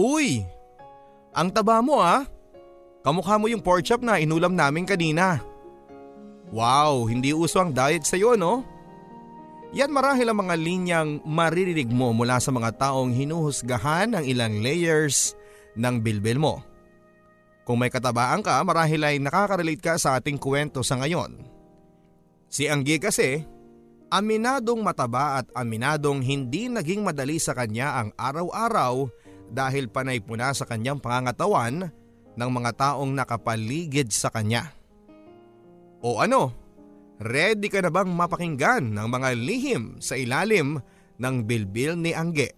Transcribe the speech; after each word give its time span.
Uy! 0.00 0.48
Ang 1.36 1.52
taba 1.52 1.84
mo 1.84 2.00
ah! 2.00 2.24
Kamukha 3.04 3.36
mo 3.36 3.52
yung 3.52 3.60
pork 3.60 3.84
chop 3.84 4.00
na 4.00 4.16
inulam 4.16 4.56
namin 4.56 4.88
kanina. 4.88 5.44
Wow, 6.48 7.04
hindi 7.04 7.36
uso 7.36 7.60
ang 7.60 7.76
diet 7.76 8.08
sa'yo 8.08 8.32
no? 8.32 8.64
Yan 9.76 9.92
marahil 9.92 10.32
ang 10.32 10.40
mga 10.40 10.56
linyang 10.56 11.10
maririnig 11.22 11.92
mo 11.92 12.16
mula 12.16 12.40
sa 12.40 12.48
mga 12.48 12.80
taong 12.80 13.12
hinuhusgahan 13.12 14.16
ng 14.16 14.24
ilang 14.24 14.64
layers 14.64 15.36
ng 15.76 16.00
bilbil 16.00 16.40
mo. 16.40 16.54
Kung 17.68 17.78
may 17.78 17.92
katabaan 17.92 18.42
ka, 18.42 18.58
marahil 18.66 19.04
ay 19.04 19.22
nakaka-relate 19.22 19.84
ka 19.84 19.94
sa 20.00 20.18
ating 20.18 20.40
kwento 20.40 20.82
sa 20.82 20.98
ngayon. 20.98 21.38
Si 22.50 22.66
Anggi 22.66 22.98
kasi, 22.98 23.46
aminadong 24.10 24.82
mataba 24.82 25.38
at 25.38 25.46
aminadong 25.54 26.18
hindi 26.18 26.66
naging 26.66 27.06
madali 27.06 27.38
sa 27.38 27.54
kanya 27.54 27.94
ang 28.02 28.08
araw-araw 28.18 29.06
dahil 29.50 29.90
panay 29.90 30.22
puna 30.22 30.54
sa 30.54 30.64
kanyang 30.64 31.02
pangangatawan 31.02 31.90
ng 32.38 32.50
mga 32.50 32.70
taong 32.78 33.10
nakapaligid 33.10 34.14
sa 34.14 34.30
kanya. 34.30 34.70
O 36.00 36.22
ano, 36.22 36.60
Ready 37.20 37.68
ka 37.68 37.84
na 37.84 37.92
bang 37.92 38.08
mapakinggan 38.08 38.96
ng 38.96 39.08
mga 39.12 39.36
lihim 39.36 40.00
sa 40.00 40.16
ilalim 40.16 40.80
ng 41.20 41.36
bilbil 41.44 41.92
ni 41.92 42.16
Angge? 42.16 42.56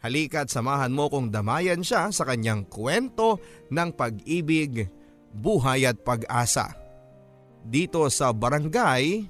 Halika 0.00 0.48
at 0.48 0.48
samahan 0.48 0.88
mo 0.88 1.12
kong 1.12 1.28
damayan 1.28 1.84
siya 1.84 2.08
sa 2.08 2.24
kanyang 2.24 2.64
kwento 2.64 3.36
ng 3.68 3.92
pag-ibig, 3.92 4.88
buhay 5.36 5.84
at 5.84 6.00
pag-asa. 6.00 6.72
Dito 7.60 8.08
sa 8.08 8.32
Barangay 8.32 9.28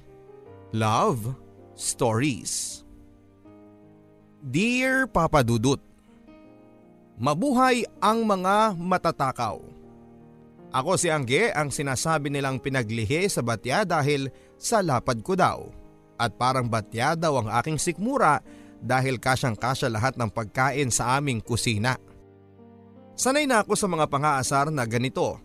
Love 0.71 1.35
Stories. 1.75 2.79
Dear 4.39 5.11
Papa 5.11 5.43
Dudut, 5.43 5.83
Mabuhay 7.19 7.83
ang 7.99 8.23
mga 8.23 8.79
matatakaw 8.79 9.79
ako 10.69 11.01
si 11.01 11.09
Angge 11.09 11.49
ang 11.49 11.73
sinasabi 11.73 12.29
nilang 12.29 12.61
pinaglihi 12.61 13.25
sa 13.25 13.41
batya 13.41 13.81
dahil 13.81 14.29
sa 14.53 14.85
lapad 14.85 15.25
ko 15.25 15.33
daw. 15.33 15.65
At 16.19 16.37
parang 16.37 16.69
batya 16.69 17.17
daw 17.17 17.41
ang 17.41 17.49
aking 17.49 17.81
sikmura 17.81 18.37
dahil 18.77 19.17
kasyang 19.17 19.57
kasya 19.57 19.89
lahat 19.89 20.13
ng 20.19 20.29
pagkain 20.29 20.93
sa 20.93 21.17
aming 21.17 21.41
kusina. 21.41 21.97
Sanay 23.17 23.49
na 23.49 23.65
ako 23.65 23.73
sa 23.75 23.87
mga 23.89 24.05
pangaasar 24.07 24.67
na 24.69 24.85
ganito. 24.85 25.41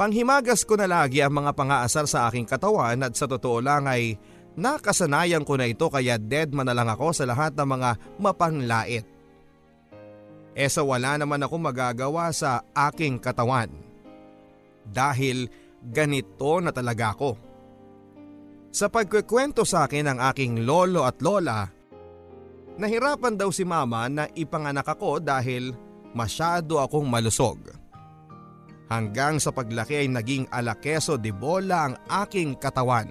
Panghimagas 0.00 0.64
ko 0.64 0.80
na 0.80 0.88
lagi 0.88 1.20
ang 1.20 1.36
mga 1.36 1.52
pangaasar 1.52 2.08
sa 2.08 2.26
aking 2.28 2.48
katawan 2.48 3.04
at 3.04 3.12
sa 3.16 3.28
totoo 3.28 3.60
lang 3.60 3.84
ay 3.84 4.16
nakasanayan 4.56 5.44
ko 5.44 5.60
na 5.60 5.68
ito 5.68 5.92
kaya 5.92 6.16
dead 6.16 6.56
man 6.56 6.68
na 6.68 6.76
lang 6.76 6.88
ako 6.88 7.12
sa 7.12 7.28
lahat 7.28 7.52
ng 7.52 7.68
mga 7.68 7.90
mapanglait. 8.16 9.15
E 10.56 10.64
sa 10.72 10.80
wala 10.80 11.20
naman 11.20 11.44
ako 11.44 11.56
magagawa 11.60 12.32
sa 12.32 12.64
aking 12.72 13.20
katawan 13.20 13.68
dahil 14.88 15.52
ganito 15.84 16.64
na 16.64 16.72
talaga 16.72 17.12
ako. 17.12 17.36
Sa 18.72 18.88
pagkukwento 18.88 19.68
sa 19.68 19.84
akin 19.84 20.16
ng 20.16 20.18
aking 20.32 20.64
lolo 20.64 21.04
at 21.04 21.20
lola, 21.20 21.68
nahirapan 22.80 23.36
daw 23.36 23.52
si 23.52 23.68
mama 23.68 24.08
na 24.08 24.24
ipanganak 24.32 24.88
ako 24.88 25.20
dahil 25.20 25.76
masyado 26.16 26.80
akong 26.80 27.04
malusog. 27.04 27.60
Hanggang 28.88 29.36
sa 29.42 29.52
paglaki 29.52 30.00
ay 30.00 30.08
naging 30.08 30.48
alakeso 30.48 31.20
de 31.20 31.36
bola 31.36 31.90
ang 31.90 31.94
aking 32.24 32.56
katawan. 32.56 33.10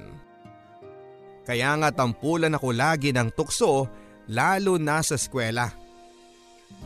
Kaya 1.46 1.78
nga 1.78 1.94
tampulan 1.94 2.58
ako 2.58 2.74
lagi 2.74 3.14
ng 3.14 3.30
tukso 3.38 3.86
lalo 4.34 4.82
na 4.82 5.06
sa 5.06 5.14
eskwela. 5.14 5.85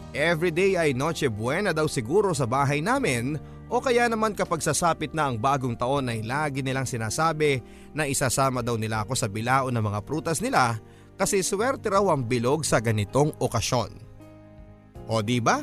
Everyday 0.09 0.73
ay 0.73 0.97
noche 0.97 1.29
buena 1.29 1.69
daw 1.69 1.85
siguro 1.85 2.33
sa 2.33 2.49
bahay 2.49 2.81
namin 2.81 3.37
o 3.69 3.77
kaya 3.77 4.09
naman 4.09 4.33
kapag 4.33 4.65
sasapit 4.65 5.13
na 5.13 5.29
ang 5.29 5.37
bagong 5.37 5.77
taon 5.77 6.09
ay 6.09 6.25
lagi 6.25 6.65
nilang 6.65 6.89
sinasabi 6.89 7.61
na 7.93 8.09
isasama 8.09 8.65
daw 8.65 8.73
nila 8.73 9.05
ako 9.05 9.13
sa 9.13 9.29
bilao 9.29 9.69
ng 9.69 9.83
mga 9.83 9.99
prutas 10.01 10.41
nila 10.41 10.81
kasi 11.13 11.45
swerte 11.45 11.93
raw 11.93 12.01
ang 12.09 12.25
bilog 12.25 12.65
sa 12.65 12.81
ganitong 12.81 13.29
okasyon. 13.37 13.93
O 15.05 15.21
di 15.21 15.37
ba? 15.37 15.61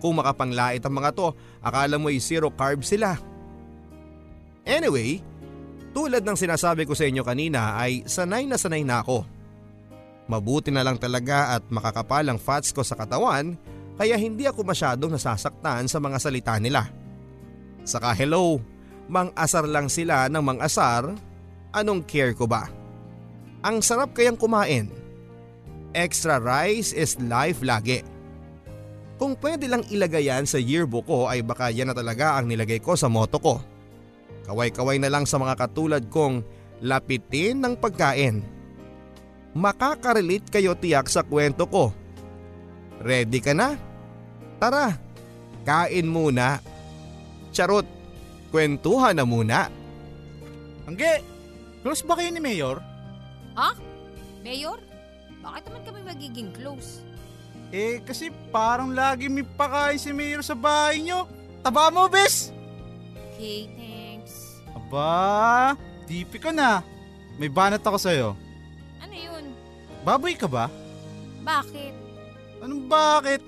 Kung 0.00 0.20
makapanglait 0.20 0.80
ang 0.84 0.96
mga 0.96 1.12
to, 1.16 1.28
akala 1.60 1.96
mo 1.96 2.08
ay 2.08 2.20
zero 2.20 2.52
carb 2.52 2.84
sila. 2.84 3.16
Anyway, 4.64 5.20
tulad 5.96 6.24
ng 6.24 6.36
sinasabi 6.36 6.84
ko 6.84 6.92
sa 6.92 7.08
inyo 7.08 7.24
kanina 7.24 7.80
ay 7.80 8.04
sanay 8.04 8.44
na 8.44 8.60
sanay 8.60 8.84
na 8.84 9.00
ako. 9.00 9.24
Mabuti 10.30 10.70
na 10.70 10.86
lang 10.86 10.94
talaga 10.94 11.58
at 11.58 11.66
makakapal 11.74 12.22
ang 12.22 12.38
fats 12.38 12.70
ko 12.70 12.86
sa 12.86 12.94
katawan 12.94 13.58
kaya 13.98 14.14
hindi 14.14 14.46
ako 14.46 14.62
masyadong 14.62 15.10
nasasaktan 15.10 15.90
sa 15.90 15.98
mga 15.98 16.16
salita 16.22 16.54
nila. 16.62 16.86
Saka 17.82 18.14
hello, 18.14 18.62
mang-asar 19.10 19.66
lang 19.66 19.90
sila 19.90 20.30
ng 20.30 20.38
mang-asar, 20.38 21.10
anong 21.74 22.06
care 22.06 22.30
ko 22.38 22.46
ba? 22.46 22.70
Ang 23.66 23.82
sarap 23.82 24.14
kayang 24.14 24.38
kumain. 24.38 24.86
Extra 25.90 26.38
rice 26.38 26.94
is 26.94 27.18
life 27.18 27.66
lagi. 27.66 28.06
Kung 29.18 29.34
pwede 29.42 29.66
lang 29.66 29.82
ilagay 29.90 30.30
yan 30.30 30.46
sa 30.46 30.62
yearbook 30.62 31.10
ko 31.10 31.26
ay 31.26 31.42
baka 31.42 31.74
yan 31.74 31.90
na 31.90 31.96
talaga 31.98 32.38
ang 32.38 32.46
nilagay 32.46 32.78
ko 32.78 32.94
sa 32.94 33.10
moto 33.10 33.36
ko. 33.42 33.58
Kaway-kaway 34.46 35.02
na 35.02 35.10
lang 35.10 35.26
sa 35.26 35.42
mga 35.42 35.58
katulad 35.58 36.06
kong 36.06 36.40
lapitin 36.86 37.60
ng 37.60 37.74
pagkain. 37.76 38.59
Makakarelate 39.56 40.48
kayo 40.48 40.78
tiyak 40.78 41.10
sa 41.10 41.26
kwento 41.26 41.66
ko. 41.66 41.90
Ready 43.02 43.40
ka 43.42 43.56
na? 43.56 43.74
Tara, 44.60 44.94
kain 45.64 46.06
muna 46.06 46.60
Charot, 47.50 47.86
kwentuhan 48.54 49.14
na 49.18 49.26
muna. 49.26 49.66
Angge, 50.86 51.22
close 51.82 52.02
ba 52.06 52.14
kayo 52.18 52.30
ni 52.30 52.38
Mayor? 52.38 52.78
Ha? 53.58 53.74
Mayor? 54.46 54.78
Bakit 55.42 55.62
naman 55.66 55.82
kami 55.82 56.00
magiging 56.06 56.50
close? 56.54 57.02
Eh, 57.70 58.02
kasi 58.02 58.34
parang 58.50 58.90
lagi 58.94 59.30
may 59.30 59.46
pakain 59.46 59.98
si 59.98 60.10
Mayor 60.14 60.42
sa 60.42 60.54
bahay 60.54 61.02
nyo. 61.02 61.26
Taba 61.62 61.90
mo, 61.90 62.06
bes! 62.06 62.54
Okay, 63.34 63.70
thanks. 63.74 64.62
Aba, 64.74 65.74
tipi 66.06 66.38
ka 66.38 66.54
na. 66.54 66.82
May 67.38 67.50
banat 67.50 67.82
ako 67.82 67.98
sa'yo. 67.98 68.28
Baboy 70.00 70.34
ka 70.36 70.48
ba? 70.48 70.66
Bakit? 71.44 71.94
Anong 72.60 72.84
bakit? 72.88 73.40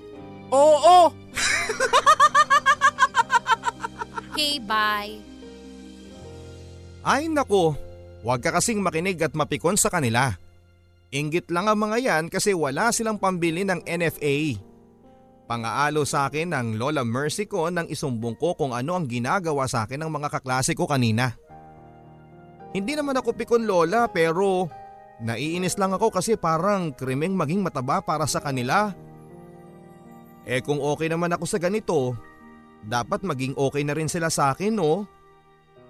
Oo! 0.49 1.09
Okay, 4.33 4.57
bye. 4.65 5.13
Ay 7.05 7.29
nako, 7.29 7.77
huwag 8.25 8.41
ka 8.41 8.49
kasing 8.49 8.81
makinig 8.81 9.21
at 9.21 9.37
mapikon 9.37 9.77
sa 9.77 9.93
kanila. 9.93 10.33
Ingit 11.13 11.53
lang 11.53 11.69
ang 11.69 11.77
mga 11.77 12.01
yan 12.01 12.23
kasi 12.33 12.49
wala 12.57 12.89
silang 12.89 13.21
pambili 13.21 13.61
ng 13.61 13.85
NFA. 13.85 14.57
Pangaalo 15.45 16.01
sa 16.01 16.25
akin 16.25 16.49
ng 16.49 16.67
Lola 16.81 17.05
Mercy 17.05 17.45
ko 17.45 17.69
nang 17.69 17.85
isumbong 17.85 18.33
ko 18.33 18.57
kung 18.57 18.73
ano 18.73 18.97
ang 18.97 19.05
ginagawa 19.05 19.69
sa 19.69 19.85
akin 19.85 20.01
ng 20.01 20.09
mga 20.09 20.33
kaklase 20.33 20.73
ko 20.73 20.89
kanina. 20.89 21.37
Hindi 22.73 22.97
naman 22.97 23.13
ako 23.13 23.37
pikon 23.37 23.69
lola 23.69 24.09
pero 24.09 24.65
naiinis 25.21 25.77
lang 25.77 25.93
ako 25.93 26.09
kasi 26.09 26.33
parang 26.39 26.95
krimeng 26.95 27.37
maging 27.37 27.61
mataba 27.61 28.01
para 28.01 28.25
sa 28.25 28.41
kanila. 28.41 28.95
Eh 30.43 30.59
kung 30.63 30.81
okay 30.81 31.11
naman 31.11 31.31
ako 31.35 31.45
sa 31.45 31.59
ganito, 31.61 32.17
dapat 32.83 33.23
maging 33.23 33.53
okay 33.55 33.83
na 33.85 33.95
rin 33.95 34.09
sila 34.11 34.27
sa 34.27 34.51
akin 34.51 34.73
no? 34.75 35.07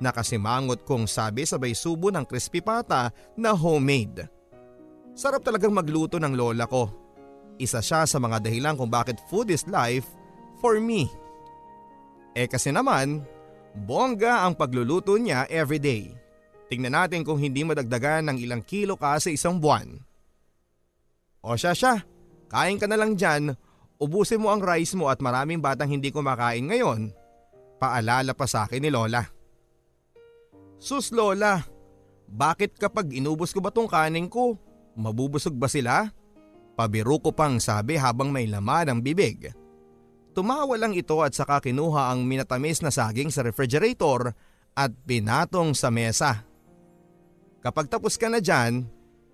Nakasimangot 0.01 0.83
kong 0.83 1.07
sabi 1.07 1.45
sabay 1.45 1.71
subo 1.77 2.09
ng 2.09 2.25
crispy 2.25 2.59
pata 2.59 3.13
na 3.37 3.53
homemade. 3.53 4.27
Sarap 5.13 5.45
talagang 5.45 5.73
magluto 5.73 6.17
ng 6.17 6.33
lola 6.33 6.65
ko. 6.65 6.89
Isa 7.61 7.85
siya 7.85 8.09
sa 8.09 8.17
mga 8.17 8.41
dahilan 8.41 8.73
kung 8.73 8.89
bakit 8.89 9.21
food 9.29 9.53
is 9.53 9.65
life 9.69 10.09
for 10.57 10.81
me. 10.81 11.05
Eh 12.33 12.49
kasi 12.49 12.73
naman, 12.73 13.21
bongga 13.85 14.41
ang 14.45 14.57
pagluluto 14.57 15.13
niya 15.21 15.45
everyday. 15.53 16.22
Tingnan 16.73 16.97
natin 16.97 17.21
kung 17.21 17.37
hindi 17.37 17.61
madagdagan 17.61 18.33
ng 18.33 18.37
ilang 18.41 18.65
kilo 18.65 18.97
ka 18.97 19.21
sa 19.21 19.29
isang 19.29 19.61
buwan. 19.61 19.93
O 21.45 21.53
siya 21.53 21.77
siya, 21.77 22.01
kain 22.49 22.81
ka 22.81 22.89
na 22.89 22.97
lang 22.97 23.13
dyan 23.13 23.53
Ubusin 24.03 24.43
mo 24.43 24.51
ang 24.51 24.59
rice 24.59 24.99
mo 24.99 25.07
at 25.07 25.23
maraming 25.23 25.63
batang 25.63 25.87
hindi 25.87 26.11
kumakain 26.11 26.67
ngayon. 26.67 27.15
Paalala 27.79 28.35
pa 28.35 28.43
sa 28.43 28.67
akin 28.67 28.83
ni 28.83 28.91
Lola. 28.91 29.23
Sus 30.75 31.15
Lola, 31.15 31.63
bakit 32.27 32.75
kapag 32.75 33.15
inubos 33.15 33.55
ko 33.55 33.63
ba 33.63 33.71
tong 33.71 33.87
kanin 33.87 34.27
ko, 34.27 34.59
mabubusog 34.99 35.55
ba 35.55 35.71
sila? 35.71 36.11
Pabiro 36.75 37.15
ko 37.23 37.31
pang 37.31 37.63
sabi 37.63 37.95
habang 37.95 38.27
may 38.27 38.43
laman 38.43 38.91
ang 38.91 38.99
bibig. 38.99 39.55
Tumawa 40.35 40.75
lang 40.75 40.91
ito 40.97 41.23
at 41.23 41.31
saka 41.31 41.63
kinuha 41.63 42.11
ang 42.11 42.27
minatamis 42.27 42.83
na 42.83 42.91
saging 42.91 43.31
sa 43.31 43.39
refrigerator 43.45 44.35
at 44.75 44.91
pinatong 45.07 45.71
sa 45.77 45.93
mesa. 45.93 46.43
Kapag 47.63 47.87
tapos 47.87 48.19
ka 48.19 48.27
na 48.27 48.43
dyan, 48.43 48.83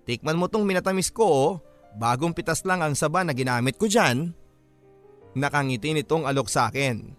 tikman 0.06 0.38
mo 0.38 0.46
tong 0.46 0.62
minatamis 0.62 1.10
ko, 1.10 1.58
bagong 1.98 2.30
pitas 2.30 2.62
lang 2.62 2.78
ang 2.78 2.94
saba 2.94 3.26
na 3.26 3.34
ginamit 3.34 3.74
ko 3.74 3.90
dyan. 3.90 4.30
Nakangiti 5.34 5.90
nitong 5.90 6.30
alok 6.30 6.46
sa 6.46 6.70
akin. 6.70 7.18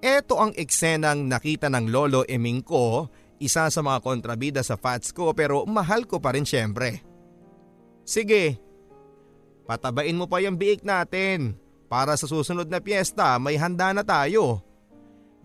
Ito 0.00 0.34
ang 0.40 0.52
eksenang 0.56 1.28
nakita 1.28 1.68
ng 1.68 1.92
lolo 1.92 2.24
Eming 2.24 2.64
ko, 2.64 3.12
isa 3.36 3.68
sa 3.68 3.80
mga 3.84 4.00
kontrabida 4.00 4.64
sa 4.64 4.80
fats 4.80 5.12
ko 5.12 5.36
pero 5.36 5.68
mahal 5.68 6.08
ko 6.08 6.16
pa 6.16 6.32
rin 6.32 6.48
syempre. 6.48 7.04
Sige, 8.08 8.56
patabain 9.68 10.16
mo 10.16 10.24
pa 10.24 10.40
yung 10.40 10.56
biik 10.56 10.80
natin 10.80 11.60
para 11.92 12.16
sa 12.16 12.24
susunod 12.24 12.72
na 12.72 12.80
piyesta 12.80 13.36
may 13.36 13.60
handa 13.60 13.92
na 13.92 14.00
tayo. 14.00 14.64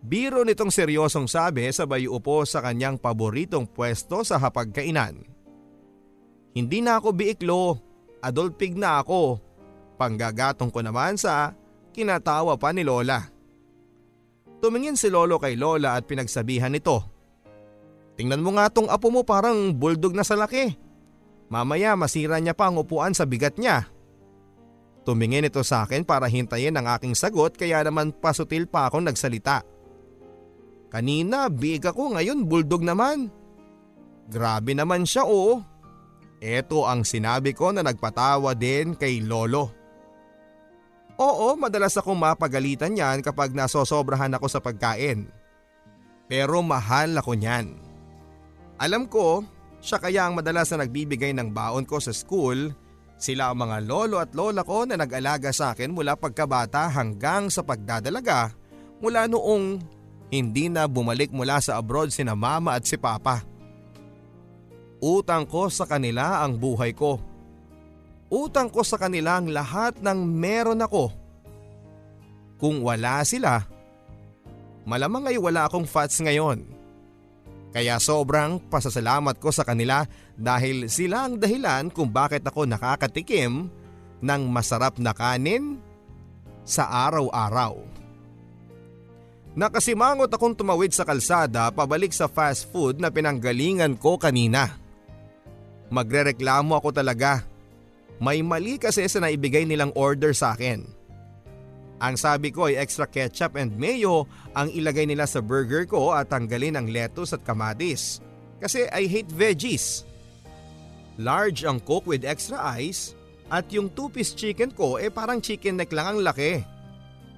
Biro 0.06 0.46
nitong 0.46 0.70
seryosong 0.70 1.26
sabi 1.26 1.66
sabay 1.74 2.06
upo 2.06 2.46
sa 2.46 2.62
kanyang 2.62 3.02
paboritong 3.02 3.66
pwesto 3.66 4.22
sa 4.22 4.38
hapagkainan. 4.38 5.18
Hindi 6.54 6.80
na 6.86 7.02
ako 7.02 7.10
biiklo, 7.10 7.82
adult 8.22 8.54
pig 8.54 8.78
na 8.78 9.02
ako. 9.02 9.42
Panggagatong 9.98 10.70
ko 10.70 10.86
naman 10.86 11.18
sa 11.18 11.58
kinatawa 11.90 12.54
pa 12.54 12.70
ni 12.70 12.86
Lola. 12.86 13.18
Tumingin 14.62 14.94
si 14.94 15.10
Lolo 15.10 15.42
kay 15.42 15.58
Lola 15.58 15.98
at 15.98 16.06
pinagsabihan 16.06 16.70
nito. 16.70 17.02
Tingnan 18.14 18.46
mo 18.46 18.54
nga 18.62 18.70
tong 18.70 18.88
apo 18.94 19.10
mo 19.10 19.26
parang 19.26 19.74
bulldog 19.74 20.14
na 20.14 20.22
sa 20.22 20.38
laki. 20.38 20.78
Mamaya 21.50 21.98
masira 21.98 22.38
niya 22.38 22.54
pa 22.54 22.70
ang 22.70 22.78
upuan 22.78 23.18
sa 23.18 23.26
bigat 23.26 23.58
niya. 23.58 23.90
Tumingin 25.02 25.50
ito 25.50 25.66
sa 25.66 25.82
akin 25.82 26.06
para 26.06 26.30
hintayin 26.30 26.78
ang 26.78 26.94
aking 26.94 27.18
sagot 27.18 27.58
kaya 27.58 27.82
naman 27.82 28.14
pasutil 28.14 28.70
pa 28.70 28.86
akong 28.86 29.06
nagsalita. 29.06 29.66
Kanina 30.96 31.52
big 31.52 31.84
ako 31.84 32.16
ngayon 32.16 32.48
bulldog 32.48 32.80
naman. 32.80 33.28
Grabe 34.32 34.72
naman 34.72 35.04
siya 35.04 35.28
oo. 35.28 35.60
Ito 36.40 36.88
ang 36.88 37.04
sinabi 37.04 37.52
ko 37.52 37.76
na 37.76 37.84
nagpatawa 37.84 38.56
din 38.56 38.96
kay 38.96 39.20
Lolo. 39.20 39.76
Oo, 41.20 41.60
madalas 41.60 42.00
akong 42.00 42.16
mapagalitan 42.16 42.96
yan 42.96 43.20
kapag 43.20 43.52
nasosobrahan 43.52 44.40
ako 44.40 44.48
sa 44.48 44.64
pagkain. 44.64 45.28
Pero 46.32 46.64
mahal 46.64 47.12
ako 47.20 47.44
niyan. 47.44 47.76
Alam 48.80 49.12
ko, 49.12 49.44
siya 49.84 50.00
kaya 50.00 50.32
ang 50.32 50.40
madalas 50.40 50.72
na 50.72 50.88
nagbibigay 50.88 51.36
ng 51.36 51.52
baon 51.52 51.84
ko 51.84 52.00
sa 52.00 52.16
school. 52.16 52.72
Sila 53.20 53.52
ang 53.52 53.68
mga 53.68 53.84
lolo 53.84 54.24
at 54.24 54.32
lola 54.32 54.64
ko 54.64 54.88
na 54.88 54.96
nag-alaga 54.96 55.52
sa 55.52 55.76
akin 55.76 55.92
mula 55.92 56.16
pagkabata 56.16 56.88
hanggang 56.88 57.52
sa 57.52 57.68
pagdadalaga 57.68 58.56
mula 59.04 59.28
noong 59.28 59.95
hindi 60.34 60.70
na 60.72 60.90
bumalik 60.90 61.30
mula 61.30 61.62
sa 61.62 61.78
abroad 61.78 62.10
sina 62.10 62.34
mama 62.34 62.78
at 62.78 62.86
si 62.86 62.98
papa. 62.98 63.46
Utang 65.02 65.46
ko 65.46 65.70
sa 65.70 65.86
kanila 65.86 66.42
ang 66.42 66.58
buhay 66.58 66.96
ko 66.96 67.36
Utang 68.36 68.74
ko 68.74 68.82
sa 68.82 68.98
kanila 68.98 69.38
ang 69.38 69.54
lahat 69.54 70.02
ng 70.02 70.20
meron 70.26 70.82
ako. 70.82 71.14
Kung 72.58 72.82
wala 72.82 73.22
sila, 73.22 73.62
malamang 74.88 75.30
ay 75.30 75.38
wala 75.38 75.70
akong 75.70 75.86
fats 75.86 76.18
ngayon. 76.20 76.66
Kaya 77.70 78.00
sobrang 78.00 78.58
pasasalamat 78.72 79.38
ko 79.38 79.52
sa 79.52 79.68
kanila 79.68 80.08
dahil 80.34 80.88
sila 80.88 81.28
ang 81.28 81.40
dahilan 81.40 81.92
kung 81.92 82.10
bakit 82.10 82.42
ako 82.48 82.64
nakakatikim 82.66 83.72
ng 84.24 84.42
masarap 84.48 84.96
na 84.98 85.12
kanin 85.12 85.78
sa 86.64 86.88
araw-araw. 87.08 87.95
Nakasimangot 89.56 90.28
akong 90.36 90.52
tumawid 90.52 90.92
sa 90.92 91.08
kalsada 91.08 91.72
pabalik 91.72 92.12
sa 92.12 92.28
fast 92.28 92.68
food 92.68 93.00
na 93.00 93.08
pinanggalingan 93.08 93.96
ko 93.96 94.20
kanina. 94.20 94.76
Magrereklamo 95.88 96.76
ako 96.76 96.92
talaga 96.92 97.48
may 98.20 98.40
mali 98.44 98.80
kasi 98.80 99.04
sa 99.08 99.20
naibigay 99.24 99.68
nilang 99.68 99.92
order 99.96 100.32
sa 100.32 100.56
akin. 100.56 100.84
Ang 102.04 102.16
sabi 102.20 102.52
ko 102.52 102.68
ay 102.68 102.76
extra 102.76 103.08
ketchup 103.08 103.56
and 103.56 103.72
mayo 103.80 104.28
ang 104.52 104.68
ilagay 104.72 105.08
nila 105.08 105.24
sa 105.24 105.40
burger 105.40 105.88
ko 105.88 106.12
at 106.12 106.28
tanggalin 106.28 106.76
ang 106.76 106.92
lettuce 106.92 107.32
at 107.32 107.44
kamatis. 107.48 108.20
Kasi 108.60 108.88
I 108.92 109.08
hate 109.08 109.32
veggies. 109.32 110.04
Large 111.16 111.64
ang 111.64 111.80
coke 111.80 112.12
with 112.12 112.28
extra 112.28 112.60
ice 112.76 113.16
at 113.48 113.72
yung 113.72 113.88
two-piece 113.96 114.36
chicken 114.36 114.76
ko 114.76 115.00
eh 115.00 115.08
parang 115.08 115.40
chicken 115.40 115.80
neck 115.80 115.96
lang 115.96 116.16
ang 116.16 116.20
laki. 116.20 116.75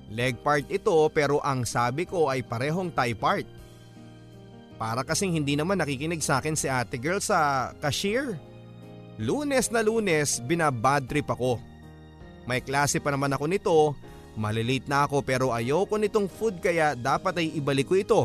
Leg 0.08 0.40
part 0.40 0.64
ito 0.72 0.96
pero 1.12 1.44
ang 1.44 1.68
sabi 1.68 2.08
ko 2.08 2.32
ay 2.32 2.44
parehong 2.44 2.92
thigh 2.96 3.18
part. 3.18 3.48
Para 4.78 5.02
kasing 5.02 5.34
hindi 5.34 5.58
naman 5.58 5.82
nakikinig 5.82 6.22
sa 6.22 6.40
akin 6.40 6.56
si 6.56 6.70
ate 6.70 7.02
girl 7.02 7.20
sa 7.20 7.72
cashier. 7.82 8.38
Lunes 9.18 9.74
na 9.74 9.82
lunes 9.82 10.38
binabad 10.46 11.04
trip 11.10 11.28
ako. 11.28 11.58
May 12.46 12.62
klase 12.62 13.02
pa 13.02 13.12
naman 13.12 13.34
ako 13.34 13.46
nito, 13.50 13.76
malilate 14.38 14.86
na 14.86 15.10
ako 15.10 15.26
pero 15.26 15.52
ayoko 15.52 15.98
nitong 15.98 16.30
food 16.30 16.62
kaya 16.62 16.94
dapat 16.94 17.42
ay 17.42 17.58
ibalik 17.58 17.90
ko 17.90 17.96
ito. 17.98 18.22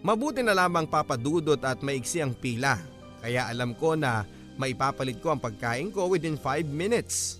Mabuti 0.00 0.40
na 0.40 0.56
lamang 0.56 0.88
papadudot 0.88 1.60
at 1.60 1.84
maiksi 1.84 2.24
ang 2.24 2.32
pila 2.32 2.80
kaya 3.20 3.50
alam 3.50 3.76
ko 3.76 3.98
na 3.98 4.24
maipapalit 4.56 5.20
ko 5.20 5.34
ang 5.34 5.42
pagkain 5.42 5.92
ko 5.92 6.08
within 6.08 6.40
5 6.40 6.64
minutes. 6.70 7.39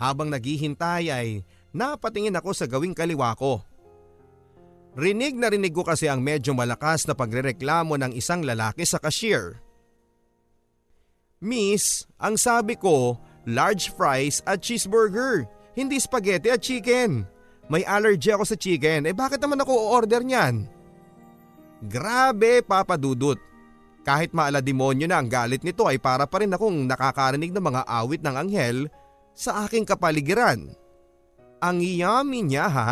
Habang 0.00 0.32
naghihintay 0.32 1.12
ay 1.12 1.28
napatingin 1.76 2.34
ako 2.34 2.56
sa 2.56 2.64
gawing 2.64 2.96
kaliwa 2.96 3.36
ko. 3.36 3.60
Rinig 4.96 5.38
na 5.38 5.52
rinig 5.52 5.76
ko 5.76 5.86
kasi 5.86 6.10
ang 6.10 6.24
medyo 6.24 6.50
malakas 6.56 7.06
na 7.06 7.14
pagrereklamo 7.14 7.94
ng 7.94 8.12
isang 8.16 8.42
lalaki 8.42 8.82
sa 8.82 8.98
cashier. 8.98 9.60
Miss, 11.38 12.10
ang 12.18 12.34
sabi 12.34 12.74
ko, 12.74 13.20
large 13.46 13.94
fries 13.94 14.42
at 14.48 14.60
cheeseburger, 14.64 15.46
hindi 15.78 16.02
spaghetti 16.02 16.50
at 16.50 16.60
chicken. 16.64 17.22
May 17.70 17.86
allergy 17.86 18.34
ako 18.34 18.44
sa 18.44 18.58
chicken, 18.58 19.06
eh 19.06 19.14
bakit 19.14 19.38
naman 19.38 19.62
ako 19.62 19.72
order 19.94 20.26
niyan? 20.26 20.66
Grabe, 21.86 22.60
Papa 22.66 22.98
Dudut. 22.98 23.38
Kahit 24.02 24.34
maalademonyo 24.34 25.06
na 25.06 25.20
ang 25.20 25.28
galit 25.30 25.62
nito 25.62 25.86
ay 25.86 26.00
para 26.00 26.26
pa 26.26 26.42
rin 26.42 26.52
akong 26.52 26.88
nakakarinig 26.88 27.52
ng 27.52 27.62
mga 27.62 27.82
awit 27.86 28.20
ng 28.24 28.36
anghel 28.36 28.78
sa 29.34 29.64
aking 29.66 29.86
kapaligiran. 29.86 30.72
Ang 31.60 31.78
yummy 31.84 32.44
niya 32.44 32.66
ha. 32.68 32.90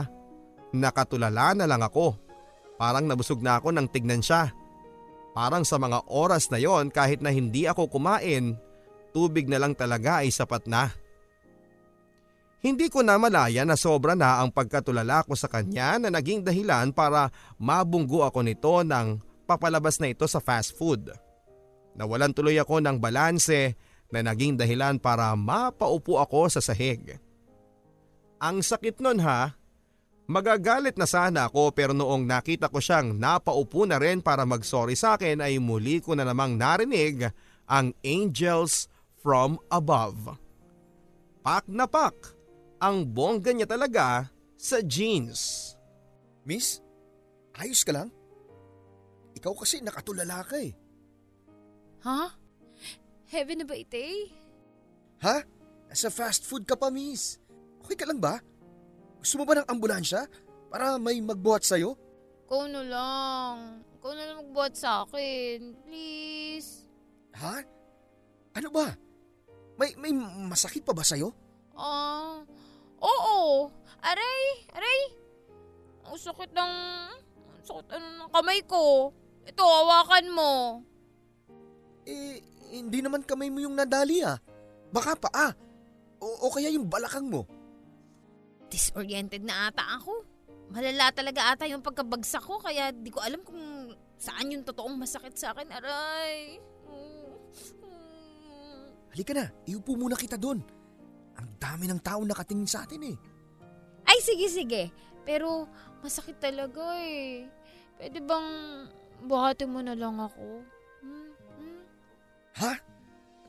Nakatulala 0.72 1.56
na 1.56 1.64
lang 1.64 1.80
ako. 1.80 2.16
Parang 2.76 3.08
nabusog 3.08 3.40
na 3.40 3.58
ako 3.58 3.72
nang 3.72 3.88
tignan 3.88 4.20
siya. 4.20 4.52
Parang 5.32 5.64
sa 5.64 5.80
mga 5.80 6.04
oras 6.10 6.50
na 6.52 6.60
yon 6.60 6.92
kahit 6.92 7.22
na 7.24 7.32
hindi 7.32 7.64
ako 7.64 7.88
kumain, 7.88 8.58
tubig 9.14 9.48
na 9.48 9.58
lang 9.62 9.72
talaga 9.72 10.22
ay 10.22 10.30
sapat 10.34 10.66
na. 10.68 10.92
Hindi 12.58 12.90
ko 12.90 13.06
na 13.06 13.14
malaya 13.22 13.62
na 13.62 13.78
sobra 13.78 14.18
na 14.18 14.42
ang 14.42 14.50
pagkatulala 14.50 15.22
ko 15.22 15.38
sa 15.38 15.46
kanya 15.46 15.94
na 16.02 16.10
naging 16.10 16.42
dahilan 16.42 16.90
para 16.90 17.30
mabunggo 17.54 18.26
ako 18.26 18.42
nito 18.42 18.82
ng 18.82 19.22
papalabas 19.46 20.02
na 20.02 20.10
ito 20.10 20.26
sa 20.26 20.42
fast 20.42 20.74
food. 20.74 21.06
Nawalan 21.94 22.34
tuloy 22.34 22.58
ako 22.58 22.82
ng 22.82 22.98
balanse 22.98 23.78
na 24.08 24.24
naging 24.24 24.56
dahilan 24.56 24.96
para 24.96 25.32
mapaupo 25.36 26.16
ako 26.20 26.48
sa 26.48 26.60
sahig. 26.64 27.20
Ang 28.38 28.62
sakit 28.64 29.02
nun 29.02 29.20
ha, 29.20 29.58
Magagalit 30.28 31.00
na 31.00 31.08
sana 31.08 31.48
ako 31.48 31.72
pero 31.72 31.96
noong 31.96 32.28
nakita 32.28 32.68
ko 32.68 32.84
siyang 32.84 33.16
napaupo 33.16 33.88
na 33.88 33.96
rin 33.96 34.20
para 34.20 34.44
mag-sorry 34.44 34.92
sa 34.92 35.16
akin 35.16 35.40
ay 35.40 35.56
muli 35.56 36.04
ko 36.04 36.12
na 36.12 36.20
namang 36.20 36.52
narinig 36.52 37.32
ang 37.64 37.96
angels 38.04 38.92
from 39.24 39.56
above. 39.72 40.36
Pak 41.40 41.64
na 41.72 41.88
pak, 41.88 42.36
ang 42.76 43.08
bongga 43.08 43.56
niya 43.56 43.64
talaga 43.64 44.28
sa 44.60 44.84
jeans. 44.84 45.72
Miss, 46.44 46.84
ayos 47.56 47.80
ka 47.80 47.96
lang? 47.96 48.12
Ikaw 49.32 49.52
kasi 49.56 49.80
nakatulala 49.80 50.44
ka 50.44 50.60
eh. 50.60 50.76
Ha? 52.04 52.36
Heaven 53.28 53.60
na 53.60 53.66
ba 53.68 53.76
ite? 53.76 54.32
Ha? 55.20 55.44
Sa 55.92 56.08
fast 56.08 56.48
food 56.48 56.64
ka 56.64 56.76
pa, 56.80 56.88
miss. 56.88 57.36
Okay 57.84 57.96
ka 57.96 58.08
lang 58.08 58.20
ba? 58.20 58.40
Gusto 59.20 59.40
mo 59.40 59.44
ba 59.44 59.60
ng 59.60 59.68
ambulansya? 59.68 60.24
Para 60.72 60.96
may 60.96 61.20
magbuhat 61.20 61.64
sa'yo? 61.64 61.96
Ikaw 62.48 62.62
na 62.72 62.82
lang. 62.84 63.56
Ikaw 64.00 64.12
na 64.16 64.24
lang 64.24 64.38
magbuhat 64.48 64.72
sa 64.76 65.04
akin. 65.04 65.76
Please. 65.84 66.88
Ha? 67.36 67.60
Ano 68.56 68.68
ba? 68.72 68.96
May, 69.76 69.92
may 70.00 70.12
masakit 70.48 70.82
pa 70.82 70.96
ba 70.96 71.04
sa'yo? 71.04 71.30
Ah, 71.78 72.42
uh, 72.98 73.04
oo. 73.04 73.68
Aray, 74.02 74.44
aray. 74.74 75.00
Ang 76.08 76.18
sakit 76.18 76.50
ng, 76.50 76.74
ang 77.20 77.62
sakit 77.62 77.86
ano 77.92 78.06
ng 78.24 78.30
kamay 78.32 78.60
ko. 78.64 79.12
Ito, 79.44 79.62
hawakan 79.62 80.26
mo. 80.32 80.52
Eh, 82.08 82.40
hindi 82.68 82.98
naman 83.00 83.24
kamay 83.24 83.48
mo 83.48 83.62
yung 83.64 83.76
nadali 83.76 84.20
ah. 84.24 84.36
Baka 84.92 85.16
pa 85.16 85.28
ah. 85.32 85.52
O, 86.18 86.48
o 86.48 86.52
kaya 86.52 86.72
yung 86.72 86.88
balakang 86.88 87.28
mo. 87.28 87.46
Disoriented 88.68 89.44
na 89.44 89.72
ata 89.72 89.84
ako. 89.96 90.24
Malala 90.68 91.08
talaga 91.14 91.56
ata 91.56 91.64
yung 91.64 91.80
pagkabagsak 91.80 92.44
ko 92.44 92.60
kaya 92.60 92.92
di 92.92 93.08
ko 93.08 93.24
alam 93.24 93.40
kung 93.40 93.92
saan 94.20 94.52
yung 94.52 94.66
totoong 94.66 94.98
masakit 94.98 95.32
sa 95.38 95.56
akin. 95.56 95.70
Aray. 95.72 96.60
Halika 99.14 99.32
na, 99.32 99.46
iupo 99.64 99.96
muna 99.96 100.18
kita 100.18 100.36
doon. 100.36 100.60
Ang 101.38 101.48
dami 101.56 101.88
ng 101.88 102.02
tao 102.02 102.20
nakatingin 102.20 102.68
sa 102.68 102.84
atin 102.84 103.14
eh. 103.14 103.16
Ay, 104.04 104.18
sige, 104.20 104.46
sige. 104.50 104.82
Pero 105.24 105.70
masakit 106.04 106.36
talaga 106.42 106.98
eh. 107.00 107.48
Pwede 107.96 108.20
bang 108.20 108.48
buhatin 109.24 109.70
mo 109.70 109.80
na 109.80 109.94
lang 109.96 110.18
ako? 110.18 110.62
Hmm? 111.02 111.30
Ha? 112.58 112.72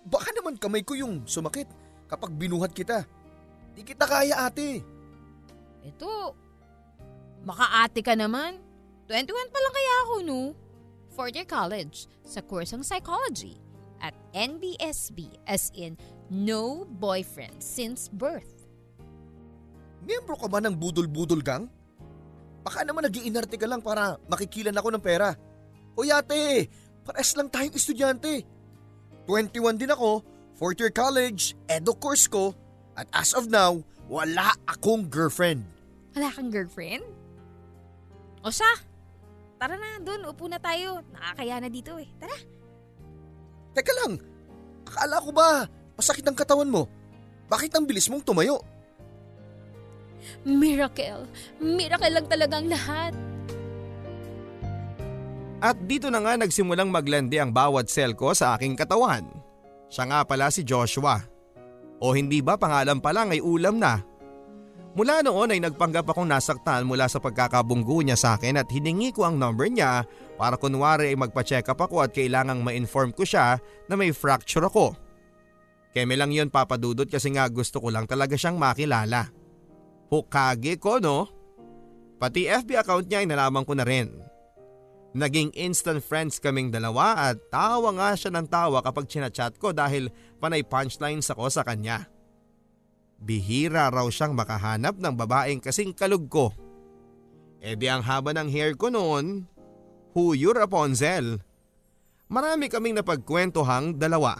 Baka 0.05 0.29
naman 0.33 0.57
kamay 0.57 0.85
ko 0.85 0.93
yung 0.93 1.25
sumakit 1.25 1.69
kapag 2.09 2.33
binuhat 2.33 2.73
kita. 2.73 3.05
Di 3.73 3.81
kita 3.85 4.05
kaya 4.05 4.49
ate. 4.49 4.81
Ito, 5.85 6.33
makaate 7.45 8.01
ka 8.01 8.13
naman. 8.17 8.57
21 9.09 9.53
pa 9.53 9.59
lang 9.59 9.73
kaya 9.73 9.93
ako, 10.05 10.15
no? 10.25 10.41
Fourth 11.13 11.33
year 11.33 11.49
college 11.49 12.05
sa 12.21 12.45
kursong 12.45 12.85
psychology 12.85 13.57
at 13.99 14.13
NBSB 14.31 15.33
as 15.49 15.73
in 15.73 15.97
no 16.29 16.85
boyfriend 17.01 17.57
since 17.59 18.07
birth. 18.13 18.69
Miyembro 20.05 20.37
ka 20.39 20.47
ba 20.47 20.61
ng 20.63 20.77
budol-budol 20.77 21.43
gang? 21.43 21.67
Baka 22.63 22.85
naman 22.85 23.07
nag-iinarte 23.09 23.57
ka 23.57 23.67
lang 23.67 23.81
para 23.81 24.15
makikilan 24.29 24.75
ako 24.77 24.89
ng 24.95 25.03
pera. 25.03 25.35
O 25.97 26.05
ate, 26.05 26.69
pares 27.03 27.33
lang 27.35 27.51
tayong 27.51 27.75
estudyante. 27.75 28.58
21 29.29 29.77
din 29.77 29.93
ako, 29.93 30.25
fourth 30.57 30.81
year 30.81 30.89
college, 30.89 31.53
edo 31.69 31.93
course 31.93 32.25
ko, 32.25 32.57
at 32.97 33.05
as 33.13 33.37
of 33.37 33.45
now, 33.45 33.77
wala 34.09 34.57
akong 34.65 35.05
girlfriend. 35.05 35.61
Wala 36.17 36.33
kang 36.33 36.49
girlfriend? 36.49 37.05
O 38.41 38.49
siya, 38.49 38.73
tara 39.61 39.77
na, 39.77 40.01
dun, 40.01 40.25
upo 40.25 40.49
na 40.49 40.57
tayo. 40.57 41.05
Nakakaya 41.13 41.61
na 41.61 41.69
dito 41.69 41.93
eh. 42.01 42.09
Tara. 42.17 42.33
Teka 43.77 43.93
lang, 44.01 44.17
akala 44.89 45.21
ko 45.21 45.29
ba 45.29 45.69
masakit 45.93 46.25
ang 46.25 46.33
katawan 46.33 46.73
mo? 46.73 46.89
Bakit 47.53 47.69
ang 47.77 47.85
bilis 47.85 48.09
mong 48.09 48.25
tumayo? 48.25 48.65
Miracle. 50.41 51.29
Miracle 51.61 52.17
lang 52.17 52.25
talagang 52.25 52.65
lahat. 52.65 53.13
At 55.59 55.75
dito 55.83 56.07
na 56.07 56.23
nga 56.23 56.39
nagsimulang 56.39 56.87
maglandi 56.87 57.35
ang 57.35 57.51
bawat 57.51 57.91
cell 57.91 58.15
ko 58.15 58.31
sa 58.31 58.55
aking 58.55 58.79
katawan. 58.79 59.27
Siya 59.91 60.07
nga 60.07 60.19
pala 60.23 60.47
si 60.47 60.63
Joshua. 60.63 61.19
O 61.99 62.15
hindi 62.15 62.39
ba 62.39 62.55
pangalan 62.55 63.03
pa 63.03 63.11
lang 63.11 63.35
ay 63.35 63.43
ulam 63.43 63.75
na. 63.75 63.99
Mula 64.95 65.21
noon 65.21 65.53
ay 65.53 65.59
nagpanggap 65.61 66.07
akong 66.07 66.25
nasaktan 66.25 66.87
mula 66.87 67.05
sa 67.11 67.21
pagkakabunggo 67.21 68.01
niya 68.01 68.17
sa 68.17 68.39
akin 68.39 68.57
at 68.57 68.71
hiningi 68.71 69.13
ko 69.13 69.27
ang 69.27 69.37
number 69.37 69.69
niya 69.69 70.07
para 70.39 70.57
kunwari 70.57 71.13
ay 71.13 71.17
magpa-check 71.19 71.67
up 71.69 71.77
ako 71.77 72.07
at 72.07 72.15
kailangang 72.15 72.63
ma-inform 72.63 73.13
ko 73.13 73.27
siya 73.27 73.59
na 73.85 73.93
may 73.99 74.15
fracture 74.15 74.65
ako. 74.65 74.95
Keme 75.91 76.15
lang 76.15 76.31
yun 76.33 76.49
papadudot 76.49 77.05
kasi 77.05 77.35
nga 77.35 77.45
gusto 77.51 77.83
ko 77.83 77.91
lang 77.93 78.07
talaga 78.07 78.33
siyang 78.33 78.57
makilala. 78.57 79.29
Hukage 80.09 80.79
ko 80.81 80.97
no? 80.97 81.29
Pati 82.17 82.49
FB 82.49 82.81
account 82.81 83.05
niya 83.05 83.21
ay 83.21 83.27
nalaman 83.29 83.67
ko 83.67 83.77
na 83.77 83.85
rin. 83.85 84.28
Naging 85.09 85.49
instant 85.57 86.05
friends 86.05 86.37
kaming 86.37 86.69
dalawa 86.69 87.33
at 87.33 87.41
tawa 87.49 87.89
nga 87.97 88.13
siya 88.13 88.29
ng 88.29 88.45
tawa 88.45 88.85
kapag 88.85 89.09
chinachat 89.09 89.57
ko 89.57 89.73
dahil 89.73 90.13
panay 90.37 90.61
punchlines 90.61 91.33
ako 91.33 91.49
sa 91.49 91.65
kanya. 91.65 92.05
Bihira 93.17 93.89
raw 93.89 94.05
siyang 94.05 94.37
makahanap 94.37 95.01
ng 95.01 95.15
babaeng 95.17 95.59
kasing 95.59 95.97
kalug 95.97 96.29
ko. 96.29 96.53
E 97.59 97.73
di 97.75 97.89
ang 97.89 98.05
haba 98.05 98.31
ng 98.37 98.47
hair 98.53 98.77
ko 98.77 98.93
noon, 98.93 99.43
huyo 100.15 100.53
Rapunzel. 100.53 101.41
Marami 102.29 102.69
kaming 102.69 103.01
napagkwentohang 103.01 103.97
dalawa. 103.97 104.37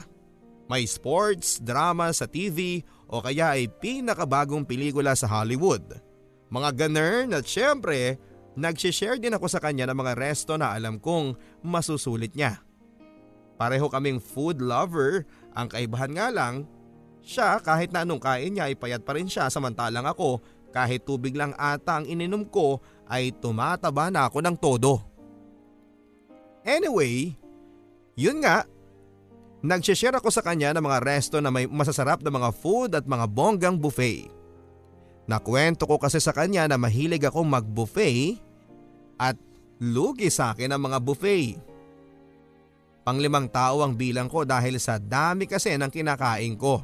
May 0.69 0.85
sports, 0.85 1.57
drama 1.57 2.13
sa 2.13 2.29
TV 2.29 2.85
o 3.09 3.25
kaya 3.25 3.57
ay 3.57 3.73
pinakabagong 3.73 4.69
pelikula 4.69 5.17
sa 5.17 5.25
Hollywood. 5.25 5.97
Mga 6.53 6.69
ganern 6.77 7.33
at 7.33 7.49
syempre, 7.49 8.21
nagsishare 8.57 9.21
din 9.21 9.35
ako 9.35 9.45
sa 9.51 9.61
kanya 9.61 9.89
ng 9.89 9.97
mga 9.97 10.13
resto 10.17 10.55
na 10.55 10.73
alam 10.73 10.97
kong 10.97 11.35
masusulit 11.61 12.33
niya. 12.33 12.61
Pareho 13.59 13.91
kaming 13.91 14.23
food 14.23 14.63
lover, 14.63 15.27
ang 15.51 15.67
kaibahan 15.67 16.15
nga 16.15 16.27
lang, 16.31 16.63
siya 17.19 17.59
kahit 17.59 17.91
na 17.91 18.07
anong 18.07 18.23
kain 18.23 18.55
niya 18.55 18.71
ay 18.71 18.79
payat 18.79 19.03
pa 19.03 19.19
rin 19.19 19.27
siya 19.27 19.51
samantalang 19.51 20.07
ako 20.07 20.39
kahit 20.71 21.03
tubig 21.03 21.35
lang 21.35 21.51
ata 21.59 21.99
ang 21.99 22.05
ininom 22.07 22.47
ko 22.47 22.79
ay 23.11 23.35
tumataba 23.35 24.07
na 24.07 24.31
ako 24.31 24.39
ng 24.39 24.55
todo. 24.55 25.03
Anyway, 26.63 27.35
yun 28.15 28.39
nga, 28.39 28.63
nagsishare 29.59 30.15
ako 30.15 30.31
sa 30.31 30.45
kanya 30.45 30.71
ng 30.71 30.85
mga 30.85 31.03
resto 31.03 31.43
na 31.43 31.51
may 31.51 31.67
masasarap 31.67 32.23
na 32.23 32.31
mga 32.31 32.49
food 32.55 32.95
at 32.95 33.03
mga 33.03 33.25
bonggang 33.27 33.75
buffet. 33.75 34.38
Nakwento 35.29 35.85
ko 35.85 36.01
kasi 36.01 36.17
sa 36.17 36.33
kanya 36.33 36.65
na 36.65 36.81
mahilig 36.81 37.21
akong 37.21 37.45
mag-buffet 37.45 38.41
at 39.21 39.37
lugi 39.77 40.33
sa 40.33 40.57
akin 40.57 40.73
ang 40.73 40.81
mga 40.89 40.97
buffet. 40.97 41.53
Panglimang 43.05 43.45
tao 43.45 43.85
ang 43.85 43.93
bilang 43.93 44.25
ko 44.25 44.41
dahil 44.41 44.81
sa 44.81 44.97
dami 44.97 45.45
kasi 45.45 45.77
ng 45.77 45.93
kinakain 45.93 46.57
ko. 46.57 46.81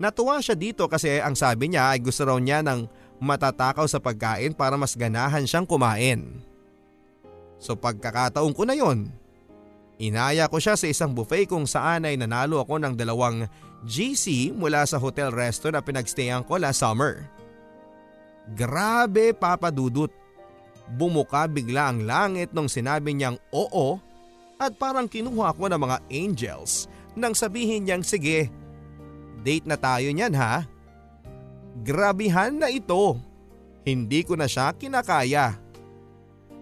Natuwa 0.00 0.40
siya 0.40 0.56
dito 0.56 0.88
kasi 0.88 1.20
ang 1.20 1.36
sabi 1.36 1.68
niya 1.68 1.92
ay 1.92 2.00
gusto 2.00 2.24
raw 2.24 2.40
niya 2.40 2.64
ng 2.64 2.88
matatakaw 3.20 3.84
sa 3.84 4.00
pagkain 4.00 4.56
para 4.56 4.80
mas 4.80 4.96
ganahan 4.96 5.44
siyang 5.44 5.68
kumain. 5.68 6.40
So 7.60 7.76
pagkakataon 7.76 8.52
ko 8.56 8.64
na 8.64 8.76
yon, 8.76 9.12
inaya 9.96 10.48
ko 10.50 10.60
siya 10.60 10.76
sa 10.76 10.86
isang 10.88 11.12
buffet 11.16 11.48
kung 11.48 11.64
saan 11.64 12.04
ay 12.04 12.16
nanalo 12.20 12.60
ako 12.62 12.80
ng 12.82 12.94
dalawang 12.96 13.48
GC 13.86 14.52
mula 14.52 14.82
sa 14.84 15.00
hotel 15.00 15.30
resto 15.30 15.70
na 15.70 15.80
pinagstayan 15.84 16.42
ko 16.42 16.58
last 16.58 16.82
summer. 16.82 17.24
Grabe 18.54 19.34
papadudot. 19.34 20.10
Bumuka 20.86 21.50
bigla 21.50 21.90
ang 21.90 22.06
langit 22.06 22.54
nung 22.54 22.70
sinabi 22.70 23.10
niyang 23.10 23.34
oo 23.50 23.98
at 24.56 24.78
parang 24.78 25.10
kinuha 25.10 25.50
ko 25.58 25.66
ng 25.66 25.80
mga 25.82 25.98
angels 26.14 26.86
nang 27.18 27.34
sabihin 27.34 27.82
niyang 27.82 28.06
sige 28.06 28.46
Date 29.46 29.62
na 29.62 29.78
tayo 29.78 30.10
niyan 30.10 30.34
ha. 30.34 30.66
Grabihan 31.86 32.58
na 32.58 32.66
ito. 32.66 33.14
Hindi 33.86 34.26
ko 34.26 34.34
na 34.34 34.50
siya 34.50 34.74
kinakaya. 34.74 35.54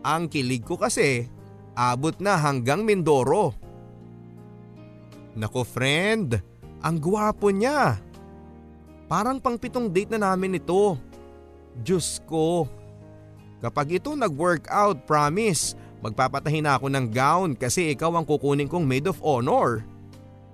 Ang 0.05 0.29
kilig 0.29 0.69
ko 0.69 0.77
kasi 0.77 1.25
abot 1.75 2.15
na 2.23 2.39
hanggang 2.39 2.87
Mindoro. 2.87 3.55
Nako 5.35 5.67
friend, 5.67 6.39
ang 6.79 6.97
gwapo 7.03 7.51
niya. 7.51 7.99
Parang 9.11 9.43
pangpitong 9.43 9.91
date 9.91 10.15
na 10.15 10.33
namin 10.33 10.63
ito. 10.63 10.97
Diyos 11.75 12.23
ko. 12.25 12.71
Kapag 13.59 13.99
ito 13.99 14.15
nag-workout, 14.15 15.03
promise, 15.05 15.75
magpapatahin 16.05 16.65
na 16.65 16.79
ako 16.79 16.87
ng 16.93 17.07
gown 17.11 17.51
kasi 17.59 17.97
ikaw 17.97 18.15
ang 18.15 18.27
kukunin 18.29 18.71
kong 18.71 18.87
maid 18.87 19.11
of 19.11 19.19
honor. 19.25 19.83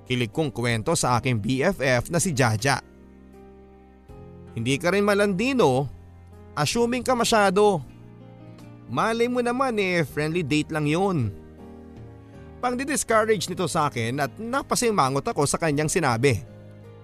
Kilig 0.09 0.33
kong 0.33 0.51
kwento 0.51 0.97
sa 0.97 1.21
aking 1.21 1.39
BFF 1.39 2.09
na 2.09 2.19
si 2.19 2.33
Jaja. 2.35 2.83
Hindi 4.57 4.75
ka 4.81 4.91
rin 4.91 5.07
malandino, 5.07 5.87
assuming 6.59 7.07
ka 7.07 7.15
masyado. 7.15 7.83
Malay 8.91 9.31
mo 9.31 9.39
naman 9.39 9.79
eh, 9.79 10.03
friendly 10.03 10.43
date 10.43 10.75
lang 10.75 10.91
yun. 10.91 11.31
Pang 12.61 12.77
discourage 12.77 13.49
nito 13.49 13.65
sa 13.71 13.89
akin 13.89 14.21
at 14.21 14.35
napasimangot 14.37 15.25
ako 15.31 15.47
sa 15.47 15.57
kanyang 15.57 15.89
sinabi. 15.89 16.43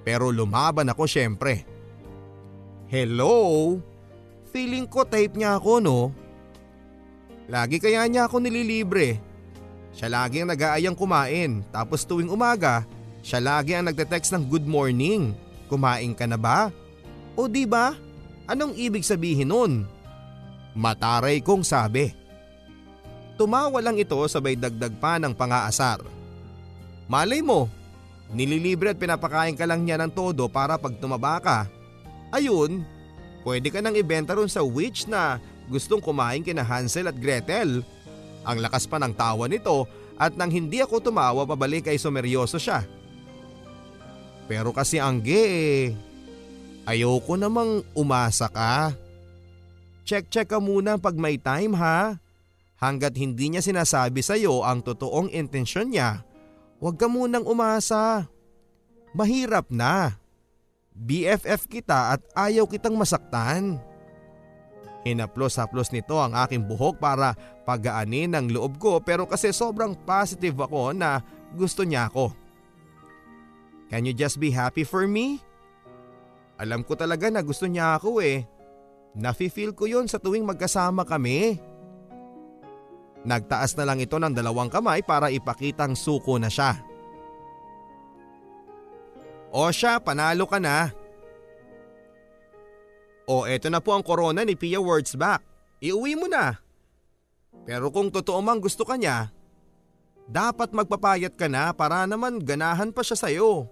Pero 0.05 0.29
lumaban 0.29 0.91
ako 0.91 1.09
syempre. 1.09 1.65
Hello? 2.91 3.79
Feeling 4.53 4.85
ko 4.91 5.07
type 5.09 5.39
niya 5.39 5.57
ako 5.57 5.73
no? 5.81 5.99
Lagi 7.47 7.79
kaya 7.79 8.05
niya 8.05 8.29
ako 8.29 8.43
nililibre. 8.43 9.23
Siya 9.97 10.13
lagi 10.13 10.45
ang 10.45 10.53
nag-aayang 10.53 10.99
kumain 10.99 11.65
tapos 11.73 12.05
tuwing 12.05 12.29
umaga 12.29 12.85
siya 13.27 13.43
lagi 13.43 13.75
ang 13.75 13.91
nagte-text 13.91 14.31
ng 14.39 14.47
good 14.47 14.71
morning. 14.71 15.35
Kumain 15.67 16.15
ka 16.15 16.31
na 16.31 16.39
ba? 16.39 16.71
O 17.35 17.51
di 17.51 17.67
ba? 17.67 17.91
Anong 18.47 18.79
ibig 18.79 19.03
sabihin 19.03 19.51
nun? 19.51 19.83
Mataray 20.77 21.41
kong 21.41 21.65
sabi. 21.65 22.13
Tumawa 23.41 23.81
lang 23.81 23.97
ito 23.97 24.17
sabay 24.29 24.61
dagdag 24.61 24.93
pa 25.01 25.17
ng 25.17 25.33
pangaasar. 25.33 26.05
Malay 27.09 27.41
mo, 27.41 27.73
nililibre 28.29 28.93
at 28.93 29.01
pinapakain 29.01 29.57
ka 29.57 29.65
lang 29.65 29.89
niya 29.89 29.97
ng 29.97 30.13
todo 30.13 30.53
para 30.53 30.77
pag 30.77 30.93
tumaba 31.01 31.41
ka. 31.41 31.59
Ayun, 32.29 32.85
pwede 33.41 33.73
ka 33.73 33.81
nang 33.81 33.97
ibenta 33.97 34.37
ron 34.37 34.53
sa 34.53 34.61
witch 34.61 35.09
na 35.09 35.41
gustong 35.73 36.05
kumain 36.05 36.45
kina 36.45 36.61
Hansel 36.61 37.09
at 37.09 37.17
Gretel. 37.17 37.81
Ang 38.45 38.59
lakas 38.61 38.85
pa 38.85 39.01
ng 39.01 39.17
tawa 39.17 39.49
nito 39.49 39.89
at 40.21 40.37
nang 40.37 40.53
hindi 40.53 40.85
ako 40.85 41.01
tumawa 41.01 41.49
pabalik 41.49 41.89
ay 41.89 41.97
sumeryoso 41.97 42.61
siya. 42.61 42.85
Pero 44.45 44.77
kasi 44.77 45.01
angge 45.01 45.41
eh, 45.41 45.85
ayoko 46.85 47.35
namang 47.35 47.81
umasa 47.97 48.47
ka. 48.53 49.06
Check-check 50.07 50.55
ka 50.55 50.63
muna 50.63 51.03
pag 51.03 51.19
may 51.19 51.35
time 51.35 51.75
ha. 51.75 52.23
Hanggat 52.79 53.19
hindi 53.19 53.51
niya 53.51 53.65
sinasabi 53.65 54.23
sa 54.23 54.39
iyo 54.39 54.63
ang 54.63 54.87
totoong 54.87 55.35
intensyon 55.35 55.91
niya, 55.91 56.23
huwag 56.79 56.95
ka 56.95 57.11
munang 57.11 57.43
umasa. 57.43 58.31
Mahirap 59.17 59.73
na. 59.75 60.15
BFF 60.97 61.67
kita 61.67 62.17
at 62.17 62.23
ayaw 62.39 62.71
kitang 62.71 62.95
masaktan. 62.95 63.83
Hinaplos-haplos 65.03 65.91
nito 65.91 66.17
ang 66.23 66.39
aking 66.39 66.65
buhok 66.65 67.03
para 67.03 67.35
pagaanin 67.67 68.35
ang 68.35 68.47
loob 68.47 68.79
ko 68.79 69.03
pero 69.03 69.27
kasi 69.27 69.51
sobrang 69.51 69.95
positive 70.07 70.57
ako 70.57 70.95
na 70.95 71.21
gusto 71.53 71.83
niya 71.83 72.07
ako. 72.07 72.31
Can 73.91 74.07
you 74.07 74.15
just 74.15 74.39
be 74.39 74.51
happy 74.55 74.83
for 74.83 75.07
me? 75.07 75.43
Alam 76.59 76.83
ko 76.83 76.95
talaga 76.99 77.31
na 77.31 77.43
gusto 77.43 77.67
niya 77.67 77.99
ako 77.99 78.23
eh. 78.23 78.47
Nafi-feel 79.17 79.73
ko 79.73 79.89
yon 79.89 80.05
sa 80.05 80.21
tuwing 80.21 80.45
magkasama 80.45 81.09
kami. 81.09 81.57
Nagtaas 83.25 83.73
na 83.81 83.89
lang 83.89 83.99
ito 83.99 84.21
ng 84.21 84.31
dalawang 84.37 84.69
kamay 84.69 85.01
para 85.01 85.33
ipakitang 85.33 85.97
suko 85.97 86.37
na 86.37 86.53
siya. 86.53 86.79
O 89.57 89.73
siya, 89.73 89.97
panalo 90.05 90.45
ka 90.45 90.61
na. 90.61 90.93
O 93.27 93.49
eto 93.49 93.73
na 93.73 93.81
po 93.81 93.97
ang 93.97 94.05
corona 94.05 94.45
ni 94.45 94.55
Pia 94.55 94.79
Words 94.79 95.17
back. 95.17 95.43
Iuwi 95.81 96.15
mo 96.15 96.29
na. 96.29 96.61
Pero 97.65 97.91
kung 97.91 98.13
totoo 98.13 98.39
mang 98.45 98.61
gusto 98.63 98.85
ka 98.87 98.95
niya, 98.95 99.33
dapat 100.29 100.71
magpapayat 100.77 101.35
ka 101.35 101.51
na 101.51 101.73
para 101.73 102.05
naman 102.05 102.39
ganahan 102.39 102.93
pa 102.93 103.01
siya 103.03 103.17
sa'yo. 103.19 103.67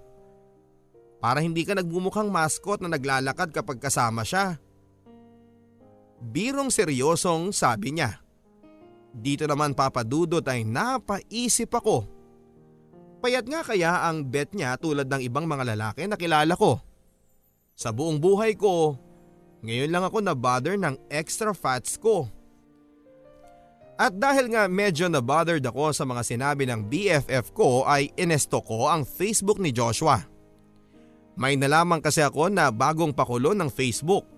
Para 1.21 1.39
hindi 1.45 1.63
ka 1.63 1.79
nagmumukhang 1.79 2.33
mascot 2.33 2.81
na 2.83 2.91
naglalakad 2.91 3.55
kapag 3.55 3.79
kasama 3.79 4.27
siya. 4.27 4.59
Birong 6.25 6.73
seryosong 6.73 7.53
sabi 7.53 8.01
niya. 8.01 8.17
Dito 9.13 9.45
naman 9.45 9.77
papadudot 9.77 10.43
ay 10.49 10.65
napaisip 10.65 11.69
ako. 11.77 12.09
Payat 13.21 13.45
nga 13.45 13.61
kaya 13.61 14.09
ang 14.09 14.25
bet 14.25 14.57
niya 14.57 14.77
tulad 14.81 15.05
ng 15.05 15.21
ibang 15.21 15.45
mga 15.45 15.77
lalaki 15.77 16.09
na 16.09 16.17
kilala 16.17 16.57
ko. 16.57 16.81
Sa 17.77 17.93
buong 17.93 18.17
buhay 18.17 18.57
ko, 18.57 18.97
ngayon 19.65 19.93
lang 19.93 20.05
ako 20.05 20.19
na-bother 20.25 20.77
ng 20.81 20.97
extra 21.13 21.53
fats 21.53 21.97
ko. 22.01 22.29
At 23.95 24.19
dahil 24.19 24.51
nga 24.51 24.67
medyo 24.67 25.07
na-bothered 25.07 25.63
ako 25.63 25.95
sa 25.95 26.03
mga 26.03 26.23
sinabi 26.27 26.67
ng 26.67 26.91
BFF 26.91 27.55
ko 27.55 27.87
ay 27.87 28.11
inesto 28.19 28.59
ko 28.59 28.91
ang 28.91 29.07
Facebook 29.07 29.63
ni 29.63 29.71
Joshua. 29.71 30.19
May 31.39 31.55
nalaman 31.55 32.03
kasi 32.03 32.23
ako 32.23 32.51
na 32.51 32.75
bagong 32.75 33.15
pakulo 33.15 33.55
ng 33.55 33.71
Facebook. 33.71 34.34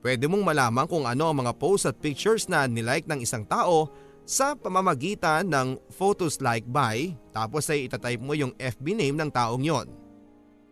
Pwede 0.00 0.24
mong 0.24 0.40
malaman 0.40 0.88
kung 0.88 1.04
ano 1.04 1.28
ang 1.28 1.44
mga 1.44 1.52
posts 1.60 1.88
at 1.92 2.00
pictures 2.00 2.48
na 2.48 2.64
nilike 2.64 3.04
ng 3.04 3.20
isang 3.20 3.44
tao 3.44 3.92
sa 4.24 4.56
pamamagitan 4.56 5.44
ng 5.44 5.76
photos 5.92 6.40
like 6.40 6.64
by 6.64 7.12
tapos 7.36 7.68
ay 7.68 7.84
itatype 7.84 8.20
mo 8.20 8.32
yung 8.32 8.56
FB 8.56 8.96
name 8.96 9.16
ng 9.20 9.28
taong 9.28 9.60
yon. 9.60 9.88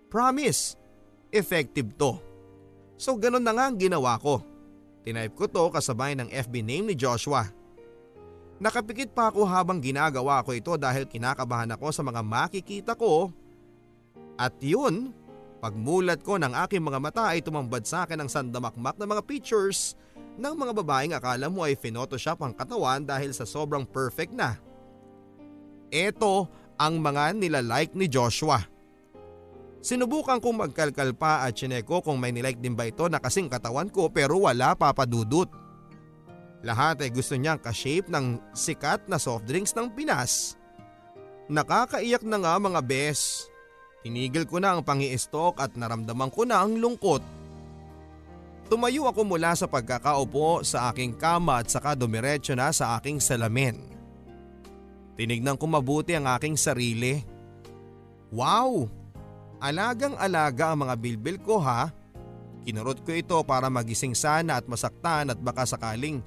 Promise, 0.09 0.81
effective 1.29 1.93
to. 2.01 2.17
So 2.97 3.21
ganun 3.21 3.45
na 3.45 3.53
nga 3.53 3.69
ang 3.69 3.77
ginawa 3.77 4.17
ko. 4.17 4.41
Tinype 5.05 5.37
ko 5.37 5.45
to 5.45 5.65
kasabay 5.77 6.17
ng 6.17 6.33
FB 6.33 6.65
name 6.65 6.93
ni 6.93 6.95
Joshua. 6.97 7.45
Nakapikit 8.59 9.15
pa 9.15 9.31
ako 9.31 9.47
habang 9.47 9.79
ginagawa 9.79 10.43
ko 10.43 10.51
ito 10.51 10.75
dahil 10.75 11.07
kinakabahan 11.07 11.71
ako 11.79 11.95
sa 11.95 12.03
mga 12.03 12.21
makikita 12.27 12.93
ko. 12.99 13.31
At 14.35 14.59
yun, 14.59 15.15
pagmulat 15.59 16.23
ko 16.23 16.39
ng 16.39 16.55
aking 16.67 16.83
mga 16.83 16.99
mata 17.03 17.25
ay 17.31 17.43
tumambad 17.43 17.83
sa 17.83 18.07
akin 18.07 18.23
ang 18.23 18.31
sandamakmak 18.31 18.95
na 18.97 19.07
mga 19.07 19.23
pictures 19.27 19.99
ng 20.39 20.55
mga 20.55 20.73
babaeng 20.73 21.15
akala 21.19 21.51
mo 21.51 21.67
ay 21.67 21.75
phinotoshop 21.75 22.39
ang 22.43 22.55
katawan 22.55 23.03
dahil 23.03 23.35
sa 23.35 23.43
sobrang 23.43 23.83
perfect 23.83 24.31
na. 24.31 24.55
Ito 25.91 26.47
ang 26.79 27.03
mga 27.03 27.35
nilalike 27.35 27.99
ni 27.99 28.07
Joshua. 28.07 28.63
Sinubukan 29.83 30.39
kong 30.39 30.69
magkalkal 30.69 31.15
pa 31.15 31.47
at 31.47 31.55
chineko 31.55 32.03
kung 32.03 32.19
may 32.19 32.31
nilike 32.31 32.59
din 32.59 32.75
ba 32.75 32.87
ito 32.87 33.07
na 33.07 33.19
kasing 33.19 33.51
katawan 33.51 33.91
ko 33.91 34.11
pero 34.11 34.39
wala 34.47 34.75
papadudot. 34.79 35.51
Lahat 36.67 36.99
ay 36.99 37.15
gusto 37.15 37.39
niyang 37.39 37.63
ka-shape 37.63 38.11
ng 38.11 38.43
sikat 38.51 39.07
na 39.07 39.19
soft 39.19 39.47
drinks 39.47 39.75
ng 39.79 39.95
Pinas. 39.95 40.59
Nakakaiyak 41.47 42.27
na 42.27 42.43
nga 42.43 42.59
mga 42.59 42.81
bes. 42.83 43.47
Tinigil 44.09 44.49
ko 44.49 44.57
na 44.57 44.73
ang 44.73 44.81
pangi-stalk 44.81 45.61
at 45.61 45.77
naramdaman 45.77 46.33
ko 46.33 46.49
na 46.49 46.65
ang 46.65 46.81
lungkot 46.81 47.21
Tumayo 48.69 49.09
ako 49.09 49.25
mula 49.25 49.57
sa 49.57 49.65
pagkakaupo 49.65 50.61
sa 50.61 50.93
aking 50.93 51.17
kama 51.17 51.65
at 51.65 51.73
saka 51.73 51.97
dumiretso 51.97 52.53
na 52.53 52.69
sa 52.69 53.01
aking 53.01 53.17
salamin. 53.17 53.81
Tinignan 55.17 55.57
ko 55.57 55.65
mabuti 55.65 56.13
ang 56.13 56.29
aking 56.29 56.61
sarili. 56.61 57.17
Wow! 58.29 58.85
Alagang 59.57 60.21
alaga 60.21 60.77
ang 60.77 60.85
mga 60.85 60.95
bilbil 61.01 61.41
ko 61.41 61.65
ha. 61.65 61.89
Kinurot 62.69 63.01
ko 63.09 63.17
ito 63.17 63.41
para 63.49 63.73
magising 63.73 64.13
sana 64.13 64.61
at 64.61 64.69
masaktan 64.69 65.33
at 65.33 65.41
baka 65.41 65.65
sakaling 65.65 66.21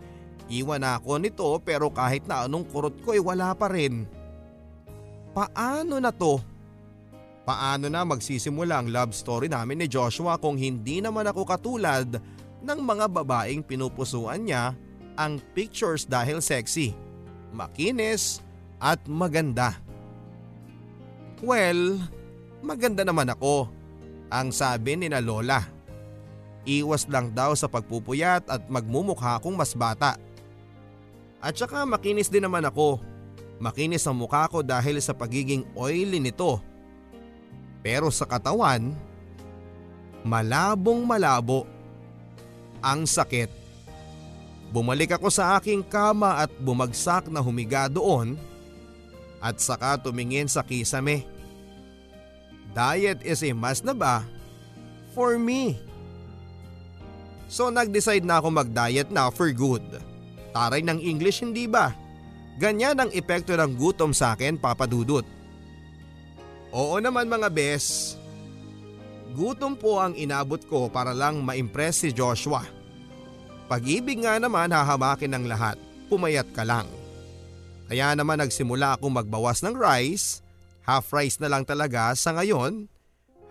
iwan 0.49 0.81
ako 0.81 1.21
nito 1.21 1.47
pero 1.61 1.93
kahit 1.93 2.25
na 2.25 2.49
anong 2.49 2.65
kurot 2.73 3.05
ko 3.05 3.13
ay 3.13 3.21
wala 3.21 3.53
pa 3.53 3.69
rin. 3.69 4.09
Paano 5.31 6.01
na 6.01 6.09
to? 6.09 6.41
Paano 7.51 7.91
na 7.91 8.07
magsisimula 8.07 8.79
ang 8.79 8.95
love 8.95 9.11
story 9.11 9.51
namin 9.51 9.83
ni 9.83 9.87
Joshua 9.91 10.39
kung 10.39 10.55
hindi 10.55 11.03
naman 11.03 11.27
ako 11.27 11.43
katulad 11.43 12.07
ng 12.63 12.79
mga 12.79 13.11
babaeng 13.11 13.59
pinupusuan 13.59 14.47
niya 14.47 14.71
ang 15.19 15.35
pictures 15.51 16.07
dahil 16.07 16.39
sexy, 16.39 16.95
makinis 17.51 18.39
at 18.79 19.03
maganda. 19.03 19.75
Well, 21.43 21.99
maganda 22.63 23.03
naman 23.03 23.27
ako, 23.35 23.67
ang 24.31 24.55
sabi 24.55 24.95
ni 24.95 25.11
na 25.11 25.19
Lola. 25.19 25.67
Iwas 26.63 27.03
lang 27.11 27.35
daw 27.35 27.51
sa 27.51 27.67
pagpupuyat 27.67 28.47
at 28.47 28.63
magmumukha 28.71 29.43
akong 29.43 29.59
mas 29.59 29.75
bata. 29.75 30.15
At 31.43 31.59
saka 31.59 31.83
makinis 31.83 32.31
din 32.31 32.47
naman 32.47 32.63
ako. 32.63 33.03
Makinis 33.59 34.07
ang 34.07 34.15
mukha 34.15 34.47
ko 34.47 34.63
dahil 34.63 35.03
sa 35.03 35.11
pagiging 35.11 35.67
oily 35.75 36.23
nito 36.23 36.70
pero 37.81 38.13
sa 38.13 38.29
katawan, 38.29 38.93
malabong 40.21 41.01
malabo 41.01 41.65
ang 42.81 43.05
sakit. 43.09 43.49
Bumalik 44.71 45.17
ako 45.17 45.27
sa 45.27 45.59
aking 45.59 45.83
kama 45.83 46.45
at 46.45 46.49
bumagsak 46.61 47.27
na 47.27 47.43
humiga 47.43 47.91
doon 47.91 48.39
at 49.43 49.59
saka 49.59 49.99
tumingin 49.99 50.47
sa 50.47 50.63
kisame. 50.63 51.27
Diet 52.71 53.19
is 53.27 53.43
a 53.43 53.51
must 53.51 53.83
na 53.83 53.91
ba? 53.91 54.23
For 55.11 55.35
me. 55.35 55.75
So 57.51 57.67
nag-decide 57.67 58.23
na 58.23 58.39
ako 58.39 58.63
mag-diet 58.63 59.11
na 59.11 59.27
for 59.27 59.51
good. 59.51 59.83
Taray 60.55 60.79
ng 60.79 61.03
English 61.03 61.43
hindi 61.43 61.67
ba? 61.67 61.91
Ganyan 62.55 62.95
ang 62.95 63.11
epekto 63.11 63.51
ng 63.59 63.75
gutom 63.75 64.15
sa 64.15 64.37
akin 64.37 64.55
papadudot. 64.55 65.27
Oo 66.71 67.03
naman 67.03 67.27
mga 67.27 67.51
bes. 67.51 68.15
Gutom 69.35 69.75
po 69.75 69.99
ang 69.99 70.15
inabot 70.15 70.59
ko 70.67 70.87
para 70.87 71.11
lang 71.11 71.43
ma-impress 71.43 72.03
si 72.03 72.09
Joshua. 72.15 72.63
Pag-ibig 73.67 74.23
nga 74.23 74.35
naman 74.39 74.71
hahamakin 74.71 75.31
ng 75.35 75.45
lahat, 75.47 75.79
pumayat 76.11 76.47
ka 76.51 76.67
lang. 76.67 76.87
Kaya 77.91 78.15
naman 78.15 78.39
nagsimula 78.39 78.95
akong 78.95 79.11
magbawas 79.11 79.63
ng 79.63 79.75
rice, 79.75 80.43
half 80.83 81.11
rice 81.11 81.39
na 81.39 81.51
lang 81.51 81.63
talaga 81.67 82.11
sa 82.15 82.35
ngayon, 82.35 82.87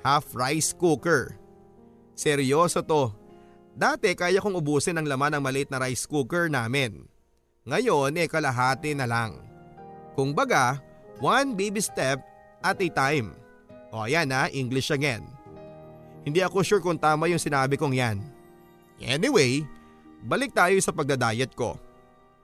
half 0.00 0.33
rice 0.33 0.72
cooker. 0.76 1.37
Seryoso 2.16 2.85
to. 2.85 3.12
Dati 3.76 4.12
kaya 4.12 4.44
kong 4.44 4.61
ubusin 4.61 4.96
ang 5.00 5.09
laman 5.09 5.37
ng 5.37 5.42
maliit 5.44 5.68
na 5.72 5.80
rice 5.80 6.04
cooker 6.04 6.52
namin. 6.52 7.04
Ngayon 7.64 8.16
eh 8.16 8.28
kalahati 8.28 8.92
na 8.96 9.09
lang. 9.09 9.40
Kung 10.16 10.37
baga, 10.37 10.80
one 11.20 11.56
baby 11.56 11.80
step 11.80 12.20
at 12.64 12.78
a 12.80 12.88
time. 12.92 13.34
O 13.90 14.06
yan 14.06 14.30
ha, 14.30 14.46
English 14.52 14.94
again. 14.94 15.24
Hindi 16.22 16.44
ako 16.44 16.60
sure 16.60 16.84
kung 16.84 17.00
tama 17.00 17.26
yung 17.26 17.40
sinabi 17.40 17.80
kong 17.80 17.96
yan. 17.96 18.20
Anyway, 19.00 19.64
balik 20.24 20.52
tayo 20.52 20.76
sa 20.78 20.92
pagdadayet 20.92 21.56
ko. 21.56 21.80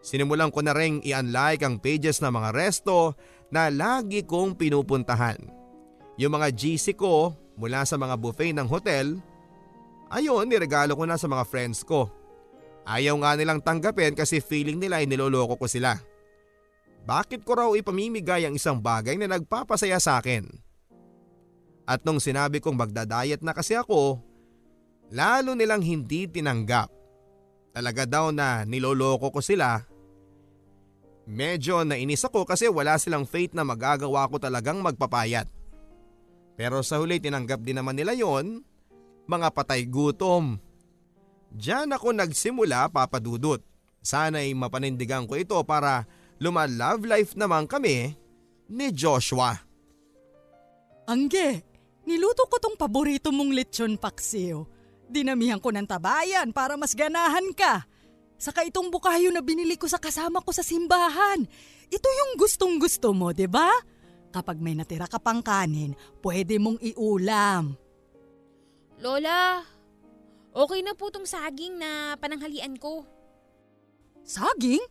Sinimulan 0.01 0.49
ko 0.49 0.65
na 0.65 0.73
rin 0.73 1.03
i-unlike 1.05 1.63
ang 1.67 1.77
pages 1.77 2.23
ng 2.25 2.33
mga 2.33 2.57
resto 2.57 3.13
na 3.53 3.69
lagi 3.69 4.25
kong 4.25 4.57
pinupuntahan. 4.57 5.37
Yung 6.17 6.33
mga 6.33 6.49
GC 6.57 6.97
ko 6.97 7.37
mula 7.61 7.85
sa 7.85 8.01
mga 8.01 8.17
buffet 8.17 8.57
ng 8.57 8.69
hotel, 8.71 9.21
ayun 10.09 10.49
niregalo 10.49 10.97
ko 10.97 11.05
na 11.05 11.21
sa 11.21 11.29
mga 11.29 11.45
friends 11.45 11.85
ko. 11.85 12.09
Ayaw 12.87 13.19
nga 13.21 13.35
nilang 13.35 13.61
tanggapin 13.61 14.15
kasi 14.15 14.39
feeling 14.39 14.79
nila 14.79 15.03
ay 15.03 15.11
niloloko 15.11 15.59
ko 15.59 15.67
sila. 15.67 15.99
Bakit 17.07 17.47
ko 17.47 17.53
raw 17.55 17.71
ipamimigay 17.79 18.51
ang 18.51 18.59
isang 18.59 18.83
bagay 18.83 19.15
na 19.15 19.31
nagpapasaya 19.31 20.03
sa 20.03 20.19
akin? 20.19 20.51
At 21.87 22.03
nung 22.03 22.19
sinabi 22.19 22.59
kong 22.59 22.75
magdadayet 22.75 23.47
na 23.47 23.55
kasi 23.55 23.79
ako, 23.79 24.19
lalo 25.15 25.55
nilang 25.55 25.87
hindi 25.87 26.27
tinanggap. 26.27 26.91
Talaga 27.71 28.03
daw 28.11 28.35
na 28.35 28.67
niloloko 28.67 29.31
ko 29.31 29.39
sila. 29.39 29.87
Medyo 31.31 31.87
nainis 31.87 32.27
ako 32.27 32.43
kasi 32.43 32.67
wala 32.67 32.99
silang 32.99 33.23
faith 33.23 33.55
na 33.55 33.63
magagawa 33.63 34.27
ko 34.27 34.43
talagang 34.43 34.83
magpapayat. 34.83 35.47
Pero 36.59 36.83
sa 36.83 36.99
huli 36.99 37.23
tinanggap 37.23 37.63
din 37.63 37.79
naman 37.79 37.95
nila 37.95 38.19
yon 38.19 38.67
mga 39.31 39.55
patay 39.55 39.87
gutom. 39.87 40.59
Diyan 41.55 41.95
ako 41.95 42.19
nagsimula 42.19 42.91
papadudot. 42.91 43.63
Sana'y 44.03 44.55
mapanindigan 44.59 45.27
ko 45.27 45.39
ito 45.39 45.59
para 45.63 46.07
luma-love 46.41 47.09
life 47.09 47.33
naman 47.39 47.65
kami 47.65 48.13
ni 48.71 48.87
Joshua. 48.93 49.57
Angge, 51.07 51.63
niluto 52.03 52.51
ko 52.51 52.59
tong 52.59 52.75
paborito 52.75 53.31
mong 53.31 53.55
lechon 53.55 53.95
paksiw. 53.95 54.59
Dinamihan 55.07 55.63
ko 55.63 55.71
ng 55.71 55.87
tabayan 55.87 56.51
para 56.51 56.75
mas 56.75 56.91
ganahan 56.91 57.55
ka. 57.55 57.87
Saka 58.37 58.67
itong 58.67 58.91
bukayo 58.91 59.31
na 59.31 59.41
binili 59.41 59.79
ko 59.79 59.87
sa 59.87 60.03
kasama 60.03 60.43
ko 60.43 60.51
sa 60.51 60.67
simbahan. 60.67 61.47
Ito 61.87 62.09
yung 62.11 62.33
gustong 62.37 62.77
gusto 62.83 63.15
mo, 63.15 63.31
di 63.31 63.47
ba? 63.47 63.71
Kapag 64.35 64.59
may 64.59 64.75
natira 64.75 65.07
ka 65.07 65.23
pang 65.23 65.41
kanin, 65.41 65.95
pwede 66.21 66.59
mong 66.59 66.83
iulam. 66.83 67.79
Lola, 68.99 69.63
okay 70.53 70.81
na 70.83 70.93
po 70.93 71.09
tong 71.09 71.25
saging 71.25 71.79
na 71.79 72.19
pananghalian 72.19 72.77
ko. 72.77 73.07
Saging? 74.27 74.83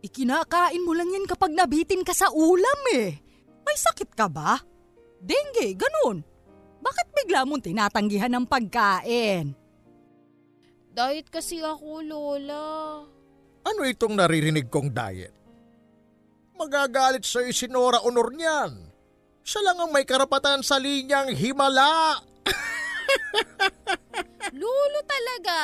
Ikinakain 0.00 0.80
mo 0.80 0.96
lang 0.96 1.12
yan 1.12 1.28
kapag 1.28 1.52
nabitin 1.52 2.00
ka 2.00 2.16
sa 2.16 2.32
ulam 2.32 2.80
eh. 2.96 3.20
May 3.60 3.76
sakit 3.76 4.16
ka 4.16 4.32
ba? 4.32 4.56
Dengue, 5.20 5.76
ganun. 5.76 6.24
Bakit 6.80 7.06
bigla 7.12 7.44
mong 7.44 7.68
tinatanggihan 7.68 8.32
ng 8.32 8.48
pagkain? 8.48 9.52
Diet 10.90 11.28
kasi 11.28 11.60
ako, 11.60 12.00
Lola. 12.00 13.04
Ano 13.60 13.80
itong 13.84 14.16
naririnig 14.16 14.72
kong 14.72 14.90
diet? 14.90 15.36
Magagalit 16.56 17.24
sa 17.24 17.44
si 17.52 17.68
Nora 17.68 18.00
Honor 18.00 18.32
niyan. 18.32 18.72
Siya 19.44 19.60
lang 19.64 19.80
ang 19.80 19.92
may 19.92 20.08
karapatan 20.08 20.64
sa 20.64 20.80
linyang 20.80 21.36
himala. 21.36 22.20
Lolo 24.60 25.00
talaga. 25.04 25.60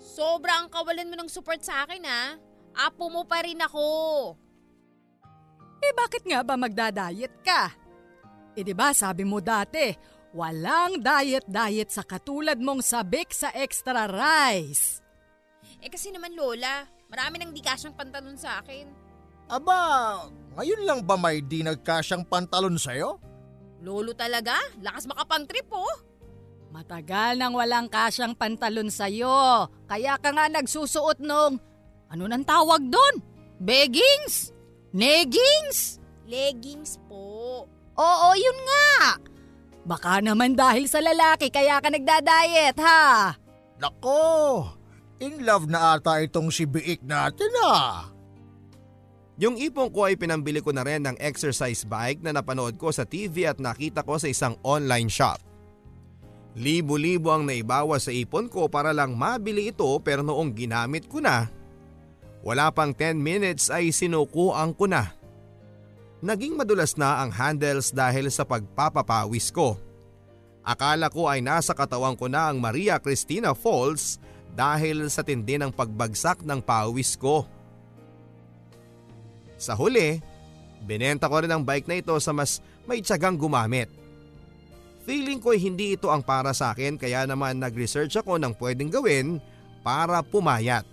Sobra 0.00 0.60
ang 0.60 0.68
kawalan 0.72 1.08
mo 1.08 1.16
ng 1.16 1.32
support 1.32 1.60
sa 1.60 1.84
akin 1.84 2.04
ha. 2.08 2.47
Apo 2.78 3.10
mo 3.10 3.26
pa 3.26 3.42
rin 3.42 3.58
ako. 3.58 4.38
Eh 5.82 5.92
bakit 5.98 6.22
nga 6.22 6.46
ba 6.46 6.54
magda-diet 6.54 7.34
ka? 7.42 7.74
Eh 8.54 8.62
di 8.62 8.70
ba 8.70 8.94
sabi 8.94 9.26
mo 9.26 9.42
dati, 9.42 9.90
walang 10.34 11.02
diet-diet 11.02 11.90
sa 11.90 12.06
katulad 12.06 12.58
mong 12.58 12.82
sabik 12.82 13.34
sa 13.34 13.50
extra 13.50 14.06
rice. 14.06 15.02
Eh 15.82 15.90
kasi 15.90 16.14
naman 16.14 16.38
Lola, 16.38 16.86
marami 17.10 17.42
nang 17.42 17.50
di 17.50 17.62
kasyang 17.62 17.98
pantalon 17.98 18.38
sa 18.38 18.62
akin. 18.62 18.86
Aba, 19.50 20.26
ngayon 20.54 20.82
lang 20.86 21.00
ba 21.02 21.18
may 21.18 21.42
di 21.42 21.66
nagkasyang 21.66 22.26
pantalon 22.30 22.78
sa'yo? 22.78 23.18
Lolo 23.82 24.14
talaga, 24.14 24.58
lakas 24.82 25.06
makapang-trip 25.06 25.66
oh. 25.70 25.96
Matagal 26.68 27.40
nang 27.40 27.56
walang 27.56 27.88
kasyang 27.88 28.36
pantalon 28.36 28.92
sa'yo. 28.92 29.70
Kaya 29.88 30.20
ka 30.20 30.34
nga 30.34 30.52
nagsusuot 30.52 31.22
nung, 31.24 31.56
ano 32.08 32.24
nang 32.24 32.44
tawag 32.44 32.88
doon? 32.88 33.14
Beggings? 33.60 34.52
Neggings? 34.96 36.00
Leggings 36.24 36.96
po. 37.08 37.64
Oo, 37.98 38.28
yun 38.36 38.58
nga. 38.64 39.18
Baka 39.88 40.20
naman 40.20 40.52
dahil 40.52 40.84
sa 40.84 41.00
lalaki 41.00 41.48
kaya 41.48 41.80
ka 41.80 41.88
nagda-diet 41.88 42.76
ha. 42.80 43.32
Nako, 43.80 44.68
in 45.20 45.40
love 45.44 45.64
na 45.64 45.96
ata 45.96 46.20
itong 46.20 46.52
si 46.52 46.68
Biik 46.68 47.00
natin 47.04 47.52
ah. 47.64 48.12
Yung 49.38 49.54
ipong 49.54 49.94
ko 49.94 50.10
ay 50.10 50.18
pinambili 50.18 50.58
ko 50.58 50.74
na 50.74 50.82
rin 50.82 51.06
ng 51.06 51.16
exercise 51.22 51.86
bike 51.86 52.26
na 52.26 52.34
napanood 52.34 52.74
ko 52.74 52.90
sa 52.90 53.06
TV 53.06 53.46
at 53.46 53.62
nakita 53.62 54.02
ko 54.02 54.18
sa 54.18 54.26
isang 54.26 54.58
online 54.66 55.06
shop. 55.06 55.38
Libo-libo 56.58 57.30
ang 57.30 57.46
naibawa 57.46 58.02
sa 58.02 58.10
ipon 58.10 58.50
ko 58.50 58.66
para 58.66 58.90
lang 58.90 59.14
mabili 59.14 59.70
ito 59.70 59.86
pero 60.02 60.26
noong 60.26 60.50
ginamit 60.58 61.06
ko 61.06 61.22
na, 61.22 61.46
wala 62.42 62.70
pang 62.70 62.94
10 62.94 63.18
minutes 63.18 63.68
ay 63.68 63.90
sinukuan 63.90 64.72
ko 64.74 64.86
na. 64.86 65.14
Naging 66.18 66.58
madulas 66.58 66.98
na 66.98 67.22
ang 67.22 67.30
handles 67.30 67.94
dahil 67.94 68.26
sa 68.30 68.42
pagpapapawis 68.42 69.54
ko. 69.54 69.78
Akala 70.66 71.08
ko 71.08 71.30
ay 71.30 71.40
nasa 71.40 71.72
katawan 71.72 72.18
ko 72.18 72.26
na 72.26 72.50
ang 72.50 72.58
Maria 72.58 72.98
Cristina 72.98 73.54
Falls 73.54 74.18
dahil 74.52 75.06
sa 75.06 75.22
tindi 75.22 75.54
ng 75.54 75.70
pagbagsak 75.70 76.42
ng 76.42 76.58
pawis 76.58 77.14
ko. 77.14 77.46
Sa 79.54 79.78
huli, 79.78 80.18
binenta 80.82 81.30
ko 81.30 81.42
rin 81.42 81.50
ang 81.50 81.62
bike 81.62 81.86
na 81.86 82.02
ito 82.02 82.14
sa 82.18 82.34
mas 82.34 82.58
may 82.86 82.98
tiyagang 82.98 83.38
gumamit. 83.38 83.90
Feeling 85.06 85.40
ko 85.40 85.56
hindi 85.56 85.96
ito 85.96 86.12
ang 86.12 86.20
para 86.20 86.52
sa 86.52 86.74
akin 86.74 87.00
kaya 87.00 87.24
naman 87.24 87.62
nag-research 87.62 88.12
ako 88.20 88.36
ng 88.36 88.52
pwedeng 88.58 88.90
gawin 88.92 89.38
para 89.80 90.20
pumayat. 90.20 90.84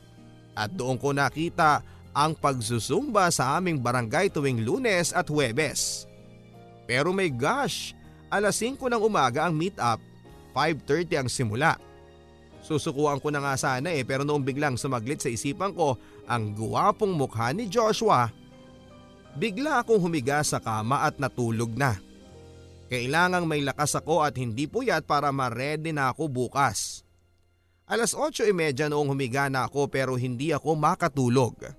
At 0.55 0.71
doon 0.71 0.95
ko 0.95 1.11
nakita 1.11 1.83
ang 2.15 2.31
pagsusumba 2.31 3.27
sa 3.27 3.59
aming 3.59 3.83
barangay 3.83 4.31
tuwing 4.31 4.63
lunes 4.63 5.11
at 5.11 5.27
huwebes. 5.27 6.07
Pero 6.87 7.11
may 7.11 7.27
gosh, 7.27 7.91
alas 8.31 8.55
5 8.63 8.79
ng 8.87 9.03
umaga 9.03 9.43
ang 9.43 9.53
meet 9.53 9.75
up, 9.75 9.99
5.30 10.55 11.19
ang 11.19 11.29
simula. 11.29 11.75
Susukuan 12.63 13.19
ko 13.19 13.29
na 13.29 13.43
nga 13.43 13.53
sana 13.59 13.91
eh 13.91 14.01
pero 14.07 14.23
noong 14.23 14.41
biglang 14.41 14.79
sumaglit 14.79 15.21
sa 15.21 15.29
isipan 15.29 15.75
ko 15.75 15.99
ang 16.25 16.55
guwapong 16.55 17.13
mukha 17.13 17.51
ni 17.51 17.67
Joshua, 17.67 18.31
bigla 19.35 19.83
akong 19.83 19.99
humiga 19.99 20.39
sa 20.41 20.63
kama 20.63 21.03
at 21.03 21.19
natulog 21.19 21.75
na. 21.75 21.99
Kailangang 22.87 23.49
may 23.49 23.65
lakas 23.65 23.97
ako 23.97 24.23
at 24.23 24.37
hindi 24.37 24.69
puyat 24.69 25.03
para 25.09 25.33
ma-ready 25.33 25.89
na 25.89 26.13
ako 26.13 26.29
bukas. 26.29 26.94
Alas 27.85 28.17
8.30 28.17 28.89
noong 28.89 29.13
humiga 29.13 29.45
na 29.45 29.69
ako 29.69 29.85
pero 29.85 30.17
hindi 30.17 30.49
ako 30.49 30.73
makatulog. 30.73 31.69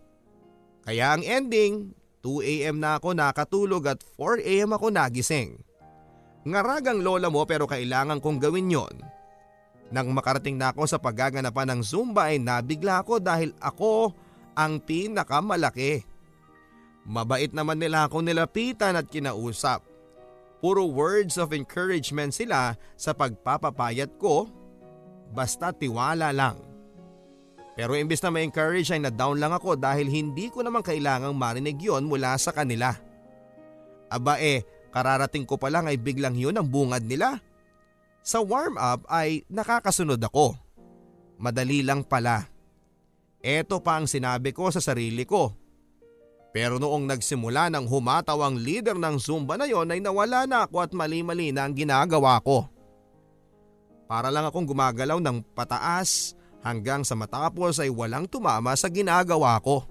Kaya 0.86 1.18
ang 1.18 1.26
ending, 1.26 1.90
2am 2.22 2.78
na 2.78 2.94
ako 2.94 3.10
nakatulog 3.10 3.90
at 3.90 3.98
4am 4.14 4.70
ako 4.78 4.86
nagising. 4.94 5.58
Ngaragang 6.46 7.02
lola 7.02 7.26
mo 7.26 7.42
pero 7.42 7.66
kailangan 7.66 8.22
kong 8.22 8.38
gawin 8.38 8.70
yon. 8.70 8.94
Nang 9.90 10.14
makarating 10.14 10.54
na 10.54 10.70
ako 10.70 10.86
sa 10.86 11.02
paggaganapan 11.02 11.74
ng 11.74 11.80
Zumba 11.82 12.30
ay 12.30 12.38
nabigla 12.38 13.02
ako 13.02 13.18
dahil 13.18 13.50
ako 13.58 14.14
ang 14.54 14.78
pinakamalaki. 14.78 16.06
Mabait 17.02 17.50
naman 17.50 17.82
nila 17.82 18.06
ako 18.06 18.22
nilapitan 18.22 18.94
at 18.94 19.10
kinausap. 19.10 19.82
Puro 20.62 20.86
words 20.86 21.34
of 21.34 21.50
encouragement 21.50 22.30
sila 22.30 22.78
sa 22.94 23.10
pagpapapayat 23.10 24.14
ko, 24.18 24.50
basta 25.32 25.74
tiwala 25.74 26.30
lang. 26.30 26.58
Pero 27.76 27.92
imbis 27.92 28.24
na 28.24 28.32
ma-encourage 28.32 28.88
ay 28.88 29.04
na-down 29.04 29.36
lang 29.36 29.52
ako 29.52 29.76
dahil 29.76 30.08
hindi 30.08 30.48
ko 30.48 30.64
naman 30.64 30.80
kailangang 30.80 31.36
marinig 31.36 31.76
yon 31.76 32.08
mula 32.08 32.32
sa 32.40 32.48
kanila. 32.50 32.96
Aba 34.08 34.40
eh, 34.40 34.64
kararating 34.88 35.44
ko 35.44 35.60
pa 35.60 35.68
lang 35.68 35.84
ay 35.84 36.00
biglang 36.00 36.32
yun 36.32 36.56
ang 36.56 36.64
bungad 36.64 37.04
nila. 37.04 37.36
Sa 38.24 38.40
warm-up 38.40 39.04
ay 39.12 39.44
nakakasunod 39.52 40.18
ako. 40.24 40.56
Madali 41.36 41.84
lang 41.84 42.00
pala. 42.00 42.48
Eto 43.44 43.84
pa 43.84 44.00
ang 44.00 44.08
sinabi 44.08 44.56
ko 44.56 44.72
sa 44.72 44.80
sarili 44.80 45.28
ko. 45.28 45.52
Pero 46.56 46.80
noong 46.80 47.04
nagsimula 47.04 47.68
ng 47.68 47.84
humataw 47.84 48.40
ang 48.40 48.56
leader 48.56 48.96
ng 48.96 49.20
Zumba 49.20 49.60
na 49.60 49.68
yon 49.68 49.92
ay 49.92 50.00
nawala 50.00 50.48
na 50.48 50.64
ako 50.64 50.80
at 50.80 50.96
mali-mali 50.96 51.52
na 51.52 51.68
ang 51.68 51.76
ginagawa 51.76 52.40
ko. 52.40 52.72
Para 54.06 54.30
lang 54.30 54.46
akong 54.46 54.66
gumagalaw 54.66 55.18
ng 55.18 55.42
pataas 55.54 56.38
hanggang 56.62 57.02
sa 57.02 57.18
matapos 57.18 57.82
ay 57.82 57.90
walang 57.90 58.30
tumama 58.30 58.74
sa 58.78 58.86
ginagawa 58.86 59.58
ko. 59.62 59.86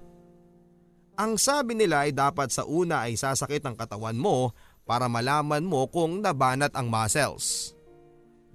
Ang 1.16 1.40
sabi 1.40 1.72
nila 1.72 2.04
ay 2.04 2.12
dapat 2.12 2.52
sa 2.52 2.68
una 2.68 3.08
ay 3.08 3.16
sasakit 3.16 3.64
ang 3.64 3.72
katawan 3.72 4.16
mo 4.16 4.52
para 4.84 5.08
malaman 5.08 5.64
mo 5.64 5.88
kung 5.88 6.20
nabanat 6.20 6.72
ang 6.76 6.92
muscles. 6.92 7.72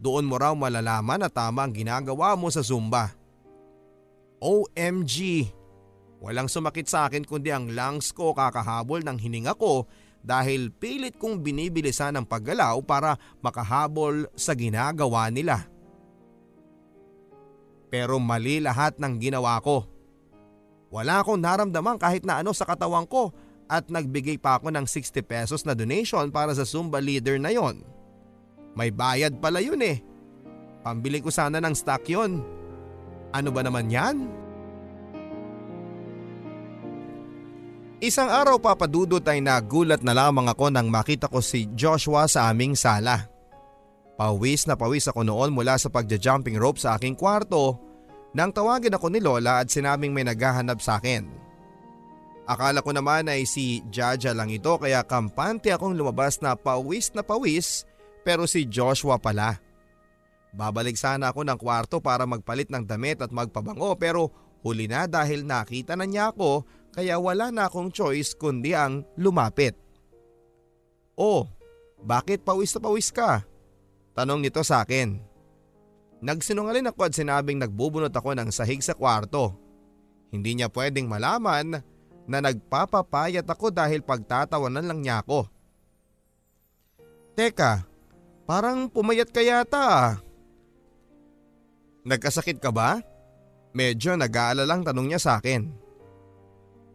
Doon 0.01 0.25
mo 0.25 0.37
raw 0.37 0.53
malalaman 0.53 1.21
na 1.21 1.29
tama 1.29 1.65
ang 1.65 1.73
ginagawa 1.73 2.33
mo 2.33 2.49
sa 2.49 2.65
Zumba. 2.65 3.13
OMG! 4.41 5.45
Walang 6.21 6.49
sumakit 6.49 6.85
sa 6.85 7.09
akin 7.09 7.25
kundi 7.25 7.49
ang 7.49 7.73
lungs 7.73 8.13
ko 8.13 8.33
kakahabol 8.33 9.01
ng 9.01 9.17
hininga 9.17 9.57
ko 9.57 9.89
dahil 10.21 10.69
pilit 10.69 11.17
kong 11.17 11.41
binibilisan 11.41 12.13
ang 12.13 12.25
paggalaw 12.25 12.77
para 12.85 13.17
makahabol 13.41 14.29
sa 14.37 14.53
ginagawa 14.53 15.29
nila. 15.33 15.65
Pero 17.91 18.21
mali 18.21 18.63
lahat 18.63 18.95
ng 19.01 19.19
ginawa 19.19 19.59
ko. 19.59 19.83
Wala 20.93 21.19
akong 21.19 21.41
naramdaman 21.41 21.99
kahit 21.99 22.23
na 22.23 22.39
ano 22.39 22.55
sa 22.55 22.63
katawan 22.63 23.03
ko 23.09 23.35
at 23.67 23.87
nagbigay 23.87 24.35
pa 24.39 24.59
ako 24.59 24.71
ng 24.71 24.85
60 24.87 25.23
pesos 25.23 25.61
na 25.63 25.75
donation 25.75 26.27
para 26.31 26.51
sa 26.55 26.67
Zumba 26.67 26.99
leader 26.99 27.39
na 27.39 27.51
yon. 27.51 27.83
May 28.75 28.91
bayad 28.91 29.39
pala 29.39 29.59
yun 29.59 29.79
eh. 29.83 29.99
Pambili 30.83 31.19
ko 31.19 31.31
sana 31.31 31.59
ng 31.59 31.75
stock 31.75 32.03
yon. 32.07 32.43
Ano 33.31 33.49
ba 33.51 33.63
naman 33.63 33.87
yan? 33.91 34.40
Isang 38.01 38.33
araw 38.33 38.57
papadudot 38.57 39.21
ay 39.29 39.45
nagulat 39.45 40.01
na 40.01 40.17
lamang 40.17 40.49
ako 40.49 40.73
nang 40.73 40.89
makita 40.89 41.29
ko 41.29 41.37
si 41.37 41.69
Joshua 41.77 42.25
sa 42.25 42.49
aming 42.49 42.73
sala. 42.73 43.29
Pawis 44.17 44.65
na 44.65 44.73
pawis 44.73 45.05
ako 45.05 45.21
noon 45.21 45.53
mula 45.53 45.77
sa 45.77 45.93
pagja-jumping 45.93 46.57
rope 46.57 46.81
sa 46.81 46.97
aking 46.97 47.13
kwarto 47.13 47.77
nang 48.33 48.49
tawagin 48.49 48.97
ako 48.97 49.13
ni 49.13 49.21
Lola 49.21 49.61
at 49.61 49.69
sinabing 49.69 50.17
may 50.17 50.25
naghahanap 50.25 50.81
sa 50.81 50.97
akin. 50.97 51.29
Akala 52.49 52.81
ko 52.81 52.89
naman 52.89 53.29
ay 53.29 53.45
si 53.45 53.85
Jaja 53.93 54.33
lang 54.33 54.49
ito 54.49 54.81
kaya 54.81 55.05
kampante 55.05 55.69
akong 55.69 55.93
lumabas 55.93 56.41
na 56.41 56.57
pawis 56.57 57.13
na 57.13 57.21
pawis 57.21 57.85
pero 58.25 58.49
si 58.49 58.65
Joshua 58.65 59.21
pala. 59.21 59.61
Babalik 60.57 60.97
sana 60.97 61.29
ako 61.29 61.45
ng 61.45 61.59
kwarto 61.61 62.01
para 62.01 62.25
magpalit 62.25 62.73
ng 62.73 62.81
damit 62.81 63.21
at 63.21 63.29
magpabango 63.29 63.93
pero 63.93 64.33
huli 64.65 64.89
na 64.89 65.05
dahil 65.05 65.45
nakita 65.45 65.93
na 65.93 66.09
niya 66.09 66.33
ako 66.33 66.65
kaya 66.91 67.15
wala 67.17 67.49
na 67.49 67.71
akong 67.71 67.91
choice 67.91 68.35
kundi 68.35 68.75
ang 68.75 69.07
lumapit. 69.15 69.75
Oh, 71.15 71.47
bakit 72.03 72.43
pawis 72.43 72.75
na 72.75 72.79
pawis 72.83 73.09
ka? 73.11 73.43
Tanong 74.11 74.43
nito 74.43 74.59
sa 74.65 74.83
akin. 74.83 75.21
Nagsinungaling 76.21 76.85
ako 76.85 77.09
at 77.09 77.15
sinabing 77.17 77.57
nagbubunot 77.57 78.13
ako 78.13 78.37
ng 78.37 78.49
sahig 78.53 78.83
sa 78.83 78.93
kwarto. 78.93 79.57
Hindi 80.29 80.59
niya 80.59 80.69
pwedeng 80.69 81.09
malaman 81.09 81.81
na 82.29 82.37
nagpapapayat 82.39 83.47
ako 83.47 83.73
dahil 83.73 84.05
pagtatawanan 84.05 84.85
lang 84.85 84.99
niya 85.01 85.25
ako. 85.25 85.49
Teka, 87.33 87.87
parang 88.45 88.91
pumayat 88.91 89.31
ka 89.33 89.41
yata 89.41 89.81
ah. 89.81 90.09
Nagkasakit 92.05 92.61
ka 92.61 92.69
ba? 92.69 92.99
Medyo 93.71 94.19
nag-aalalang 94.19 94.83
tanong 94.83 95.07
niya 95.09 95.21
sa 95.21 95.31
akin. 95.39 95.80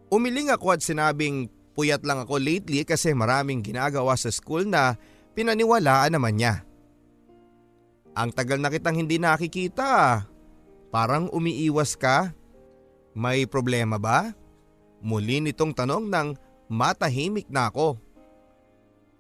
Umiling 0.07 0.55
ako 0.55 0.79
at 0.79 0.81
sinabing 0.87 1.51
puyat 1.75 2.07
lang 2.07 2.23
ako 2.23 2.38
lately 2.38 2.87
kasi 2.87 3.11
maraming 3.11 3.61
ginagawa 3.61 4.14
sa 4.14 4.31
school 4.31 4.62
na 4.64 4.95
pinaniwalaan 5.35 6.14
naman 6.14 6.38
niya. 6.38 6.62
Ang 8.16 8.33
tagal 8.33 8.57
na 8.57 8.73
kitang 8.73 8.97
hindi 8.97 9.21
nakikita. 9.21 10.25
Parang 10.88 11.29
umiiwas 11.29 11.99
ka. 12.01 12.33
May 13.12 13.45
problema 13.45 14.01
ba? 14.01 14.33
Muli 15.05 15.45
nitong 15.45 15.77
tanong 15.77 16.09
ng 16.09 16.29
matahimik 16.73 17.53
na 17.53 17.69
ako. 17.69 18.01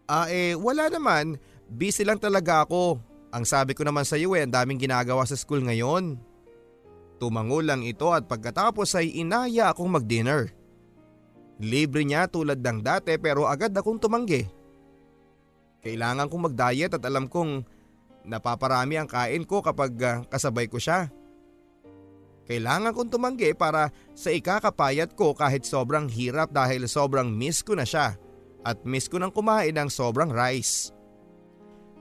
Ah 0.06 0.30
eh 0.30 0.56
wala 0.56 0.88
naman, 0.88 1.36
busy 1.68 2.06
lang 2.06 2.16
talaga 2.16 2.64
ako. 2.64 2.96
Ang 3.34 3.44
sabi 3.44 3.76
ko 3.76 3.84
naman 3.84 4.06
sa 4.08 4.16
iyo 4.16 4.32
eh, 4.32 4.46
ang 4.46 4.54
daming 4.54 4.80
ginagawa 4.80 5.26
sa 5.28 5.36
school 5.36 5.60
ngayon. 5.60 6.16
Tumango 7.20 7.60
lang 7.60 7.84
ito 7.84 8.08
at 8.14 8.24
pagkatapos 8.24 8.96
ay 8.96 9.12
inaya 9.18 9.68
akong 9.68 9.92
mag-dinner. 9.92 10.48
Libre 11.56 12.04
niya 12.04 12.28
tulad 12.28 12.60
ng 12.60 12.84
dati 12.84 13.16
pero 13.16 13.48
agad 13.48 13.72
akong 13.72 13.96
tumanggi. 13.96 14.44
Kailangan 15.80 16.28
kong 16.28 16.52
mag-diet 16.52 16.92
at 16.92 17.04
alam 17.06 17.30
kong 17.30 17.64
napaparami 18.26 18.98
ang 19.00 19.08
kain 19.08 19.46
ko 19.46 19.62
kapag 19.62 19.92
uh, 20.02 20.26
kasabay 20.28 20.66
ko 20.68 20.76
siya. 20.76 21.08
Kailangan 22.46 22.94
kong 22.94 23.10
tumanggi 23.10 23.54
para 23.56 23.90
sa 24.14 24.30
ikakapayat 24.30 25.14
ko 25.18 25.34
kahit 25.34 25.66
sobrang 25.66 26.06
hirap 26.06 26.52
dahil 26.54 26.86
sobrang 26.86 27.26
miss 27.26 27.62
ko 27.62 27.74
na 27.74 27.86
siya 27.86 28.14
at 28.66 28.82
miss 28.82 29.06
ko 29.06 29.18
nang 29.18 29.34
kumain 29.34 29.74
ng 29.74 29.90
sobrang 29.90 30.30
rice. 30.30 30.90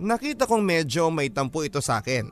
Nakita 0.01 0.43
kong 0.43 0.65
medyo 0.65 1.07
may 1.07 1.31
tampo 1.31 1.63
ito 1.63 1.79
sa 1.79 2.03
akin. 2.03 2.27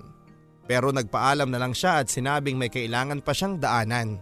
Pero 0.64 0.92
nagpaalam 0.92 1.48
na 1.48 1.60
lang 1.60 1.72
siya 1.72 2.04
at 2.04 2.08
sinabing 2.12 2.60
may 2.60 2.68
kailangan 2.68 3.24
pa 3.24 3.32
siyang 3.32 3.60
daanan. 3.60 4.20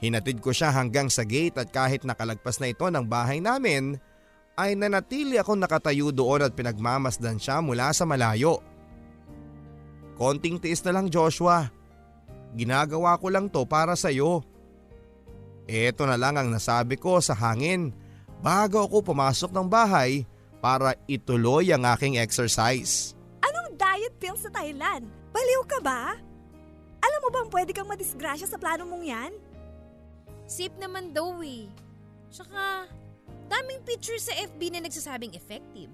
Hinatid 0.00 0.40
ko 0.40 0.48
siya 0.50 0.72
hanggang 0.72 1.12
sa 1.12 1.28
gate 1.28 1.60
at 1.60 1.68
kahit 1.68 2.08
nakalagpas 2.08 2.56
na 2.56 2.72
ito 2.72 2.88
ng 2.88 3.04
bahay 3.04 3.36
namin, 3.36 4.00
ay 4.56 4.72
nanatili 4.72 5.36
akong 5.36 5.60
nakatayo 5.60 6.08
doon 6.08 6.48
at 6.48 6.56
pinagmamasdan 6.56 7.36
siya 7.36 7.60
mula 7.60 7.92
sa 7.92 8.08
malayo. 8.08 8.64
Konting 10.16 10.60
tiis 10.60 10.84
na 10.84 10.96
lang 10.96 11.08
Joshua. 11.08 11.68
Ginagawa 12.56 13.16
ko 13.20 13.32
lang 13.32 13.48
to 13.48 13.64
para 13.64 13.96
sa 13.96 14.12
iyo. 14.12 14.44
Ito 15.64 16.02
na 16.04 16.16
lang 16.16 16.36
ang 16.36 16.48
nasabi 16.52 17.00
ko 17.00 17.20
sa 17.20 17.36
hangin 17.36 17.92
bago 18.40 18.84
ako 18.84 19.12
pumasok 19.12 19.52
ng 19.52 19.68
bahay 19.68 20.24
para 20.60 20.96
ituloy 21.08 21.72
ang 21.72 21.88
aking 21.88 22.20
exercise. 22.20 23.16
Anong 23.40 23.76
diet 23.80 24.12
pill 24.20 24.36
sa 24.36 24.52
Thailand? 24.52 25.08
Baliw 25.32 25.62
ka 25.64 25.78
ba? 25.80 26.16
Alam 27.00 27.20
mo 27.24 27.28
bang 27.32 27.48
pwede 27.48 27.70
kang 27.72 27.88
madisgrasya 27.88 28.44
sa 28.44 28.60
plano 28.60 28.84
mong 28.84 29.04
yan? 29.08 29.32
Safe 30.50 30.74
naman 30.82 31.14
daw 31.14 31.38
eh. 31.46 31.70
Tsaka, 32.34 32.90
daming 33.46 33.86
pictures 33.86 34.26
sa 34.26 34.34
FB 34.34 34.74
na 34.74 34.82
nagsasabing 34.82 35.38
effective. 35.38 35.86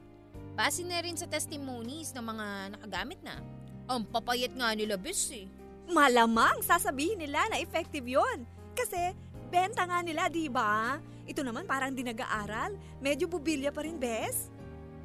Base 0.57 0.81
na 0.81 0.97
rin 1.05 1.13
sa 1.13 1.29
testimonies 1.29 2.17
ng 2.17 2.25
mga 2.25 2.47
nakagamit 2.73 3.21
na. 3.21 3.37
Ang 3.85 4.09
papayat 4.09 4.57
nga 4.57 4.73
nila 4.73 4.97
bes 4.97 5.29
eh. 5.29 5.45
Malamang 5.93 6.65
sasabihin 6.65 7.21
nila 7.21 7.45
na 7.53 7.61
effective 7.61 8.09
yon. 8.09 8.49
Kasi 8.73 9.13
benta 9.53 9.85
nga 9.85 10.01
nila, 10.01 10.33
di 10.33 10.49
ba? 10.49 10.97
Ito 11.29 11.45
naman 11.45 11.69
parang 11.69 11.93
di 11.93 12.01
nag-aaral. 12.01 12.81
Medyo 13.05 13.29
bubilya 13.29 13.69
pa 13.77 13.85
rin, 13.85 14.01
bes. 14.01 14.49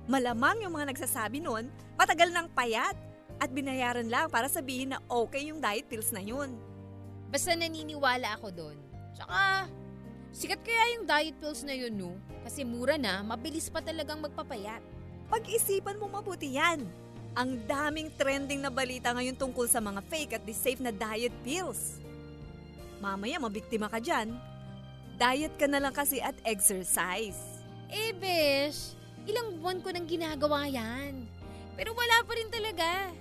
Malamang 0.07 0.63
yung 0.63 0.79
mga 0.79 0.95
nagsasabi 0.95 1.43
nun, 1.43 1.67
matagal 1.99 2.31
ng 2.31 2.47
payat 2.55 2.95
at 3.35 3.51
binayaran 3.51 4.07
lang 4.07 4.31
para 4.31 4.47
sabihin 4.47 4.95
na 4.95 5.03
okay 5.11 5.51
yung 5.51 5.59
diet 5.59 5.91
pills 5.91 6.15
na 6.15 6.23
yun. 6.23 6.55
Basta 7.27 7.51
naniniwala 7.51 8.39
ako 8.39 8.47
doon. 8.55 8.90
Tsaka, 9.13 9.67
sikat 10.31 10.61
kaya 10.63 10.83
yung 10.97 11.05
diet 11.07 11.37
pills 11.37 11.61
na 11.63 11.75
yun, 11.75 11.93
no? 11.93 12.11
Kasi 12.43 12.65
mura 12.65 12.95
na, 12.95 13.21
mabilis 13.21 13.67
pa 13.67 13.83
talagang 13.83 14.19
magpapayat. 14.23 14.81
Pag-isipan 15.31 15.99
mo 15.99 16.11
mabuti 16.11 16.55
yan. 16.55 16.83
Ang 17.31 17.63
daming 17.63 18.11
trending 18.19 18.59
na 18.59 18.67
balita 18.67 19.15
ngayon 19.15 19.39
tungkol 19.39 19.63
sa 19.69 19.79
mga 19.79 20.03
fake 20.11 20.35
at 20.35 20.43
di 20.43 20.51
safe 20.51 20.83
na 20.83 20.91
diet 20.91 21.31
pills. 21.47 22.03
Mamaya 22.99 23.39
mabiktima 23.39 23.87
ka 23.87 24.03
dyan. 24.03 24.35
Diet 25.15 25.55
ka 25.55 25.65
na 25.71 25.79
lang 25.79 25.95
kasi 25.95 26.19
at 26.19 26.35
exercise. 26.43 27.39
Eh, 27.87 28.11
besh, 28.15 28.99
Ilang 29.29 29.61
buwan 29.61 29.79
ko 29.85 29.93
nang 29.93 30.09
ginagawa 30.09 30.65
yan. 30.65 31.29
Pero 31.77 31.93
wala 31.93 32.25
pa 32.25 32.33
rin 32.33 32.49
talaga. 32.49 33.13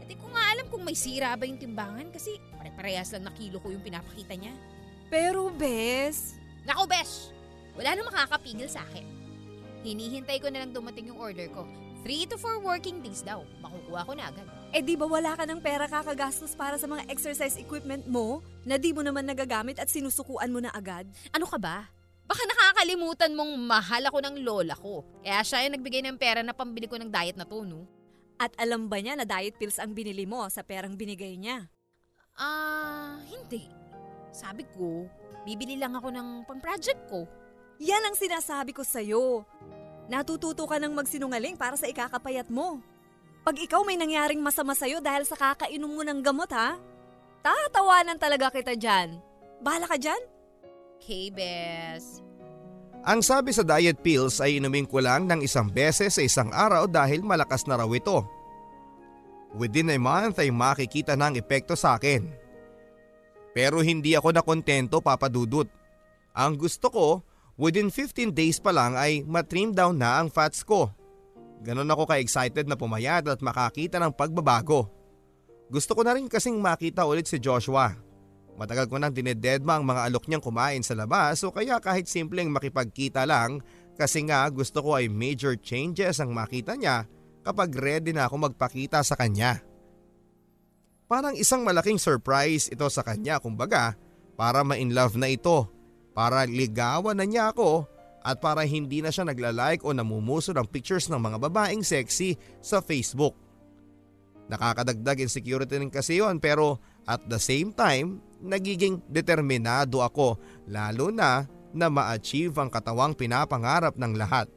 At 0.00 0.06
di 0.08 0.16
ko 0.16 0.32
nga 0.32 0.44
alam 0.56 0.66
kung 0.72 0.84
may 0.84 0.96
sira 0.96 1.36
ba 1.36 1.44
yung 1.44 1.60
timbangan 1.60 2.08
kasi 2.08 2.40
pare-parehas 2.56 3.12
lang 3.12 3.28
na 3.28 3.32
kilo 3.36 3.60
ko 3.60 3.68
yung 3.68 3.84
pinapakita 3.84 4.36
niya. 4.36 4.54
Pero, 5.12 5.50
Bes... 5.52 6.36
Nako, 6.64 6.88
Besh! 6.88 7.34
Wala 7.76 7.98
na 7.98 8.02
makakapigil 8.06 8.70
sa 8.70 8.80
akin. 8.88 9.04
Hinihintay 9.84 10.40
ko 10.40 10.48
na 10.48 10.64
lang 10.64 10.72
dumating 10.72 11.12
yung 11.12 11.20
order 11.20 11.50
ko. 11.52 11.68
3 12.04 12.28
to 12.28 12.36
4 12.36 12.60
working 12.60 13.00
days 13.00 13.24
daw. 13.24 13.44
Makukuha 13.64 14.00
ko 14.04 14.12
na 14.12 14.28
agad. 14.28 14.46
Eh 14.76 14.84
di 14.84 14.92
ba 14.92 15.08
wala 15.08 15.32
ka 15.36 15.48
ng 15.48 15.60
pera 15.64 15.88
kakagastos 15.88 16.52
para 16.52 16.76
sa 16.76 16.84
mga 16.84 17.08
exercise 17.08 17.56
equipment 17.56 18.04
mo 18.04 18.44
na 18.68 18.76
di 18.76 18.92
mo 18.92 19.00
naman 19.00 19.24
nagagamit 19.24 19.80
at 19.80 19.88
sinusukuan 19.88 20.52
mo 20.52 20.60
na 20.60 20.68
agad? 20.72 21.08
Ano 21.32 21.48
ka 21.48 21.56
ba? 21.56 21.88
Baka 22.24 22.40
nakakalimutan 22.44 23.32
mong 23.36 23.52
mahal 23.60 24.02
ako 24.08 24.18
ng 24.20 24.36
lola 24.44 24.76
ko. 24.76 25.04
Kaya 25.20 25.40
siya 25.44 25.68
yung 25.68 25.76
nagbigay 25.80 26.00
ng 26.04 26.16
pera 26.20 26.40
na 26.40 26.56
pambili 26.56 26.88
ko 26.88 26.96
ng 26.96 27.12
diet 27.12 27.36
na 27.36 27.48
to, 27.48 27.64
no? 27.64 27.84
At 28.40 28.52
alam 28.60 28.88
ba 28.88 29.00
niya 29.00 29.16
na 29.16 29.28
diet 29.28 29.56
pills 29.60 29.80
ang 29.80 29.92
binili 29.92 30.24
mo 30.24 30.44
sa 30.48 30.64
perang 30.64 30.96
binigay 30.96 31.36
niya? 31.36 31.68
Ah, 32.36 32.44
uh, 32.44 33.16
hindi. 33.28 33.83
Sabi 34.34 34.66
ko, 34.74 35.06
bibili 35.46 35.78
lang 35.78 35.94
ako 35.94 36.10
ng 36.10 36.28
pang-project 36.50 37.06
ko. 37.06 37.22
Yan 37.78 38.02
ang 38.02 38.18
sinasabi 38.18 38.74
ko 38.74 38.82
sa'yo. 38.82 39.46
Natututo 40.10 40.66
ka 40.66 40.82
ng 40.82 40.90
magsinungaling 40.90 41.54
para 41.54 41.78
sa 41.78 41.86
ikakapayat 41.86 42.50
mo. 42.50 42.82
Pag 43.46 43.62
ikaw 43.62 43.86
may 43.86 43.94
nangyaring 43.94 44.42
masama 44.42 44.74
sa'yo 44.74 44.98
dahil 44.98 45.22
sa 45.22 45.38
kakainom 45.38 45.86
mo 45.86 46.02
ng 46.02 46.18
gamot 46.18 46.50
ha, 46.50 46.74
tatawanan 47.46 48.18
talaga 48.18 48.50
kita 48.50 48.74
dyan. 48.74 49.22
Bahala 49.62 49.86
ka 49.86 49.96
dyan? 50.02 50.18
K-Bes. 50.98 52.24
Ang 53.04 53.20
sabi 53.20 53.52
sa 53.52 53.60
diet 53.60 54.00
pills 54.00 54.40
ay 54.40 54.58
inumin 54.58 54.88
ko 54.88 54.98
lang 54.98 55.28
ng 55.28 55.44
isang 55.44 55.68
beses 55.68 56.16
sa 56.16 56.22
isang 56.24 56.48
araw 56.50 56.88
dahil 56.88 57.20
malakas 57.20 57.68
na 57.68 57.76
raw 57.76 57.88
ito. 57.92 58.24
Within 59.54 59.92
a 59.92 59.98
month 60.00 60.40
ay 60.40 60.50
makikita 60.50 61.14
na 61.14 61.30
ang 61.30 61.36
epekto 61.36 61.76
sa 61.78 62.00
akin. 62.00 62.43
Pero 63.54 63.80
hindi 63.80 64.18
ako 64.18 64.34
nakontento 64.34 64.98
papadudot. 64.98 65.70
Ang 66.34 66.58
gusto 66.58 66.90
ko, 66.90 67.06
within 67.54 67.88
15 67.88 68.34
days 68.34 68.58
pa 68.58 68.74
lang 68.74 68.98
ay 68.98 69.22
matrim 69.22 69.70
down 69.70 69.94
na 69.94 70.18
ang 70.18 70.28
fats 70.28 70.66
ko. 70.66 70.90
Ganon 71.62 71.88
ako 71.88 72.10
ka-excited 72.10 72.66
na 72.66 72.74
pumayat 72.74 73.24
at 73.30 73.40
makakita 73.40 74.02
ng 74.02 74.12
pagbabago. 74.12 74.90
Gusto 75.70 75.96
ko 75.96 76.02
na 76.04 76.12
rin 76.12 76.28
kasing 76.28 76.58
makita 76.58 77.06
ulit 77.06 77.30
si 77.30 77.40
Joshua. 77.40 77.94
Matagal 78.54 78.86
ko 78.86 79.00
nang 79.00 79.14
dinededma 79.14 79.78
ang 79.80 79.84
mga 79.86 80.06
alok 80.10 80.28
niyang 80.28 80.44
kumain 80.44 80.82
sa 80.84 80.94
labas 80.94 81.42
o 81.42 81.50
kaya 81.50 81.80
kahit 81.82 82.06
simpleng 82.06 82.50
makipagkita 82.52 83.26
lang 83.26 83.58
kasi 83.98 84.22
nga 84.26 84.46
gusto 84.50 84.82
ko 84.82 84.98
ay 84.98 85.10
major 85.10 85.58
changes 85.58 86.22
ang 86.22 86.30
makita 86.30 86.78
niya 86.78 87.06
kapag 87.42 87.74
ready 87.74 88.14
na 88.14 88.26
ako 88.30 88.50
magpakita 88.50 89.02
sa 89.02 89.18
kanya. 89.18 89.58
Parang 91.14 91.38
isang 91.38 91.62
malaking 91.62 92.02
surprise 92.02 92.66
ito 92.74 92.82
sa 92.90 93.06
kanya 93.06 93.38
kumbaga 93.38 93.94
para 94.34 94.66
ma-in 94.66 94.90
love 94.90 95.14
na 95.14 95.30
ito, 95.30 95.70
para 96.10 96.42
ligawan 96.42 97.14
na 97.14 97.22
niya 97.22 97.54
ako 97.54 97.86
at 98.18 98.42
para 98.42 98.66
hindi 98.66 98.98
na 98.98 99.14
siya 99.14 99.22
nagla-like 99.22 99.86
o 99.86 99.94
namumuso 99.94 100.50
ng 100.50 100.66
pictures 100.66 101.06
ng 101.06 101.22
mga 101.22 101.38
babaeng 101.38 101.86
sexy 101.86 102.34
sa 102.58 102.82
Facebook. 102.82 103.38
Nakakadagdag 104.50 105.22
insecurity 105.22 105.78
rin 105.78 105.86
kasi 105.86 106.18
yun 106.18 106.42
pero 106.42 106.82
at 107.06 107.22
the 107.30 107.38
same 107.38 107.70
time, 107.70 108.18
nagiging 108.42 108.98
determinado 109.06 110.02
ako 110.02 110.42
lalo 110.66 111.14
na 111.14 111.46
na 111.70 111.86
ma-achieve 111.86 112.58
ang 112.58 112.74
katawang 112.74 113.14
pinapangarap 113.14 113.94
ng 113.94 114.18
lahat. 114.18 114.50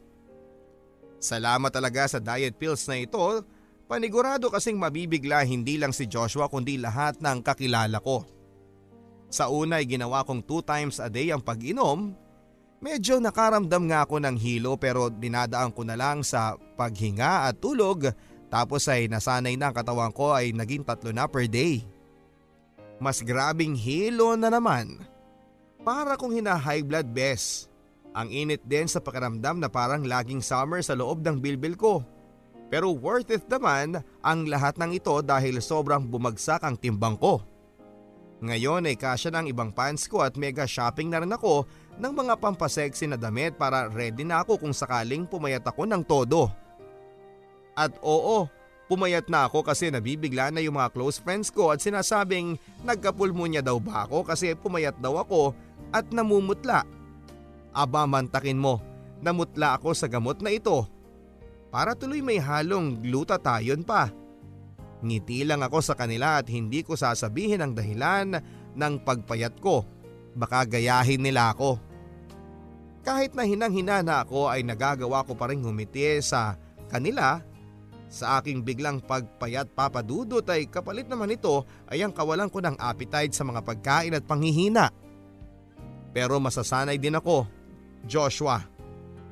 Salamat 1.21 1.69
talaga 1.69 2.09
sa 2.09 2.17
diet 2.17 2.57
pills 2.57 2.81
na 2.89 2.97
ito, 2.97 3.45
panigurado 3.87 4.51
kasing 4.51 4.75
mabibigla 4.75 5.41
hindi 5.47 5.79
lang 5.79 5.95
si 5.95 6.05
Joshua 6.05 6.51
kundi 6.51 6.75
lahat 6.75 7.23
ng 7.23 7.39
kakilala 7.39 8.03
ko. 8.03 8.27
Sa 9.31 9.47
una 9.51 9.79
ay 9.79 9.87
ginawa 9.87 10.23
kong 10.23 10.43
2 10.43 10.63
times 10.63 10.95
a 10.99 11.07
day 11.07 11.31
ang 11.31 11.43
pag-inom. 11.43 12.15
Medyo 12.77 13.17
nakaramdam 13.17 13.89
nga 13.89 14.05
ako 14.05 14.21
ng 14.21 14.37
hilo 14.37 14.77
pero 14.77 15.09
dinadaan 15.09 15.73
ko 15.73 15.81
na 15.81 15.97
lang 15.97 16.21
sa 16.21 16.53
paghinga 16.77 17.49
at 17.49 17.57
tulog 17.57 18.13
tapos 18.47 18.87
ay 18.87 19.11
nasanay 19.11 19.59
na 19.59 19.71
ang 19.71 19.75
katawan 19.75 20.13
ko 20.15 20.31
ay 20.31 20.55
naging 20.55 20.83
tatlo 20.87 21.11
na 21.11 21.27
per 21.27 21.47
day. 21.47 21.83
Mas 22.97 23.19
grabing 23.19 23.75
hilo 23.75 24.33
na 24.39 24.47
naman. 24.47 25.03
Para 25.83 26.19
kong 26.19 26.39
hina-high 26.39 26.83
blood 26.83 27.07
bes. 27.11 27.67
Ang 28.17 28.33
init 28.33 28.65
din 28.65 28.89
sa 28.89 28.97
pakiramdam 28.97 29.61
na 29.61 29.69
parang 29.69 30.01
laging 30.01 30.41
summer 30.41 30.81
sa 30.81 30.97
loob 30.97 31.21
ng 31.21 31.37
bilbil 31.37 31.77
ko. 31.77 32.01
Pero 32.67 32.91
worth 32.91 33.31
it 33.31 33.47
naman 33.47 34.03
ang 34.19 34.39
lahat 34.47 34.75
ng 34.75 34.91
ito 34.95 35.15
dahil 35.23 35.63
sobrang 35.63 36.03
bumagsak 36.03 36.63
ang 36.67 36.75
timbang 36.75 37.15
ko. 37.15 37.39
Ngayon 38.37 38.85
ay 38.85 38.99
kasya 38.99 39.33
ng 39.33 39.49
ibang 39.49 39.73
pants 39.73 40.05
ko 40.05 40.21
at 40.21 40.37
mega 40.37 40.67
shopping 40.69 41.09
na 41.09 41.25
rin 41.25 41.33
ako 41.33 41.65
ng 41.97 42.13
mga 42.13 42.37
pampasexy 42.37 43.09
na 43.09 43.17
damit 43.17 43.57
para 43.57 43.89
ready 43.89 44.21
na 44.21 44.45
ako 44.45 44.61
kung 44.61 44.75
sakaling 44.75 45.25
pumayat 45.25 45.65
ako 45.65 45.89
ng 45.89 46.03
todo. 46.05 46.51
At 47.73 47.97
oo, 48.05 48.45
pumayat 48.85 49.25
na 49.25 49.49
ako 49.49 49.65
kasi 49.65 49.89
nabibigla 49.89 50.53
na 50.53 50.61
yung 50.61 50.77
mga 50.77 50.93
close 50.93 51.17
friends 51.17 51.49
ko 51.49 51.73
at 51.73 51.81
sinasabing 51.81 52.61
nagkapulmonya 52.85 53.65
daw 53.65 53.81
ba 53.81 54.05
ako 54.05 54.27
kasi 54.27 54.53
pumayat 54.53 54.99
daw 55.01 55.17
ako 55.17 55.57
at 55.89 56.05
namumutla. 56.13 56.85
Aba 57.73 58.05
mantakin 58.05 58.57
mo, 58.57 58.81
namutla 59.21 59.81
ako 59.81 59.97
sa 59.97 60.05
gamot 60.05 60.45
na 60.45 60.53
ito. 60.53 60.85
Para 61.67 61.93
tuloy 61.93 62.23
may 62.23 62.39
halong 62.39 63.03
glutathione 63.03 63.83
pa. 63.83 64.09
Ngiti 65.03 65.45
lang 65.45 65.61
ako 65.61 65.77
sa 65.83 65.93
kanila 65.93 66.41
at 66.41 66.49
hindi 66.49 66.81
ko 66.81 66.97
sasabihin 66.97 67.61
ang 67.61 67.77
dahilan 67.77 68.39
ng 68.73 68.93
pagpayat 69.05 69.61
ko. 69.61 69.85
Baka 70.33 70.65
gayahin 70.65 71.21
nila 71.21 71.53
ako. 71.53 71.77
Kahit 73.05 73.37
na 73.37 73.47
hinang-hina 73.47 74.03
na 74.03 74.25
ako 74.25 74.51
ay 74.51 74.65
nagagawa 74.65 75.23
ko 75.23 75.37
pa 75.37 75.47
rin 75.47 75.63
humiti 75.63 76.19
sa 76.19 76.59
kanila 76.91 77.39
sa 78.07 78.39
aking 78.39 78.63
biglang 78.63 79.03
pagpayat 79.03 79.71
papadudot 79.75 80.43
ay 80.47 80.71
kapalit 80.71 81.11
naman 81.11 81.35
ito 81.35 81.67
ay 81.91 82.03
ang 82.03 82.15
kawalan 82.15 82.47
ko 82.47 82.63
ng 82.63 82.79
appetite 82.79 83.35
sa 83.35 83.43
mga 83.43 83.63
pagkain 83.63 84.15
at 84.15 84.23
panghihina. 84.23 84.91
Pero 86.15 86.39
masasanay 86.39 86.95
din 86.97 87.19
ako 87.19 87.47
Joshua, 88.07 88.63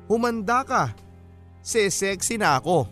humanda 0.06 0.60
ka. 0.62 1.05
Se-sexy 1.66 2.38
na 2.38 2.62
ako. 2.62 2.86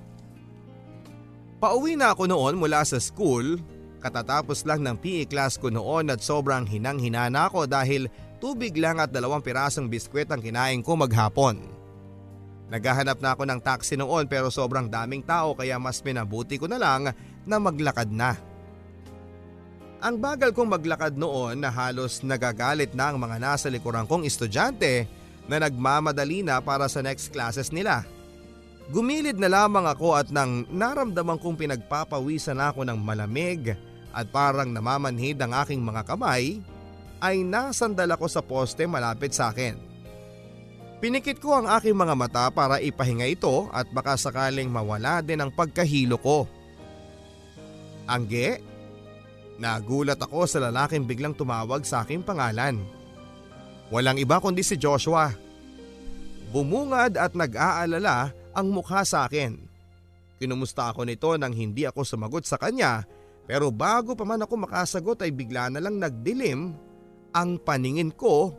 Pauwi 1.62 1.94
na 1.94 2.10
ako 2.10 2.26
noon 2.26 2.58
mula 2.58 2.82
sa 2.82 2.98
school. 2.98 3.62
Katatapos 4.02 4.66
lang 4.66 4.82
ng 4.82 4.98
PE 4.98 5.30
class 5.30 5.54
ko 5.54 5.70
noon 5.70 6.10
at 6.10 6.18
sobrang 6.18 6.66
hinang-hina 6.66 7.30
na 7.30 7.46
ako 7.46 7.70
dahil 7.70 8.10
tubig 8.42 8.74
lang 8.74 8.98
at 8.98 9.14
dalawang 9.14 9.46
pirasong 9.46 9.87
biskwit 9.87 10.26
ang 10.34 10.42
kinain 10.42 10.82
ko 10.82 10.98
maghapon. 10.98 11.62
Naghahanap 12.66 13.22
na 13.22 13.38
ako 13.38 13.46
ng 13.46 13.60
taxi 13.62 13.94
noon 13.94 14.26
pero 14.26 14.50
sobrang 14.50 14.90
daming 14.90 15.22
tao 15.22 15.54
kaya 15.54 15.78
mas 15.78 16.02
minabuti 16.02 16.58
ko 16.58 16.66
na 16.66 16.76
lang 16.82 17.14
na 17.46 17.56
maglakad 17.62 18.10
na. 18.10 18.34
Ang 20.02 20.18
bagal 20.18 20.50
kong 20.50 20.74
maglakad 20.74 21.14
noon 21.14 21.62
na 21.62 21.70
halos 21.70 22.26
nagagalit 22.26 22.90
na 22.92 23.14
ang 23.14 23.22
mga 23.22 23.38
nasa 23.38 23.70
likuran 23.70 24.04
kong 24.04 24.26
estudyante 24.26 25.06
na 25.46 25.62
nagmamadali 25.62 26.42
na 26.42 26.58
para 26.58 26.90
sa 26.90 27.00
next 27.00 27.30
classes 27.30 27.70
nila. 27.70 28.02
Gumilid 28.92 29.40
na 29.40 29.49
lamang 29.49 29.88
ako 29.88 30.12
at 30.12 30.29
nang 30.29 30.68
naramdaman 30.68 31.40
kong 31.40 31.57
pinagpapawisan 31.57 32.61
ako 32.61 32.85
ng 32.85 33.01
malamig 33.01 33.73
at 34.12 34.29
parang 34.29 34.68
namamanhid 34.68 35.40
ang 35.40 35.57
aking 35.64 35.81
mga 35.81 36.05
kamay, 36.05 36.61
ay 37.25 37.40
nasandal 37.40 38.12
ako 38.12 38.27
sa 38.29 38.44
poste 38.44 38.85
malapit 38.85 39.33
sa 39.33 39.49
akin. 39.49 39.81
Pinikit 41.01 41.40
ko 41.40 41.57
ang 41.57 41.66
aking 41.73 41.97
mga 41.97 42.14
mata 42.16 42.44
para 42.53 42.81
ipahinga 42.81 43.25
ito 43.25 43.73
at 43.73 43.88
baka 43.88 44.20
sakaling 44.20 44.68
mawala 44.68 45.25
din 45.25 45.40
ang 45.40 45.49
pagkahilo 45.49 46.20
ko. 46.20 46.44
Angge? 48.05 48.61
Nagulat 49.57 50.20
ako 50.20 50.44
sa 50.44 50.61
lalaking 50.61 51.09
biglang 51.09 51.33
tumawag 51.33 51.88
sa 51.88 52.05
aking 52.05 52.20
pangalan. 52.20 52.85
Walang 53.88 54.20
iba 54.20 54.37
kundi 54.40 54.61
si 54.61 54.77
Joshua. 54.77 55.33
Bumungad 56.53 57.16
at 57.16 57.33
nag-aalala 57.33 58.43
ang 58.54 58.70
mukha 58.70 59.02
sa 59.02 59.26
akin. 59.26 59.58
Kinumusta 60.38 60.90
ako 60.90 61.06
nito 61.06 61.30
nang 61.38 61.54
hindi 61.54 61.86
ako 61.86 62.02
sumagot 62.02 62.46
sa 62.46 62.58
kanya 62.58 63.06
pero 63.44 63.68
bago 63.68 64.16
pa 64.16 64.24
man 64.24 64.40
ako 64.40 64.64
makasagot 64.64 65.20
ay 65.20 65.30
bigla 65.30 65.68
na 65.68 65.80
lang 65.84 66.00
nagdilim 66.00 66.72
ang 67.36 67.60
paningin 67.60 68.08
ko 68.14 68.56